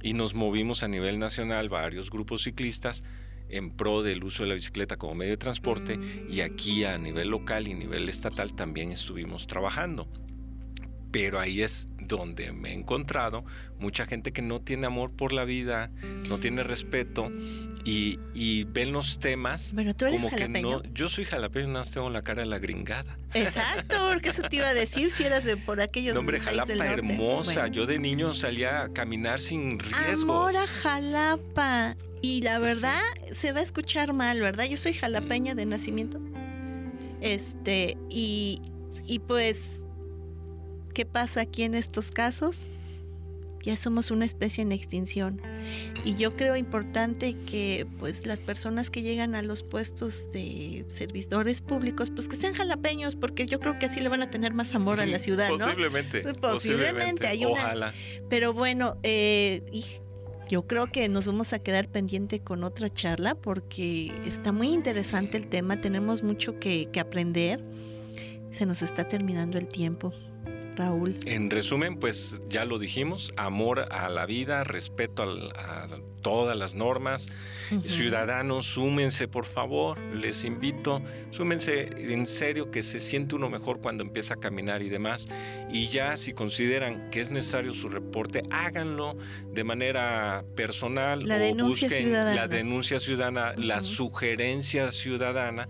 y 0.00 0.12
nos 0.12 0.34
movimos 0.34 0.84
a 0.84 0.88
nivel 0.88 1.18
nacional 1.18 1.68
varios 1.68 2.08
grupos 2.08 2.44
ciclistas 2.44 3.02
en 3.48 3.70
pro 3.70 4.02
del 4.02 4.24
uso 4.24 4.42
de 4.42 4.48
la 4.48 4.54
bicicleta 4.54 4.96
como 4.96 5.14
medio 5.14 5.32
de 5.32 5.38
transporte 5.38 5.98
y 6.28 6.40
aquí 6.40 6.84
a 6.84 6.98
nivel 6.98 7.28
local 7.28 7.68
y 7.68 7.74
nivel 7.74 8.08
estatal 8.08 8.54
también 8.54 8.92
estuvimos 8.92 9.46
trabajando. 9.46 10.08
Pero 11.18 11.40
ahí 11.40 11.62
es 11.62 11.88
donde 11.98 12.52
me 12.52 12.72
he 12.72 12.74
encontrado 12.74 13.42
mucha 13.78 14.04
gente 14.04 14.32
que 14.34 14.42
no 14.42 14.60
tiene 14.60 14.86
amor 14.86 15.10
por 15.12 15.32
la 15.32 15.44
vida, 15.44 15.90
no 16.28 16.36
tiene 16.36 16.62
respeto 16.62 17.32
y, 17.86 18.18
y 18.34 18.64
ven 18.64 18.92
los 18.92 19.18
temas 19.18 19.72
Bueno, 19.72 19.94
tú 19.96 20.04
eres 20.04 20.22
como 20.22 20.36
que 20.36 20.46
no. 20.46 20.82
Yo 20.92 21.08
soy 21.08 21.24
jalapeño, 21.24 21.68
nada 21.68 21.78
más 21.80 21.90
tengo 21.90 22.10
la 22.10 22.20
cara 22.20 22.42
de 22.42 22.48
la 22.48 22.58
gringada. 22.58 23.16
Exacto, 23.32 23.96
porque 24.12 24.28
eso 24.28 24.42
te 24.42 24.56
iba 24.56 24.68
a 24.68 24.74
decir 24.74 25.10
si 25.10 25.22
eras 25.24 25.44
de 25.44 25.56
por 25.56 25.80
aquellos 25.80 26.12
No, 26.12 26.20
hombre, 26.20 26.38
Jalapa 26.38 26.66
del 26.66 26.78
norte. 26.78 26.92
hermosa. 26.92 27.60
Bueno. 27.62 27.74
Yo 27.74 27.86
de 27.86 27.98
niño 27.98 28.34
salía 28.34 28.82
a 28.82 28.92
caminar 28.92 29.40
sin 29.40 29.78
riesgos. 29.78 30.22
Amor 30.24 30.54
a 30.54 30.66
Jalapa. 30.66 31.96
Y 32.20 32.42
la 32.42 32.58
Pues 32.58 32.76
sí. 32.76 32.82
verdad, 32.82 33.00
se 33.32 33.52
va 33.52 33.60
a 33.60 33.62
escuchar 33.62 34.12
mal, 34.12 34.38
¿verdad? 34.42 34.66
Yo 34.66 34.76
soy 34.76 34.92
jalapeña 34.92 35.54
de 35.54 35.64
nacimiento. 35.64 36.20
Este, 37.22 37.96
y, 38.10 38.60
y 39.06 39.20
pues, 39.20 39.82
¿qué 40.96 41.04
pasa 41.04 41.42
aquí 41.42 41.62
en 41.62 41.74
estos 41.74 42.10
casos? 42.10 42.70
Ya 43.62 43.76
somos 43.76 44.10
una 44.10 44.24
especie 44.24 44.62
en 44.62 44.72
extinción. 44.72 45.42
Y 46.06 46.14
yo 46.14 46.36
creo 46.36 46.56
importante 46.56 47.34
que 47.44 47.86
pues 47.98 48.24
las 48.24 48.40
personas 48.40 48.88
que 48.88 49.02
llegan 49.02 49.34
a 49.34 49.42
los 49.42 49.62
puestos 49.62 50.32
de 50.32 50.86
servidores 50.88 51.60
públicos, 51.60 52.08
pues 52.08 52.28
que 52.28 52.36
sean 52.36 52.54
jalapeños, 52.54 53.14
porque 53.14 53.44
yo 53.44 53.60
creo 53.60 53.78
que 53.78 53.84
así 53.84 54.00
le 54.00 54.08
van 54.08 54.22
a 54.22 54.30
tener 54.30 54.54
más 54.54 54.74
amor 54.74 54.98
a 55.00 55.04
la 55.04 55.18
ciudad, 55.18 55.50
¿no? 55.50 55.58
Posiblemente. 55.58 56.22
Posiblemente, 56.40 57.26
hay 57.26 57.44
una- 57.44 57.52
Ojalá. 57.60 57.94
Pero 58.30 58.54
bueno, 58.54 58.96
eh, 59.02 59.64
y 59.74 59.84
yo 60.48 60.66
creo 60.66 60.90
que 60.90 61.10
nos 61.10 61.26
vamos 61.26 61.52
a 61.52 61.58
quedar 61.58 61.88
pendiente 61.90 62.40
con 62.40 62.64
otra 62.64 62.90
charla 62.90 63.34
porque 63.34 64.14
está 64.24 64.50
muy 64.50 64.68
interesante 64.72 65.36
el 65.36 65.46
tema, 65.48 65.78
tenemos 65.78 66.22
mucho 66.22 66.58
que, 66.58 66.88
que 66.90 67.00
aprender. 67.00 67.62
Se 68.50 68.64
nos 68.64 68.80
está 68.80 69.06
terminando 69.06 69.58
el 69.58 69.68
tiempo, 69.68 70.14
Raúl. 70.76 71.16
En 71.26 71.50
resumen, 71.50 71.96
pues 71.98 72.40
ya 72.48 72.64
lo 72.64 72.78
dijimos, 72.78 73.32
amor 73.36 73.88
a 73.92 74.08
la 74.10 74.26
vida, 74.26 74.62
respeto 74.64 75.22
al- 75.22 75.52
a, 75.56 75.86
todas 76.22 76.56
las 76.56 76.74
normas. 76.74 77.28
Ciudadanos, 77.86 78.66
súmense 78.66 79.28
por 79.28 79.44
favor, 79.44 79.98
les 79.98 80.44
invito, 80.44 81.00
súmense 81.30 81.88
en 82.12 82.26
serio 82.26 82.70
que 82.72 82.82
se 82.82 82.98
siente 82.98 83.36
uno 83.36 83.48
mejor 83.48 83.80
cuando 83.80 84.02
empieza 84.02 84.34
a 84.34 84.36
caminar 84.38 84.82
y 84.82 84.88
demás. 84.88 85.28
Y 85.70 85.86
ya 85.88 86.16
si 86.16 86.32
consideran 86.32 87.10
que 87.10 87.20
es 87.20 87.30
necesario 87.30 87.72
su 87.72 87.88
reporte, 87.88 88.42
háganlo 88.50 89.16
de 89.52 89.62
manera 89.64 90.44
personal 90.56 91.26
La 91.26 91.36
o 91.36 91.38
denuncia 91.38 91.88
busquen 91.88 92.06
ciudadana. 92.06 92.34
la 92.34 92.48
denuncia 92.48 92.98
ciudadana, 92.98 93.54
la 93.56 93.82
sugerencia 93.82 94.90
ciudadana 94.90 95.68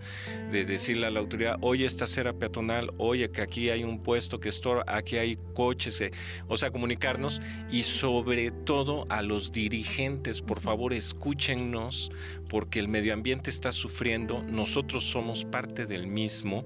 de 0.51 0.65
decirle 0.65 1.05
a 1.07 1.11
la 1.11 1.19
autoridad, 1.19 1.57
oye, 1.61 1.85
esta 1.85 2.05
acera 2.05 2.33
peatonal, 2.33 2.91
oye, 2.97 3.29
que 3.29 3.41
aquí 3.41 3.69
hay 3.69 3.83
un 3.83 4.01
puesto 4.01 4.39
que 4.39 4.49
estorba, 4.49 4.83
aquí 4.97 5.17
hay 5.17 5.37
coches, 5.53 6.01
eh", 6.01 6.11
o 6.47 6.57
sea, 6.57 6.71
comunicarnos 6.71 7.41
y 7.71 7.83
sobre 7.83 8.51
todo 8.51 9.05
a 9.09 9.21
los 9.21 9.51
dirigentes, 9.51 10.41
por 10.41 10.59
favor, 10.59 10.93
escúchennos 10.93 12.11
porque 12.49 12.79
el 12.79 12.87
medio 12.87 13.13
ambiente 13.13 13.49
está 13.49 13.71
sufriendo, 13.71 14.43
nosotros 14.43 15.03
somos 15.03 15.45
parte 15.45 15.85
del 15.85 16.07
mismo 16.07 16.65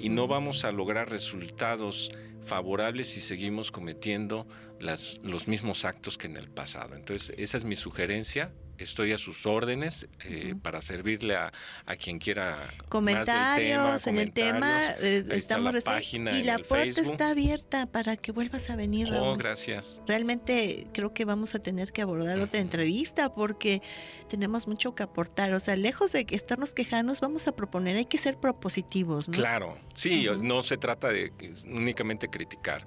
y 0.00 0.08
no 0.08 0.26
vamos 0.26 0.64
a 0.64 0.72
lograr 0.72 1.10
resultados 1.10 2.10
favorables 2.44 3.08
si 3.08 3.20
seguimos 3.20 3.70
cometiendo 3.70 4.46
las, 4.80 5.20
los 5.22 5.48
mismos 5.48 5.84
actos 5.84 6.18
que 6.18 6.26
en 6.26 6.36
el 6.36 6.50
pasado. 6.50 6.94
Entonces, 6.94 7.34
esa 7.38 7.56
es 7.56 7.64
mi 7.64 7.76
sugerencia. 7.76 8.52
Estoy 8.82 9.12
a 9.12 9.18
sus 9.18 9.46
órdenes 9.46 10.08
eh, 10.24 10.54
para 10.60 10.82
servirle 10.82 11.36
a, 11.36 11.52
a 11.86 11.96
quien 11.96 12.18
quiera 12.18 12.50
más 12.50 12.68
del 12.70 12.88
Comentarios 12.88 14.06
en 14.06 14.16
el 14.16 14.32
tema, 14.32 14.90
eh, 15.00 15.24
estamos 15.30 15.72
la 15.72 15.80
página 15.80 16.36
y 16.38 16.42
la 16.42 16.58
puerta 16.58 16.94
Facebook. 16.94 17.12
está 17.12 17.30
abierta 17.30 17.86
para 17.86 18.16
que 18.16 18.32
vuelvas 18.32 18.70
a 18.70 18.76
venir. 18.76 19.08
Oh, 19.10 19.12
Raúl. 19.12 19.38
gracias. 19.38 20.00
Realmente 20.06 20.86
creo 20.92 21.14
que 21.14 21.24
vamos 21.24 21.54
a 21.54 21.60
tener 21.60 21.92
que 21.92 22.02
abordar 22.02 22.40
otra 22.40 22.60
entrevista 22.60 23.32
porque 23.32 23.82
tenemos 24.28 24.66
mucho 24.66 24.94
que 24.94 25.02
aportar. 25.02 25.52
O 25.52 25.60
sea, 25.60 25.76
lejos 25.76 26.12
de 26.12 26.26
estarnos 26.30 26.74
quejando, 26.74 27.14
vamos 27.20 27.46
a 27.46 27.52
proponer, 27.52 27.96
hay 27.96 28.06
que 28.06 28.18
ser 28.18 28.36
propositivos, 28.38 29.28
¿no? 29.28 29.34
Claro, 29.34 29.78
sí, 29.94 30.26
no 30.40 30.62
se 30.62 30.76
trata 30.76 31.08
de 31.08 31.32
únicamente 31.66 32.28
criticar. 32.28 32.84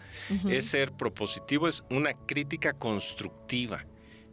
Es 0.50 0.68
ser 0.68 0.92
propositivo, 0.92 1.68
es 1.68 1.84
una 1.90 2.14
crítica 2.14 2.74
constructiva. 2.74 3.86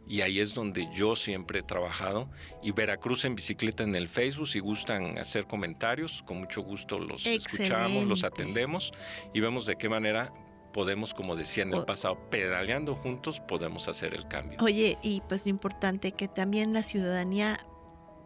Y 0.07 0.21
ahí 0.21 0.39
es 0.39 0.53
donde 0.53 0.89
yo 0.93 1.15
siempre 1.15 1.59
he 1.59 1.63
trabajado. 1.63 2.29
Y 2.61 2.71
Veracruz 2.71 3.25
en 3.25 3.35
bicicleta 3.35 3.83
en 3.83 3.95
el 3.95 4.07
Facebook, 4.07 4.47
si 4.47 4.59
gustan 4.59 5.17
hacer 5.17 5.45
comentarios, 5.47 6.23
con 6.23 6.37
mucho 6.39 6.61
gusto 6.61 6.99
los 6.99 7.25
escuchamos, 7.25 8.05
los 8.05 8.23
atendemos 8.23 8.91
y 9.33 9.39
vemos 9.39 9.65
de 9.65 9.75
qué 9.75 9.89
manera 9.89 10.33
podemos, 10.73 11.13
como 11.13 11.35
decía 11.35 11.63
en 11.63 11.73
el 11.73 11.85
pasado, 11.85 12.17
pedaleando 12.29 12.95
juntos, 12.95 13.39
podemos 13.39 13.87
hacer 13.87 14.13
el 14.13 14.27
cambio. 14.27 14.57
Oye, 14.61 14.97
y 15.01 15.21
pues 15.29 15.45
lo 15.45 15.51
importante 15.51 16.11
que 16.11 16.27
también 16.27 16.73
la 16.73 16.83
ciudadanía, 16.83 17.65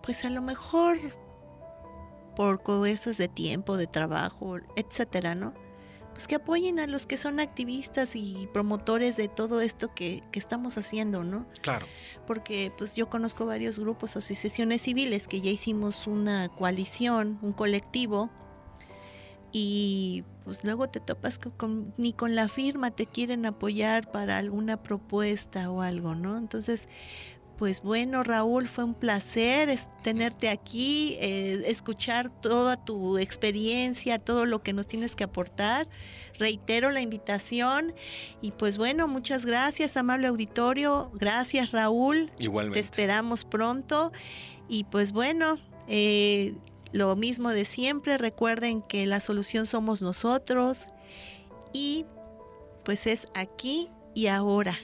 pues 0.01 0.25
a 0.25 0.29
lo 0.29 0.41
mejor 0.41 0.97
por 2.35 2.63
cosas 2.63 3.17
de 3.17 3.27
tiempo, 3.27 3.77
de 3.77 3.87
trabajo, 3.87 4.57
etcétera, 4.75 5.35
¿no? 5.35 5.53
Pues 6.17 6.25
que 6.25 6.33
apoyen 6.33 6.79
a 6.79 6.87
los 6.87 7.05
que 7.05 7.15
son 7.15 7.39
activistas 7.39 8.15
y 8.15 8.49
promotores 8.51 9.17
de 9.17 9.27
todo 9.27 9.61
esto 9.61 9.93
que, 9.93 10.23
que 10.31 10.39
estamos 10.39 10.75
haciendo, 10.79 11.23
¿no? 11.23 11.45
Claro, 11.61 11.85
Porque 12.25 12.71
pues 12.75 12.95
yo 12.95 13.07
conozco 13.07 13.45
varios 13.45 13.77
grupos, 13.77 14.17
asociaciones 14.17 14.81
civiles 14.81 15.27
que 15.27 15.41
ya 15.41 15.51
hicimos 15.51 16.07
una 16.07 16.49
coalición, 16.49 17.37
un 17.43 17.53
colectivo, 17.53 18.31
y 19.51 20.23
pues 20.43 20.63
luego 20.63 20.89
te 20.89 20.99
topas 20.99 21.37
con, 21.39 21.51
con- 21.51 21.93
ni 21.97 22.13
con 22.13 22.33
la 22.35 22.47
firma 22.47 22.89
te 22.91 23.05
quieren 23.05 23.45
apoyar 23.45 24.11
para 24.11 24.39
alguna 24.39 24.81
propuesta 24.81 25.69
o 25.69 25.81
algo, 25.81 26.15
¿no? 26.15 26.35
Entonces, 26.37 26.89
pues 27.57 27.81
bueno, 27.81 28.23
Raúl, 28.23 28.67
fue 28.67 28.83
un 28.83 28.93
placer 28.93 29.75
tenerte 30.03 30.47
aquí, 30.49 31.17
eh, 31.19 31.63
escuchar 31.65 32.29
toda 32.29 32.77
tu 32.77 33.17
experiencia, 33.17 34.19
todo 34.19 34.45
lo 34.45 34.61
que 34.61 34.73
nos 34.73 34.85
tienes 34.85 35.15
que 35.15 35.23
aportar. 35.23 35.87
Reitero 36.37 36.91
la 36.91 37.01
invitación 37.01 37.95
y 38.41 38.51
pues 38.51 38.77
bueno, 38.77 39.07
muchas 39.07 39.43
gracias, 39.45 39.97
amable 39.97 40.27
auditorio. 40.27 41.11
Gracias, 41.15 41.71
Raúl. 41.71 42.31
Te 42.37 42.43
igualmente. 42.43 42.79
esperamos 42.79 43.43
pronto. 43.43 44.11
Y 44.69 44.83
pues 44.83 45.11
bueno, 45.11 45.57
eh, 45.87 46.55
lo 46.91 47.15
mismo 47.15 47.49
de 47.49 47.65
siempre. 47.65 48.19
Recuerden 48.19 48.83
que 48.83 49.07
la 49.07 49.19
solución 49.19 49.65
somos 49.65 50.03
nosotros. 50.03 50.89
Y 51.73 52.05
pues 52.85 53.07
es 53.07 53.29
aquí 53.33 53.89
y 54.13 54.27
ahora, 54.27 54.77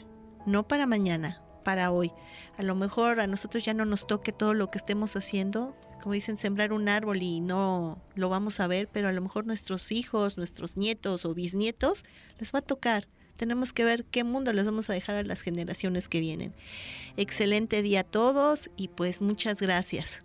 no 0.45 0.67
para 0.67 0.87
mañana, 0.87 1.42
para 1.63 1.91
hoy. 1.91 2.11
A 2.57 2.63
lo 2.63 2.75
mejor 2.75 3.19
a 3.19 3.27
nosotros 3.27 3.63
ya 3.63 3.73
no 3.73 3.85
nos 3.85 4.07
toque 4.07 4.31
todo 4.31 4.53
lo 4.53 4.67
que 4.67 4.77
estemos 4.77 5.15
haciendo. 5.15 5.75
Como 6.01 6.13
dicen, 6.13 6.37
sembrar 6.37 6.73
un 6.73 6.89
árbol 6.89 7.21
y 7.21 7.39
no 7.39 8.01
lo 8.15 8.29
vamos 8.29 8.59
a 8.59 8.67
ver, 8.67 8.89
pero 8.91 9.07
a 9.07 9.13
lo 9.13 9.21
mejor 9.21 9.45
nuestros 9.45 9.91
hijos, 9.91 10.37
nuestros 10.37 10.75
nietos 10.75 11.25
o 11.25 11.33
bisnietos 11.33 12.03
les 12.39 12.53
va 12.53 12.59
a 12.59 12.61
tocar. 12.61 13.07
Tenemos 13.37 13.73
que 13.73 13.85
ver 13.85 14.05
qué 14.05 14.23
mundo 14.23 14.53
les 14.53 14.65
vamos 14.65 14.89
a 14.89 14.93
dejar 14.93 15.15
a 15.15 15.23
las 15.23 15.41
generaciones 15.41 16.09
que 16.09 16.19
vienen. 16.19 16.53
Excelente 17.17 17.81
día 17.81 18.01
a 18.01 18.03
todos 18.03 18.69
y 18.75 18.89
pues 18.89 19.21
muchas 19.21 19.59
gracias. 19.59 20.19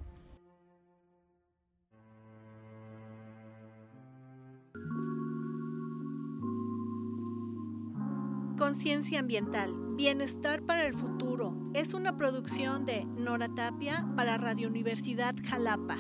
Conciencia 8.59 9.21
ambiental, 9.21 9.73
bienestar 9.95 10.63
para 10.63 10.85
el 10.85 10.93
futuro. 10.93 11.55
Es 11.75 11.95
una 11.95 12.17
producción 12.17 12.85
de 12.85 13.05
Nora 13.05 13.49
Tapia 13.55 14.05
para 14.17 14.37
Radio 14.37 14.67
Universidad 14.67 15.37
Jalapa. 15.45 15.99